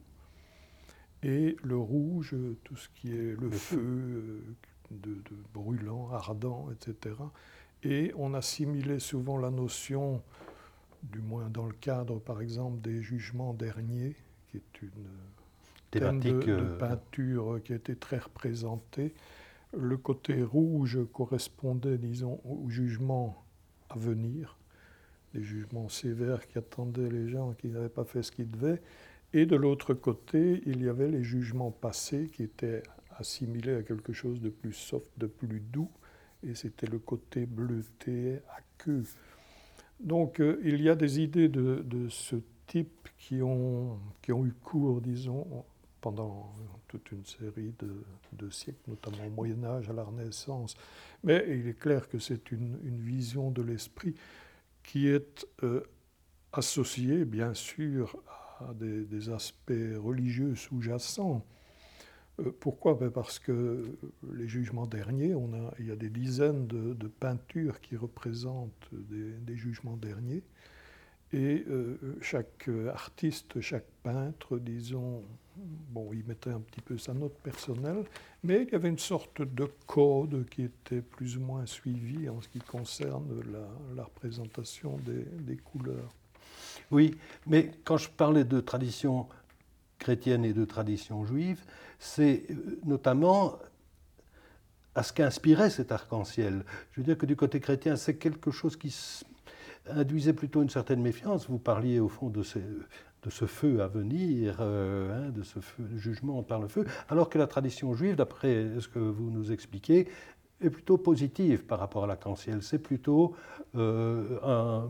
et 1.24 1.56
le 1.64 1.78
rouge, 1.78 2.36
tout 2.64 2.76
ce 2.76 2.90
qui 2.90 3.12
est 3.12 3.40
le, 3.40 3.50
feu, 3.50 3.78
euh, 3.78 4.56
de, 4.92 5.16
de 5.16 5.36
brûlant, 5.54 6.10
ardent, 6.12 6.70
etc. 6.72 7.16
Et 7.84 8.12
on 8.18 8.34
assimilait 8.34 9.00
souvent 9.00 9.38
la 9.38 9.52
notion, 9.52 10.22
du 11.04 11.20
moins 11.20 11.50
dans 11.50 11.66
le 11.66 11.74
cadre 11.74 12.20
par 12.20 12.42
exemple 12.42 12.82
des 12.82 13.02
jugements 13.02 13.54
derniers, 13.54 14.16
qui 14.50 14.58
est 14.58 14.82
une 14.82 14.90
thématique 15.92 16.46
de, 16.46 16.52
euh, 16.52 16.78
peinture 16.78 17.62
qui 17.64 17.74
était 17.74 17.96
très 17.96 18.18
représentée. 18.18 19.14
Le 19.78 19.98
côté 19.98 20.44
rouge 20.44 21.00
correspondait, 21.14 21.98
disons, 21.98 22.42
au 22.44 22.70
jugement 22.70 23.44
à 23.90 23.98
venir, 23.98 24.58
les 25.34 25.44
jugements 25.44 25.90
sévères 25.90 26.48
qui 26.48 26.58
attendaient 26.58 27.10
les 27.10 27.30
gens 27.30 27.54
qui 27.54 27.68
n'avaient 27.68 27.88
pas 27.88 28.04
fait 28.04 28.24
ce 28.24 28.32
qu'ils 28.32 28.50
devaient. 28.50 28.82
Et 29.32 29.46
de 29.46 29.56
l'autre 29.56 29.94
côté, 29.94 30.64
il 30.66 30.84
y 30.84 30.90
avait 30.90 31.08
les 31.08 31.24
jugements 31.24 31.72
passés 31.72 32.30
qui 32.34 32.44
étaient 32.44 32.82
assimilés 33.18 33.76
à 33.76 33.84
quelque 33.84 34.12
chose 34.12 34.42
de 34.42 34.50
plus 34.50 34.74
soft, 34.74 35.12
de 35.18 35.28
plus 35.28 35.60
doux 35.60 35.90
et 36.44 36.56
c'était 36.56 36.88
le 36.88 37.00
côté 37.00 37.46
bleuté 37.46 38.40
à 38.50 38.60
queue. 38.78 39.04
Donc 40.00 40.40
euh, 40.40 40.60
il 40.64 40.82
y 40.82 40.90
a 40.90 40.96
des 40.96 41.20
idées 41.20 41.50
de, 41.50 42.08
ce 42.10 42.38
type 42.68 43.10
qui 43.18 43.42
ont, 43.42 44.00
eu 44.28 44.54
cours, 44.64 45.02
disons, 45.02 45.66
pendant 46.02 46.54
toute 46.88 47.12
une 47.12 47.26
série 47.26 47.74
de, 48.32 48.50
siècles, 48.50 48.80
notamment 48.88 49.28
au 49.28 49.30
Moyen 49.32 49.64
Âge, 49.64 49.90
à 49.90 49.94
la 49.94 50.04
Renaissance. 50.04 50.76
Mais 51.24 51.46
il 51.50 51.68
est 51.68 51.78
clair 51.78 52.08
que 52.08 52.20
c'est 52.20 52.52
une, 52.52 52.78
vision 53.00 53.52
de 53.52 53.62
l'esprit 53.62 54.16
qui 54.84 55.08
est 55.08 55.46
euh, 55.64 55.84
associée, 56.54 57.26
bien 57.26 57.54
sûr, 57.54 58.16
à 58.60 58.74
des 58.74 59.30
aspects 59.30 59.72
religieux 59.98 60.56
sous-jacents. 60.56 61.46
Euh, 62.40 62.56
pourquoi? 62.60 62.96
Ben, 62.96 63.10
Parce 63.10 63.40
que 63.40 63.98
les 64.34 64.48
jugements 64.48 64.88
derniers, 64.88 65.34
on 65.34 65.54
a, 65.54 65.74
il 65.80 65.88
y 65.88 65.92
a 65.92 65.96
des 65.96 66.10
dizaines 66.10 66.68
de, 66.68 67.08
peintures 67.08 67.82
qui 67.82 67.96
représentent 67.96 68.90
des, 68.92 69.56
jugements 69.56 69.98
derniers. 69.98 70.44
Et 71.32 71.64
euh, 71.70 71.98
chaque 72.22 72.70
artiste, 72.92 73.62
chaque 73.62 73.86
peintre, 74.02 74.58
disons, 74.58 75.24
bon, 75.56 76.10
il 76.14 76.24
mettait 76.26 76.50
un 76.50 76.60
petit 76.60 76.82
peu 76.82 76.98
sa 76.98 77.14
note 77.14 77.38
personnelle, 77.44 78.04
mais 78.44 78.64
il 78.64 78.72
y 78.72 78.76
avait 78.76 78.90
une 78.90 78.98
sorte 79.00 79.42
de 79.42 79.70
code 79.86 80.48
qui 80.50 80.64
était 80.64 81.02
plus 81.02 81.38
ou 81.38 81.42
moins 81.42 81.66
suivi 81.68 82.30
en 82.30 82.42
ce 82.42 82.50
qui 82.50 82.60
concerne 82.60 83.44
la, 83.96 84.04
représentation 84.04 84.98
des, 85.06 85.26
des, 85.42 85.58
couleurs. 85.58 86.10
Oui, 86.90 87.16
mais 87.46 87.72
quand 87.84 87.98
je 87.98 88.10
parlais 88.10 88.44
de 88.44 88.60
tradition 88.60 89.28
chrétienne 90.00 90.46
et 90.46 90.54
de 90.54 90.66
tradition 90.66 91.26
juive, 91.26 91.64
c'est 92.00 92.46
euh, 92.50 92.80
notamment 92.86 93.60
à 94.96 95.04
ce 95.04 95.14
qu'inspirait 95.14 95.70
cet 95.70 95.92
arc-en-ciel. 95.92 96.64
Je 96.92 97.02
veux 97.02 97.06
dire 97.06 97.18
que 97.18 97.26
du 97.26 97.36
côté 97.36 97.60
chrétien, 97.60 97.96
c'est 97.96 98.16
quelque 98.16 98.52
chose 98.52 98.76
qui 98.76 98.96
induisait 99.88 100.34
plutôt 100.34 100.62
une 100.62 100.70
certaine 100.70 101.02
méfiance. 101.02 101.50
Vous 101.50 101.60
parliez 101.60 102.00
au 102.00 102.10
fond 102.10 102.30
de, 102.30 102.44
ce 102.44 103.46
feu 103.46 103.82
à 103.82 103.88
venir, 103.88 104.58
euh, 104.60 105.28
hein, 105.28 105.30
de 105.30 105.44
ce 105.44 105.60
jugement 105.96 106.42
par 106.44 106.60
le 106.60 106.68
feu, 106.68 106.86
alors 107.10 107.30
que 107.30 107.38
la 107.38 107.48
tradition 107.48 107.94
juive, 107.94 108.16
d'après 108.16 108.80
ce 108.80 108.88
que 108.88 109.00
vous 109.00 109.30
nous 109.30 109.52
expliquez, 109.52 110.08
est 110.62 110.70
plutôt 110.70 110.98
positive 110.98 111.66
par 111.66 111.80
rapport 111.80 112.04
à 112.04 112.08
l'arc-en-ciel. 112.08 112.62
C'est 112.62 112.80
plutôt 112.80 113.36
euh, 113.76 114.40
un 114.44 114.90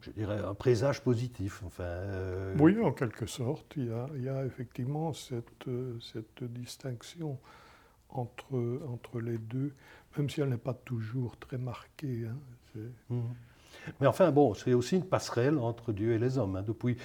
je 0.00 0.10
dirais, 0.10 0.38
un 0.38 0.54
présage 0.54 1.02
positif. 1.02 1.62
Enfin, 1.66 1.84
euh, 1.84 2.54
Oui, 2.58 2.78
en 2.80 2.92
quelque 2.92 3.26
sorte. 3.26 3.74
Il 3.76 3.86
y 3.86 3.92
a, 3.92 4.06
il 4.16 4.24
y 4.24 4.28
a 4.28 4.44
effectivement 4.44 5.12
cette, 5.12 5.68
cette, 6.00 6.44
distinction 6.44 7.38
entre, 8.10 8.80
entre 8.88 9.20
les 9.20 9.38
deux, 9.38 9.72
même 10.16 10.30
si 10.30 10.40
elle 10.40 10.48
n'est 10.48 10.56
pas 10.56 10.74
toujours 10.74 11.36
très 11.36 11.58
marquée. 11.58 12.26
Hein, 12.26 12.80
mhm. 13.10 13.22
Mais 14.00 14.06
enfin, 14.06 14.30
bon, 14.30 14.54
c'est 14.54 14.74
aussi 14.74 14.96
une 14.96 15.04
passerelle 15.04 15.58
entre 15.58 15.92
Dieu 15.92 16.12
et 16.12 16.18
les 16.18 16.38
hommes, 16.38 16.56
hein, 16.56 16.64
depuis, 16.66 16.96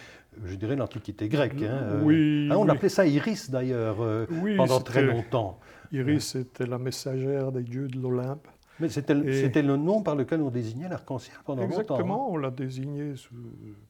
je 0.43 0.55
dirais, 0.55 0.75
l'Antiquité 0.75 1.29
grecque. 1.29 1.61
Hein, 1.61 1.79
euh, 1.81 2.01
oui, 2.03 2.49
on 2.51 2.67
appelait 2.69 2.89
ça 2.89 3.05
Iris, 3.05 3.49
d'ailleurs, 3.49 4.01
euh, 4.01 4.25
pendant 4.57 4.79
très 4.79 5.03
longtemps. 5.03 5.59
Iris 5.91 6.35
était 6.35 6.65
la 6.65 6.77
messagère 6.77 7.51
des 7.51 7.63
dieux 7.63 7.87
de 7.87 7.99
l'Olympe. 7.99 8.47
Mais 8.79 8.89
c'était 8.89 9.13
le 9.13 9.77
nom 9.77 10.01
par 10.01 10.15
lequel 10.15 10.41
on 10.41 10.49
désignait 10.49 10.89
l'arc-en-ciel 10.89 11.37
pendant 11.45 11.63
longtemps. 11.63 11.79
Exactement, 11.81 12.27
hein. 12.27 12.31
on 12.31 12.37
l'a 12.37 12.51
désigné 12.51 13.13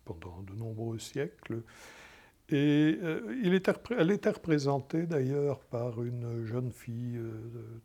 pendant 0.05 0.41
de 0.41 0.53
nombreux 0.53 0.99
siècles. 0.99 1.61
Et 2.49 2.99
euh, 3.01 3.35
il 3.41 3.53
était, 3.53 3.73
elle 3.97 4.11
était 4.11 4.29
représentée 4.29 5.05
d'ailleurs 5.05 5.59
par 5.59 6.03
une 6.03 6.45
jeune 6.45 6.71
fille 6.71 7.17
euh, 7.17 7.31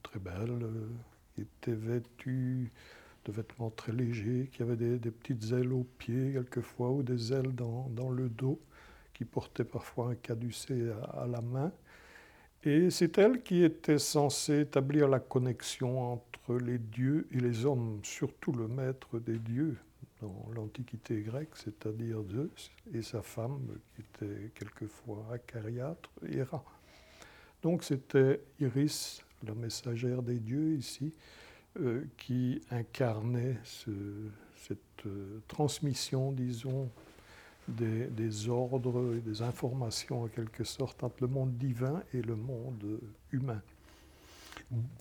très 0.03 0.19
belle, 0.19 0.63
euh, 0.63 0.89
qui 1.35 1.43
était 1.43 1.73
vêtue 1.73 2.73
de 3.25 3.33
vêtements 3.33 3.71
très 3.71 3.93
légers, 3.93 4.51
qui 4.53 4.63
avait 4.63 4.77
des, 4.77 5.11
petites 5.11 5.53
ailes 5.53 5.73
aux 5.73 5.87
pieds 5.99 6.33
quelquefois, 6.33 6.91
ou 6.91 7.03
des 7.03 7.33
ailes 7.33 7.55
dans, 7.55 7.89
dans, 7.91 8.11
le 8.11 8.29
dos, 8.29 8.61
qui 9.15 9.25
portait 9.25 9.65
parfois 9.65 10.11
un 10.11 10.15
caducé 10.17 10.91
à 11.15 11.27
la 11.27 11.41
main. 11.41 11.73
Et 12.65 12.91
c'est 12.91 13.17
elle 13.19 13.43
qui 13.43 13.63
était 13.63 13.99
censée 13.99 14.61
établir 14.61 15.09
la 15.09 15.21
connexion 15.21 16.13
entre 16.13 16.57
les 16.59 16.79
dieux 16.79 17.29
et 17.33 17.39
les 17.39 17.65
hommes, 17.65 18.01
surtout 18.03 18.53
le 18.53 18.67
maître 18.67 19.19
des 19.21 19.39
dieux, 19.39 19.77
dans 20.21 20.51
l'Antiquité 20.55 21.21
grecque, 21.21 21.55
c'est-à-dire 21.55 22.23
Zeus 22.29 22.71
et 22.93 23.03
sa 23.03 23.23
femme, 23.23 23.79
qui 23.95 24.03
était 24.03 24.51
quelquefois 24.55 25.25
acariâtre, 25.33 26.11
Héra. 26.29 26.65
Donc 27.63 27.85
c'était 27.85 28.41
Iris, 28.59 29.23
la 29.47 29.55
messagère 29.55 30.23
des 30.23 30.41
dieux 30.41 30.75
ici, 30.77 31.13
euh, 31.79 32.05
qui 32.17 32.61
incarnait 32.71 33.59
cette 33.65 35.07
euh, 35.07 35.41
transmission, 35.47 36.33
disons, 36.33 36.91
des, 37.69 38.49
ordres 38.49 39.15
et 39.17 39.21
des 39.21 39.43
informations 39.43 40.25
en 40.25 40.29
quelque 40.29 40.65
sorte 40.65 41.05
entre 41.05 41.17
le 41.21 41.29
monde 41.29 41.57
divin 41.57 42.03
et 42.15 42.23
le 42.23 42.37
monde 42.37 43.01
humain. 43.33 43.61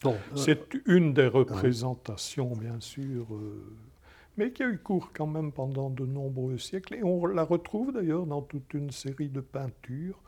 Euh, 0.05 0.11
C'est 0.35 0.77
une 0.85 1.13
des 1.13 1.27
représentations, 1.27 2.53
bien 2.55 2.79
sûr, 2.79 3.25
mais 4.37 4.51
qui 4.51 4.63
a 4.63 4.69
eu 4.69 4.77
cours 4.77 5.11
quand 5.13 5.27
même 5.27 5.51
pendant 5.51 5.89
de 5.89 6.05
nombreux 6.05 6.57
siècles. 6.57 6.95
Et 6.95 7.03
on 7.03 7.25
la 7.25 7.43
retrouve 7.43 7.91
d'ailleurs 7.91 8.25
dans 8.25 8.41
toute 8.41 8.73
une 8.73 8.91
série 8.91 9.29
de 9.29 9.41
peintures 9.41 10.19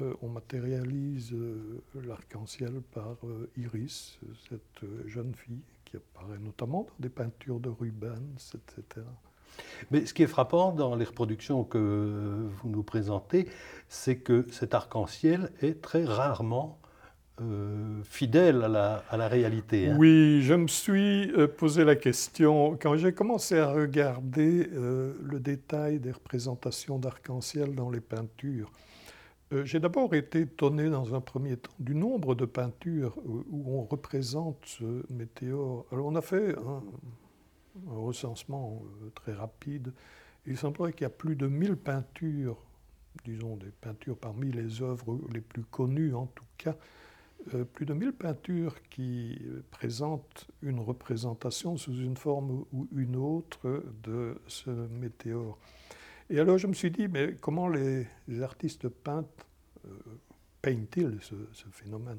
euh, 0.00 0.14
on 0.22 0.28
matérialise 0.28 1.32
euh, 1.34 1.82
l'arc-en-ciel 2.06 2.80
par 2.92 3.16
euh, 3.24 3.50
Iris, 3.58 4.18
cette 4.48 4.86
jeune 5.06 5.34
fille 5.34 5.60
qui 5.84 5.96
apparaît 5.96 6.38
notamment 6.38 6.84
dans 6.84 6.94
des 6.98 7.10
peintures 7.10 7.60
de 7.60 7.68
Rubens, 7.68 8.54
etc. 8.54 9.06
Mais 9.90 10.06
ce 10.06 10.14
qui 10.14 10.22
est 10.22 10.28
frappant 10.28 10.72
dans 10.72 10.94
les 10.94 11.04
reproductions 11.04 11.64
que 11.64 12.48
vous 12.62 12.68
nous 12.68 12.82
présentez, 12.82 13.48
c'est 13.88 14.16
que 14.16 14.46
cet 14.50 14.74
arc-en-ciel 14.74 15.50
est 15.60 15.82
très 15.82 16.04
rarement 16.04 16.78
fidèle 18.04 18.62
à 18.62 18.68
la, 19.16 19.28
réalité. 19.28 19.88
Hein. 19.88 19.96
Oui, 19.98 20.42
je 20.42 20.54
me 20.54 20.68
suis 20.68 21.32
posé 21.56 21.82
la 21.82 21.96
question, 21.96 22.78
quand 22.80 22.96
j'ai 22.96 23.12
commencé 23.12 23.58
à 23.58 23.72
regarder 23.72 24.70
le 24.72 25.40
détail 25.40 25.98
des 25.98 26.12
représentations 26.12 27.00
d'arc-en-ciel 27.00 27.74
dans 27.74 27.90
les 27.90 28.00
peintures, 28.00 28.70
euh, 29.52 29.64
j'ai 29.64 29.80
d'abord 29.80 30.14
été 30.14 30.40
étonné 30.40 30.88
dans 30.88 31.14
un 31.14 31.20
premier 31.20 31.56
temps 31.56 31.72
du 31.78 31.94
nombre 31.94 32.34
de 32.34 32.46
peintures 32.46 33.16
où 33.26 33.64
on 33.66 33.84
représente 33.84 34.56
ce 34.64 35.04
météore. 35.12 35.84
Alors 35.92 36.06
on 36.06 36.14
a 36.14 36.22
fait 36.22 36.54
recensement 37.86 38.82
euh, 39.02 39.10
très 39.14 39.32
rapide. 39.32 39.92
Il 40.46 40.56
semblerait 40.56 40.92
qu'il 40.92 41.02
y 41.02 41.06
a 41.06 41.10
plus 41.10 41.36
de 41.36 41.46
1000 41.46 41.76
peintures, 41.76 42.58
disons 43.24 43.56
des 43.56 43.70
peintures 43.80 44.16
parmi 44.16 44.50
les 44.50 44.82
œuvres 44.82 45.18
les 45.32 45.40
plus 45.40 45.64
connues 45.64 46.14
en 46.14 46.26
tout 46.26 46.44
cas, 46.58 46.76
euh, 47.54 47.64
plus 47.64 47.86
de 47.86 47.94
1000 47.94 48.12
peintures 48.12 48.76
qui 48.88 49.40
présentent 49.70 50.46
une 50.62 50.80
représentation 50.80 51.76
sous 51.76 51.96
une 51.96 52.16
forme 52.16 52.64
ou 52.72 52.88
une 52.96 53.16
autre 53.16 53.82
de 54.02 54.40
ce 54.46 54.70
météore. 54.70 55.58
Et 56.30 56.38
alors 56.38 56.58
je 56.58 56.66
me 56.66 56.72
suis 56.72 56.90
dit, 56.90 57.08
mais 57.08 57.34
comment 57.40 57.68
les, 57.68 58.06
artistes 58.42 58.88
peintent, 58.88 59.46
euh, 59.86 59.90
peignent-ils 60.62 61.18
ce, 61.20 61.34
phénomène? 61.72 62.18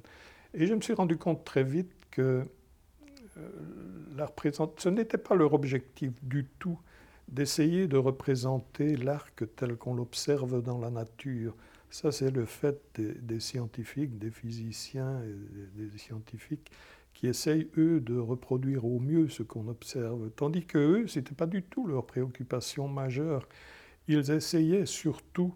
Et 0.53 0.67
je 0.67 0.73
me 0.73 0.81
suis 0.81 0.93
rendu 0.93 1.17
compte 1.17 1.43
très 1.43 1.63
vite 1.63 1.91
que 2.11 2.45
euh, 3.37 4.27
ce 4.77 4.89
n'était 4.89 5.17
pas 5.17 5.35
leur 5.35 5.53
objectif 5.53 6.11
du 6.21 6.45
tout 6.59 6.79
d'essayer 7.27 7.87
de 7.87 7.97
représenter 7.97 8.95
l'arc 8.95 9.43
tel 9.55 9.75
qu'on 9.75 9.95
l'observe 9.95 10.61
dans 10.61 10.77
la 10.77 10.89
nature. 10.89 11.55
Ça, 11.89 12.11
c'est 12.11 12.31
le 12.31 12.45
fait 12.45 12.79
des, 12.95 13.39
scientifiques, 13.39 14.17
des 14.17 14.31
physiciens 14.31 15.21
et 15.23 15.79
des, 15.79 15.97
scientifiques 15.97 16.71
qui 17.13 17.27
essayent, 17.27 17.69
eux, 17.77 17.99
de 17.99 18.17
reproduire 18.17 18.85
au 18.85 18.99
mieux 18.99 19.29
ce 19.29 19.43
qu'on 19.43 19.67
observe. 19.67 20.31
Tandis 20.35 20.65
que 20.65 20.77
eux, 20.77 21.07
ce 21.07 21.19
n'était 21.19 21.35
pas 21.35 21.45
du 21.45 21.61
tout 21.61 21.87
leur 21.87 22.05
préoccupation 22.05 22.87
majeure. 22.87 23.47
Ils 24.07 24.31
essayaient 24.31 24.87
surtout 24.87 25.55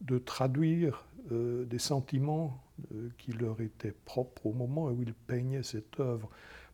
de 0.00 0.18
traduire 0.18 1.04
euh, 1.30 1.64
des 1.64 1.78
sentiments 1.78 2.62
euh, 2.94 3.08
qui 3.18 3.32
leur 3.32 3.60
étaient 3.60 3.94
propres 4.04 4.46
au 4.46 4.52
moment 4.52 4.86
où 4.86 5.02
ils 5.02 5.14
peignaient 5.14 5.62
cette 5.62 6.00
œuvre. 6.00 6.30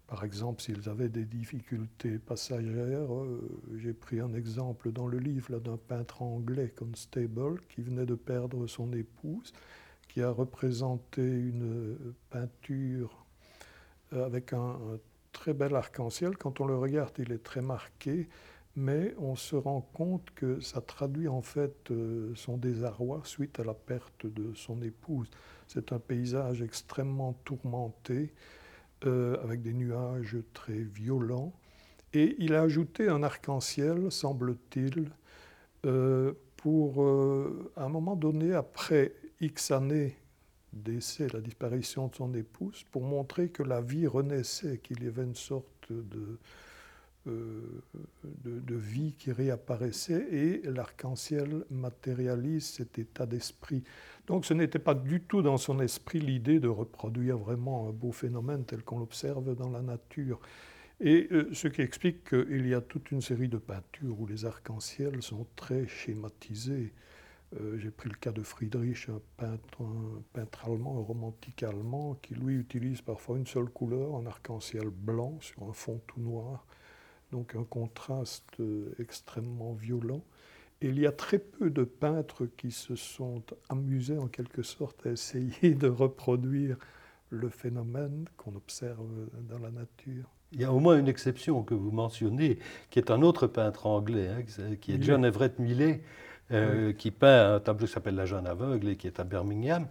Par 0.09 0.25
exemple, 0.25 0.63
s'ils 0.63 0.89
avaient 0.89 1.09
des 1.09 1.25
difficultés 1.25 2.19
passagères, 2.19 3.15
euh, 3.15 3.61
j'ai 3.77 3.93
pris 3.93 4.21
un 4.21 4.35
exemple 4.35 4.91
dans 4.91 5.07
le 5.07 5.19
livre 5.19 5.61
d'un 5.61 5.77
peintre 5.77 6.23
anglais, 6.23 6.73
Constable, 6.75 7.61
qui 7.69 7.83
venait 7.83 8.07
de 8.07 8.17
perdre 8.17 8.67
son 8.67 8.93
épouse, 8.93 9.53
qui 10.09 10.23
a 10.23 10.31
représenté 10.31 11.23
une 11.23 11.97
peinture 12.31 13.25
avec 14.11 14.55
un 14.55 14.79
très 15.33 15.53
bel 15.53 15.77
arc-en-ciel. 15.77 16.39
Quand 16.39 16.61
on 16.61 16.67
le 16.67 16.77
regarde, 16.77 17.13
il 17.19 17.31
est 17.31 17.45
très 17.45 17.61
marqué 17.61 18.29
mais 18.79 19.13
on 19.19 19.35
se 19.35 19.57
rend 19.57 19.81
compte 19.81 20.31
que 20.37 20.61
ça 20.61 20.81
traduit 20.81 21.27
en 21.27 21.43
fait 21.43 21.91
euh, 21.91 22.33
son 22.37 22.57
désarroi 22.57 23.23
suite 23.25 23.59
à 23.59 23.65
la 23.65 23.75
perte 23.75 24.27
de 24.27 24.55
son 24.55 24.81
épouse. 24.83 25.29
C'est 25.67 25.93
un 25.93 25.99
paysage 25.99 26.63
extrêmement 26.63 27.33
tourmenté, 27.45 28.33
euh, 29.05 29.43
avec 29.43 29.63
des 29.63 29.73
nuages 29.73 30.37
très 30.55 30.81
violents, 30.83 31.53
et 32.13 32.37
il 32.39 32.55
a 32.55 32.63
ajouté 32.63 33.09
un 33.09 33.23
arc-en-ciel, 33.23 34.11
semble-t-il, 34.11 35.11
euh, 35.87 36.33
pour, 36.57 37.07
à 37.77 37.85
un 37.85 37.89
moment 37.89 38.17
donné, 38.17 38.53
après 38.53 39.15
X 39.41 39.71
années 39.71 40.17
d'essai, 40.73 41.29
la 41.33 41.41
disparition 41.41 42.09
de 42.09 42.15
son 42.15 42.35
épouse, 42.35 42.85
pour 42.91 43.03
montrer 43.03 43.51
que 43.51 43.63
la 43.63 43.81
vie 43.81 44.07
renaissait, 44.07 44.79
qu'il 44.79 45.05
y 45.05 45.07
avait 45.07 45.23
une 45.23 45.37
sorte 45.37 45.93
de 45.93 46.39
euh, 47.27 47.83
de, 48.45 48.75
vie 48.75 49.15
qui 49.19 49.33
réapparaissait 49.33 50.29
et 50.31 50.63
l'arc-en-ciel 50.65 51.65
matérialise 51.71 52.65
cet 52.65 52.99
état 52.99 53.27
d'esprit. 53.27 53.83
Donc 54.27 54.47
ce 54.47 54.55
n'était 54.55 54.79
pas 54.79 54.95
du 54.95 55.21
tout 55.23 55.43
dans 55.43 55.57
son 55.57 55.81
esprit 55.81 56.21
l'idée 56.21 56.61
de 56.61 56.69
reproduire 56.69 57.37
vraiment 57.37 57.89
un 57.89 57.93
beau 57.93 58.13
phénomène 58.13 58.65
tel 58.65 58.83
qu'on 58.83 59.01
l'observe 59.01 59.55
dans 59.57 59.71
la 59.71 59.83
nature. 59.83 60.41
Et 61.01 61.29
euh, 61.33 61.49
ce 61.53 61.69
qui 61.69 61.83
explique 61.83 62.29
qu'il 62.29 62.67
y 62.67 62.75
a 62.75 62.81
toute 62.81 63.11
une 63.11 63.21
série 63.21 63.49
de 63.49 63.59
peintures 63.59 64.19
où 64.19 64.27
les 64.27 64.45
arcs-en-ciel 64.45 65.23
sont 65.23 65.47
très 65.57 65.87
schématisés. 65.87 66.93
Euh, 67.61 67.79
j'ai 67.79 67.91
pris 67.91 68.09
le 68.09 68.17
cas 68.17 68.33
de 68.33 68.43
Friedrich, 68.43 69.09
un 69.09 69.21
peintre, 69.37 69.83
un 69.83 70.23
peintre, 70.33 70.67
allemand, 70.67 70.99
un 70.99 71.03
romantique 71.03 71.63
allemand, 71.63 72.15
qui 72.23 72.35
lui 72.35 72.57
utilise 72.57 73.01
parfois 73.01 73.39
une 73.39 73.47
seule 73.47 73.71
couleur, 73.71 74.17
un 74.17 74.27
arc-en-ciel 74.27 74.89
blanc 74.89 75.39
sur 75.41 75.63
un 75.65 75.73
fond 75.73 76.01
tout 76.07 76.21
noir 76.21 76.67
donc 77.33 77.55
un 77.55 77.65
contraste 77.65 78.61
euh, 78.61 78.95
extrêmement 78.99 79.73
violent. 79.73 80.23
Et 80.81 80.89
il 80.89 80.99
y 80.99 81.07
a 81.07 81.13
très 81.13 81.39
peu 81.39 81.71
de 81.71 81.83
peintres 81.83 82.47
qui 82.57 82.71
se 82.71 82.95
sont 82.95 83.43
amusés 83.69 84.19
en 84.19 84.29
quelque 84.29 84.63
sorte 84.63 85.07
à 85.07 85.11
essayer 85.11 85.75
de 85.75 85.89
reproduire 85.89 86.77
le 87.31 87.49
phénomène 87.49 88.27
qu'on 88.37 88.55
observe 88.55 89.09
dans 89.49 89.59
la 89.59 89.71
nature. 89.71 90.29
Il 90.53 90.61
y 90.61 90.65
a 90.65 90.73
au 90.73 90.79
moins 90.79 90.99
une 90.99 91.09
exception 91.09 91.63
que 91.63 91.75
vous 91.75 91.91
mentionnez, 91.91 92.59
qui 92.91 92.99
est 92.99 93.11
un 93.11 93.23
autre 93.23 93.47
peintre 93.47 93.87
anglais, 93.87 94.29
hein, 94.29 94.77
qui 94.81 94.93
est 94.93 95.03
John 95.03 95.25
Everett 95.25 95.59
Millet, 95.59 96.01
euh, 96.53 96.95
qui 96.95 97.11
peint 97.11 97.57
un 97.57 97.61
tableau 97.61 97.87
qui 97.87 97.93
s'appelle 97.93 98.15
La 98.15 98.25
jeune 98.25 98.47
aveugle 98.47 98.89
et 98.89 98.97
qui 98.97 99.07
est 99.07 99.21
à 99.21 99.25
Birmingham, 99.25 99.87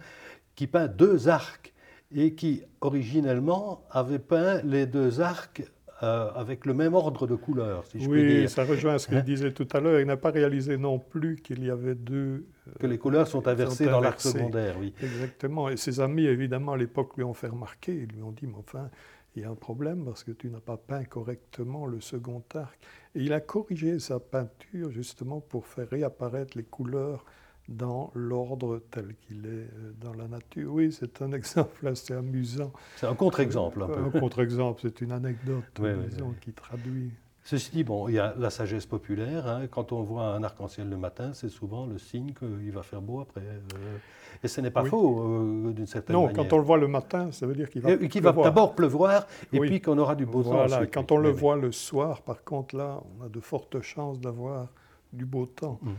qui 0.55 0.65
peint 0.65 0.87
deux 0.87 1.27
arcs 1.27 1.73
et 2.15 2.33
qui 2.33 2.63
originellement 2.81 3.83
avait 3.91 4.17
peint 4.17 4.61
les 4.63 4.87
deux 4.87 5.21
arcs 5.21 5.61
euh, 6.03 6.31
avec 6.35 6.65
le 6.65 6.75
même 6.75 6.93
ordre 6.93 7.25
de 7.25 7.35
couleurs, 7.35 7.85
si 7.87 7.99
je 7.99 8.07
oui, 8.07 8.21
puis 8.21 8.39
dire. 8.41 8.49
ça 8.49 8.63
rejoint 8.65 8.99
ce 8.99 9.07
qu'il 9.07 9.17
hein? 9.17 9.23
disait 9.23 9.51
tout 9.51 9.67
à 9.71 9.79
l'heure. 9.79 9.99
Il 9.99 10.05
n'a 10.05 10.17
pas 10.17 10.29
réalisé 10.29 10.77
non 10.77 10.99
plus 10.99 11.37
qu'il 11.37 11.63
y 11.63 11.71
avait 11.71 11.95
deux... 11.95 12.45
que 12.79 12.85
les 12.85 12.99
couleurs 12.99 13.27
sont 13.27 13.47
inversées 13.47 13.85
dans 13.85 13.99
l'arc 13.99 14.21
secondaire, 14.21 14.75
oui. 14.79 14.93
Exactement. 15.01 15.69
Et 15.69 15.77
ses 15.77 15.99
amis, 15.99 16.25
évidemment, 16.25 16.73
à 16.73 16.77
l'époque, 16.77 17.17
lui 17.17 17.23
ont 17.23 17.33
fait 17.33 17.47
remarquer. 17.47 17.93
Ils 17.93 18.15
lui 18.15 18.21
ont 18.21 18.31
dit, 18.31 18.45
mais 18.45 18.57
enfin, 18.59 18.89
il 19.35 19.41
y 19.41 19.45
a 19.45 19.49
un 19.49 19.55
problème 19.55 20.05
parce 20.05 20.23
que 20.23 20.31
tu 20.31 20.49
n'as 20.49 20.59
pas 20.59 20.77
peint 20.77 21.03
correctement 21.03 21.85
le 21.85 21.99
second 21.99 22.43
arc. 22.53 22.79
Et 23.15 23.21
il 23.21 23.33
a 23.33 23.39
corrigé 23.39 23.99
sa 23.99 24.19
peinture 24.19 24.91
justement 24.91 25.41
pour 25.41 25.65
faire 25.65 25.89
réapparaître 25.89 26.57
les 26.57 26.63
couleurs 26.63 27.25
dans 27.67 28.11
l'ordre 28.13 28.81
tel 28.91 29.15
qu'il 29.21 29.45
est 29.45 29.49
euh, 29.49 29.93
dans 29.99 30.13
la 30.13 30.27
nature. 30.27 30.73
Oui, 30.73 30.91
c'est 30.91 31.21
un 31.21 31.31
exemple 31.33 31.85
assez 31.87 32.13
amusant. 32.13 32.71
C'est 32.95 33.07
un 33.07 33.15
contre-exemple 33.15 33.83
un 33.83 33.87
peu. 33.87 33.99
Un 33.99 34.19
contre-exemple, 34.19 34.79
c'est 34.81 35.01
une 35.01 35.11
anecdote 35.11 35.63
qui 36.41 36.53
traduit. 36.53 37.11
Ceci 37.47 37.71
dit, 37.71 37.83
bon, 37.85 38.09
il 38.09 38.15
y 38.15 38.19
a 38.19 38.33
la 38.37 38.49
sagesse 38.49 38.85
populaire. 38.85 39.47
Hein. 39.47 39.67
Quand 39.71 39.93
on 39.93 40.01
voit 40.03 40.33
un 40.33 40.43
arc-en-ciel 40.43 40.89
le 40.89 40.97
matin, 40.97 41.31
c'est 41.31 41.47
souvent 41.47 41.85
le 41.85 41.97
signe 41.97 42.33
qu'il 42.33 42.71
va 42.73 42.83
faire 42.83 43.01
beau 43.01 43.21
après. 43.21 43.39
Euh. 43.39 43.97
et 44.43 44.49
ce 44.49 44.59
n'est 44.59 44.69
pas 44.69 44.83
faux, 44.83 45.21
euh, 45.21 45.71
d'une 45.71 45.85
certaine 45.85 46.17
manière. 46.17 46.29
Non, 46.29 46.35
quand 46.35 46.51
on 46.51 46.57
le 46.57 46.65
voit 46.65 46.77
le 46.77 46.89
matin, 46.89 47.31
ça 47.31 47.47
veut 47.47 47.55
dire 47.55 47.69
qu'il 47.69 47.81
va 47.81 47.91
et, 47.91 48.09
Qu'il 48.09 48.21
va 48.21 48.33
d'abord 48.33 48.75
pleuvoir, 48.75 49.27
et 49.53 49.61
puis 49.61 49.79
qu'on 49.79 49.97
aura 49.97 50.15
du 50.15 50.25
beau 50.25 50.43
temps. 50.43 50.67
Voilà, 50.67 50.85
quand 50.87 51.13
on 51.13 51.17
le 51.17 51.29
voit 51.29 51.55
le 51.55 51.71
soir, 51.71 52.21
par 52.21 52.43
contre, 52.43 52.75
là, 52.75 53.01
on 53.17 53.25
a 53.25 53.29
de 53.29 53.39
fortes 53.39 53.79
chances 53.79 54.19
d'avoir 54.19 54.67
du 55.13 55.23
beau 55.23 55.45
temps. 55.45 55.79
Mmh. 55.81 55.91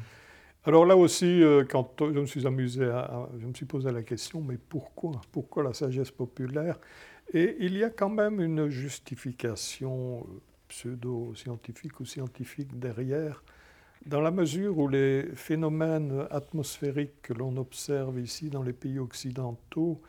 Alors 0.68 0.84
là 0.84 0.98
aussi, 0.98 1.42
euh, 1.42 1.64
quand 1.66 1.94
je 1.98 2.20
me 2.20 2.26
suis 2.26 2.46
amusé, 2.46 2.92
je 3.40 3.46
me 3.46 3.54
suis 3.54 3.64
posé 3.64 3.90
la 3.90 4.02
question, 4.02 4.42
mais 4.42 4.58
pourquoi 4.58 5.12
Pourquoi 5.32 5.62
la 5.62 5.72
sagesse 5.72 6.10
populaire? 6.10 6.78
Et 7.32 7.56
il 7.60 7.74
y 7.78 7.84
a 7.84 7.88
quand 7.88 8.10
même 8.10 8.38
une 8.38 8.68
justification 8.68 10.18
euh, 10.18 10.40
pseudo-scientifique 10.68 11.98
ou 12.00 12.04
scientifique 12.04 12.78
derrière, 12.78 13.42
dans 14.04 14.20
la 14.20 14.30
mesure 14.30 14.76
où 14.76 14.88
les 14.88 15.30
phénomènes 15.34 16.26
atmosphériques 16.30 17.22
que 17.22 17.32
l'on 17.32 17.56
observe 17.56 18.20
ici 18.20 18.50
dans 18.50 18.62
les 18.62 18.74
pays 18.74 18.98
occidentaux 18.98 20.02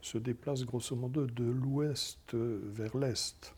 se 0.00 0.18
déplacent 0.18 0.66
grosso 0.66 0.94
modo 0.94 1.26
de 1.26 1.50
l'ouest 1.50 2.32
vers 2.32 2.96
l'est. 2.96 3.52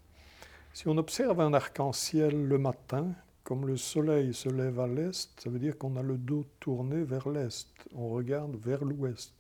Si 0.72 0.88
on 0.88 0.96
observe 0.96 1.42
un 1.42 1.52
arc-en-ciel 1.52 2.46
le 2.46 2.56
matin, 2.56 3.12
comme 3.48 3.66
le 3.66 3.78
soleil 3.78 4.34
se 4.34 4.50
lève 4.50 4.78
à 4.78 4.86
l'est, 4.86 5.30
ça 5.40 5.48
veut 5.48 5.58
dire 5.58 5.78
qu'on 5.78 5.96
a 5.96 6.02
le 6.02 6.18
dos 6.18 6.44
tourné 6.60 7.02
vers 7.02 7.30
l'est. 7.30 7.66
On 7.94 8.10
regarde 8.10 8.54
vers 8.56 8.84
l'ouest. 8.84 9.32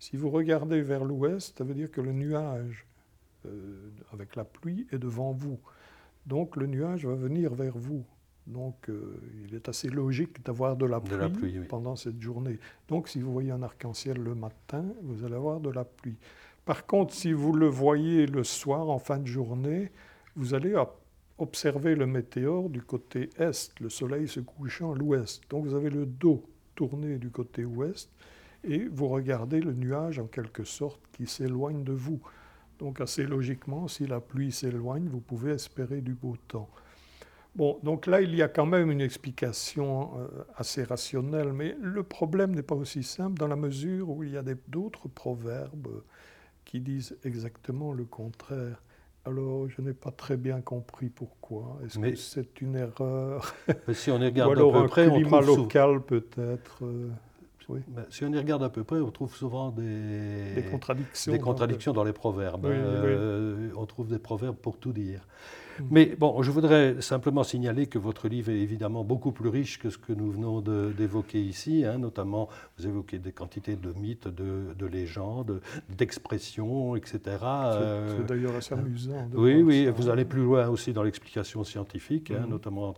Si 0.00 0.16
vous 0.16 0.28
regardez 0.28 0.82
vers 0.82 1.04
l'ouest, 1.04 1.56
ça 1.56 1.62
veut 1.62 1.74
dire 1.74 1.88
que 1.92 2.00
le 2.00 2.10
nuage 2.10 2.84
euh, 3.46 3.90
avec 4.12 4.34
la 4.34 4.42
pluie 4.42 4.88
est 4.90 4.98
devant 4.98 5.30
vous. 5.30 5.60
Donc 6.26 6.56
le 6.56 6.66
nuage 6.66 7.06
va 7.06 7.14
venir 7.14 7.54
vers 7.54 7.78
vous. 7.78 8.04
Donc 8.48 8.88
euh, 8.88 9.20
il 9.46 9.54
est 9.54 9.68
assez 9.68 9.88
logique 9.88 10.44
d'avoir 10.44 10.76
de 10.76 10.86
la 10.86 10.98
pluie, 10.98 11.60
pendant 11.68 11.94
cette 11.94 12.20
journée. 12.20 12.58
Donc 12.88 13.06
si 13.06 13.20
vous 13.20 13.32
voyez 13.32 13.52
un 13.52 13.62
arc-en-ciel 13.62 14.16
le 14.16 14.34
matin, 14.34 14.84
vous 15.00 15.24
allez 15.24 15.36
avoir 15.36 15.60
de 15.60 15.70
la 15.70 15.84
pluie. 15.84 16.18
Par 16.64 16.86
contre, 16.86 17.14
si 17.14 17.32
vous 17.32 17.52
le 17.52 17.68
voyez 17.68 18.26
le 18.26 18.42
soir, 18.42 18.90
en 18.90 18.98
fin 18.98 19.18
de 19.18 19.28
journée, 19.28 19.92
vous 20.34 20.54
allez 20.54 20.74
observer 21.38 21.94
le 21.94 22.06
météore 22.06 22.70
du 22.70 22.82
côté 22.82 23.30
est, 23.38 23.72
le 23.80 23.88
soleil 23.88 24.28
se 24.28 24.40
couchant 24.40 24.92
à 24.92 24.96
l'ouest. 24.96 25.42
Donc 25.50 25.66
vous 25.66 25.74
avez 25.74 25.90
le 25.90 26.06
dos 26.06 26.44
tourné 26.74 27.18
du 27.18 27.30
côté 27.30 27.64
ouest 27.64 28.10
et 28.62 28.86
vous 28.86 29.08
regardez 29.08 29.60
le 29.60 29.72
nuage 29.72 30.18
en 30.18 30.26
quelque 30.26 30.64
sorte 30.64 31.00
qui 31.12 31.26
s'éloigne 31.26 31.84
de 31.84 31.92
vous. 31.92 32.20
Donc 32.78 33.00
assez 33.00 33.24
logiquement, 33.24 33.88
si 33.88 34.06
la 34.06 34.20
pluie 34.20 34.52
s'éloigne, 34.52 35.08
vous 35.08 35.20
pouvez 35.20 35.52
espérer 35.52 36.00
du 36.00 36.14
beau 36.14 36.36
temps. 36.48 36.68
Bon, 37.54 37.78
donc 37.84 38.06
là, 38.06 38.20
il 38.20 38.34
y 38.34 38.42
a 38.42 38.48
quand 38.48 38.66
même 38.66 38.90
une 38.90 39.00
explication 39.00 40.18
euh, 40.18 40.28
assez 40.56 40.82
rationnelle, 40.82 41.52
mais 41.52 41.76
le 41.80 42.02
problème 42.02 42.52
n'est 42.52 42.64
pas 42.64 42.74
aussi 42.74 43.04
simple 43.04 43.38
dans 43.38 43.46
la 43.46 43.54
mesure 43.54 44.10
où 44.10 44.24
il 44.24 44.32
y 44.32 44.36
a 44.36 44.42
d'autres 44.66 45.06
proverbes 45.06 46.02
qui 46.64 46.80
disent 46.80 47.16
exactement 47.22 47.92
le 47.92 48.04
contraire. 48.04 48.82
Alors, 49.26 49.68
je 49.68 49.80
n'ai 49.80 49.94
pas 49.94 50.10
très 50.10 50.36
bien 50.36 50.60
compris 50.60 51.08
pourquoi. 51.08 51.78
Est-ce 51.84 51.98
que 51.98 52.14
c'est 52.14 52.60
une 52.60 52.76
erreur? 52.76 53.54
Si 53.92 54.10
on 54.10 54.18
regarde 54.18 54.50
Ou 54.50 54.52
alors 54.52 54.72
peu 54.82 54.86
près, 54.88 55.06
un 55.06 55.10
climat 55.10 55.40
local 55.40 56.02
peut-être 56.02 56.84
euh, 56.84 57.08
si 58.10 58.24
on 58.24 58.32
y 58.32 58.38
regarde 58.38 58.62
à 58.62 58.68
peu 58.68 58.84
près, 58.84 59.00
on 59.00 59.10
trouve 59.10 59.34
souvent 59.34 59.70
des, 59.70 60.54
des 60.54 60.62
contradictions, 60.62 61.32
des 61.32 61.38
contradictions 61.38 61.92
dans, 61.92 62.04
les 62.04 62.12
proverbes. 62.12 62.66
Euh, 62.66 63.70
on 63.76 63.86
trouve 63.86 64.08
des 64.08 64.18
proverbes 64.18 64.56
pour 64.56 64.76
tout 64.78 64.92
dire. 64.92 65.26
Mm. 65.80 65.84
Mais 65.90 66.16
bon, 66.18 66.42
je 66.42 66.50
voudrais 66.50 67.00
simplement 67.00 67.42
signaler 67.42 67.86
que 67.86 67.98
votre 67.98 68.28
livre 68.28 68.50
est 68.50 68.58
évidemment 68.58 69.04
beaucoup 69.04 69.32
plus 69.32 69.48
riche 69.48 69.78
que 69.78 69.90
ce 69.90 69.98
que 69.98 70.12
nous 70.12 70.30
venons 70.30 70.60
d'évoquer 70.60 71.42
ici. 71.42 71.84
Hein, 71.84 71.98
notamment, 71.98 72.48
vous 72.78 72.86
évoquez 72.86 73.18
des 73.18 73.32
quantités 73.32 73.76
de 73.76 73.92
mythes, 73.92 74.28
de, 74.28 74.86
légendes, 74.86 75.60
d'expressions, 75.88 76.96
etc. 76.96 77.18
C'est 77.22 77.38
euh, 77.42 78.22
d'ailleurs 78.22 78.56
assez 78.56 78.74
amusant. 78.74 79.28
oui, 79.34 79.62
oui. 79.62 79.88
Vous 79.94 80.08
allez 80.08 80.24
plus 80.24 80.42
loin 80.42 80.68
aussi 80.68 80.92
dans 80.92 81.02
l'explication 81.02 81.64
scientifique, 81.64 82.30
hein, 82.30 82.46
mm. 82.46 82.50
notamment 82.50 82.94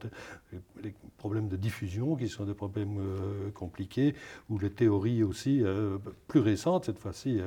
les 0.83 0.95
problèmes 1.19 1.49
de 1.49 1.57
diffusion, 1.57 2.17
qui 2.17 2.29
sont 2.29 2.45
des 2.45 2.55
problèmes 2.55 2.99
euh, 2.99 3.51
compliqués, 3.55 4.15
où 4.51 4.59
les 4.59 4.71
théories 4.71 5.23
aussi, 5.23 5.63
euh, 5.63 5.99
plus 6.29 6.41
récentes 6.41 6.87
cette 6.87 6.99
fois-ci, 6.99 7.41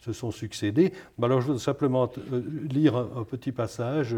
se 0.00 0.12
sont 0.12 0.30
succédées. 0.30 0.92
alors, 1.22 1.40
je 1.40 1.46
voudrais 1.46 1.62
simplement 1.62 2.10
lire 2.70 2.96
un, 2.96 3.10
un 3.16 3.24
petit 3.24 3.52
passage 3.52 4.14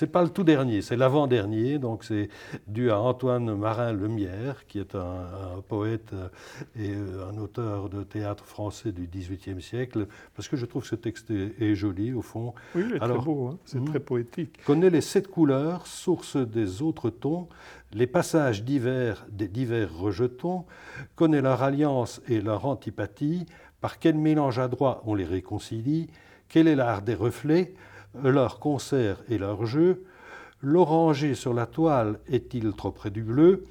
c'est 0.00 0.06
pas 0.06 0.22
le 0.22 0.30
tout 0.30 0.44
dernier, 0.44 0.80
c'est 0.80 0.96
l'avant-dernier, 0.96 1.78
donc 1.78 2.04
c'est 2.04 2.30
dû 2.66 2.90
à 2.90 2.98
Antoine 2.98 3.54
Marin-Lemierre, 3.54 4.66
qui 4.66 4.78
est 4.78 4.94
un, 4.94 5.60
poète 5.68 6.14
et 6.74 6.94
euh, 6.94 7.28
un 7.30 7.36
auteur 7.36 7.90
de 7.90 8.02
théâtre 8.02 8.46
français 8.46 8.92
du 8.92 9.06
XVIIIe 9.06 9.60
siècle, 9.60 10.06
parce 10.34 10.48
que 10.48 10.56
je 10.56 10.64
trouve 10.64 10.84
que 10.84 10.88
ce 10.88 10.94
texte 10.94 11.30
est, 11.30 11.74
joli, 11.74 12.14
au 12.14 12.22
fond. 12.22 12.54
Oui, 12.74 12.84
il 12.88 12.96
est 12.96 12.98
très 12.98 13.18
beau, 13.18 13.48
hein. 13.48 13.58
c'est 13.66 13.78
hmm. 13.78 13.90
très 13.90 14.00
poétique. 14.00 14.64
Connaît 14.64 14.88
les 14.88 15.02
sept 15.02 15.28
couleurs, 15.28 15.86
source 15.86 16.38
des 16.38 16.80
autres 16.80 17.10
tons, 17.10 17.48
les 17.92 18.06
passages 18.06 18.64
divers 18.64 19.26
des 19.30 19.48
divers 19.48 19.94
rejetons, 19.94 20.64
connaît 21.14 21.42
leur 21.42 21.62
alliance 21.62 22.22
et 22.26 22.40
leur 22.40 22.64
antipathie, 22.64 23.44
par 23.82 23.98
quel 23.98 24.14
mélange 24.14 24.60
adroit 24.60 25.02
on 25.04 25.14
les 25.14 25.26
réconcilie, 25.26 26.08
quel 26.48 26.68
est 26.68 26.74
l'art 26.74 27.02
des 27.02 27.14
reflets, 27.14 27.74
leur 28.14 28.58
concert 28.58 29.18
et 29.28 29.38
leur 29.38 29.66
jeu, 29.66 30.04
l'oranger 30.62 31.34
sur 31.34 31.54
la 31.54 31.66
toile 31.66 32.18
est-il 32.28 32.72
trop 32.72 32.90
près 32.90 33.10
du 33.10 33.22
bleu 33.22 33.64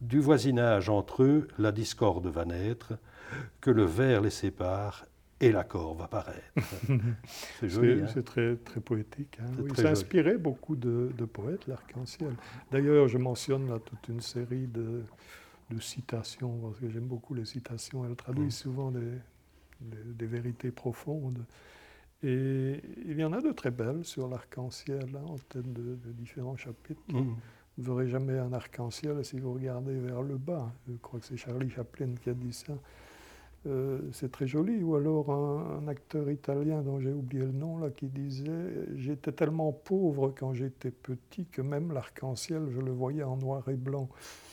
Du 0.00 0.20
voisinage 0.20 0.88
entre 0.88 1.22
eux, 1.22 1.48
la 1.58 1.72
discorde 1.72 2.26
va 2.26 2.44
naître, 2.44 2.94
que 3.60 3.70
le 3.70 3.84
vert 3.84 4.20
les 4.20 4.30
sépare 4.30 5.04
et 5.40 5.52
l'accord 5.52 5.94
va 5.94 6.06
paraître. 6.06 6.52
c'est 7.60 7.68
joli. 7.68 8.02
C'est 8.08 8.18
hein. 8.18 8.22
très, 8.22 8.56
très 8.56 8.80
poétique. 8.80 9.38
Hein. 9.40 9.74
ça 9.74 9.90
inspiré 9.90 10.36
beaucoup 10.36 10.76
de, 10.76 11.10
poètes, 11.32 11.66
l'arc-en-ciel. 11.66 12.34
D'ailleurs, 12.70 13.08
je 13.08 13.18
mentionne 13.18 13.68
là 13.68 13.78
toute 13.78 14.08
une 14.08 14.20
série 14.20 14.66
de, 14.66 15.02
citations, 15.80 16.58
parce 16.58 16.78
que 16.80 16.90
j'aime 16.90 17.06
beaucoup 17.06 17.32
les 17.32 17.44
citations. 17.44 18.04
Elles 18.04 18.16
traduisent 18.16 18.58
mm. 18.58 18.62
souvent 18.62 18.92
des 19.80 20.26
vérités 20.26 20.72
profondes. 20.72 21.44
Et 22.22 22.82
il 23.06 23.18
y 23.18 23.24
en 23.24 23.32
a 23.32 23.40
de 23.40 23.50
très 23.52 23.70
belles 23.70 24.04
sur 24.04 24.28
l'arc-en-ciel, 24.28 25.08
hein, 25.14 25.24
en 25.26 25.38
tête 25.38 25.72
de, 25.72 25.96
différents 26.12 26.56
chapitres. 26.56 27.00
Mm. 27.08 27.34
Vous 27.78 27.82
ne 27.82 27.86
verrez 27.86 28.08
jamais 28.10 28.38
un 28.38 28.52
arc-en-ciel 28.52 29.24
si 29.24 29.38
vous 29.38 29.54
regardez 29.54 29.98
vers 29.98 30.22
le 30.22 30.36
bas. 30.36 30.70
Je 30.88 30.96
crois 30.96 31.20
que 31.20 31.26
c'est 31.26 31.36
Charlie 31.36 31.70
Chaplin 31.70 32.14
qui 32.22 32.30
a 32.30 32.34
dit 32.34 32.52
ça. 32.52 32.74
Euh, 33.66 33.98
c'est 34.12 34.32
très 34.32 34.46
joli. 34.46 34.82
Ou 34.82 34.96
alors 34.96 35.30
un, 35.30 35.86
acteur 35.88 36.30
italien 36.30 36.80
dont 36.82 36.98
j'ai 37.00 37.12
oublié 37.12 37.44
le 37.44 37.52
nom, 37.52 37.78
là, 37.78 37.90
qui 37.90 38.06
disait 38.06 38.86
J'étais 38.96 39.32
tellement 39.32 39.72
pauvre 39.72 40.32
quand 40.36 40.54
j'étais 40.54 40.90
petit 40.90 41.46
que 41.46 41.60
même 41.60 41.92
l'arc-en-ciel, 41.92 42.68
je 42.70 42.80
le 42.80 42.90
voyais 42.90 43.22
en 43.22 43.36
noir 43.36 43.68
et 43.68 43.76
blanc. 43.76 44.08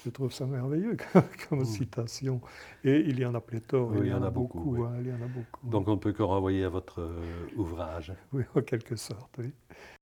Je 0.06 0.10
trouve 0.10 0.32
ça 0.32 0.46
merveilleux 0.46 0.98
comme, 1.50 1.62
mm. 1.62 1.66
citation. 1.66 2.42
Et 2.84 3.00
il 3.00 3.20
y 3.20 3.26
en 3.26 3.36
a 3.36 3.42
pléthore, 3.42 3.96
il, 3.98 4.08
y 4.08 4.14
en 4.14 4.24
a 4.24 4.30
beaucoup. 4.30 4.84
Hein, 4.84 4.96
il 5.00 5.08
y 5.08 5.12
en 5.12 5.24
a 5.24 5.28
beaucoup. 5.28 5.68
Donc 5.68 5.88
on 5.88 5.92
ne 5.92 6.00
peut 6.00 6.12
que 6.12 6.24
renvoyer 6.24 6.64
à 6.64 6.70
votre 6.70 7.02
euh, 7.02 7.22
ouvrage. 7.56 8.14
Oui, 8.34 8.44
en 8.56 8.62
quelque 8.62 8.96
sorte, 8.96 9.38
oui. 9.38 9.52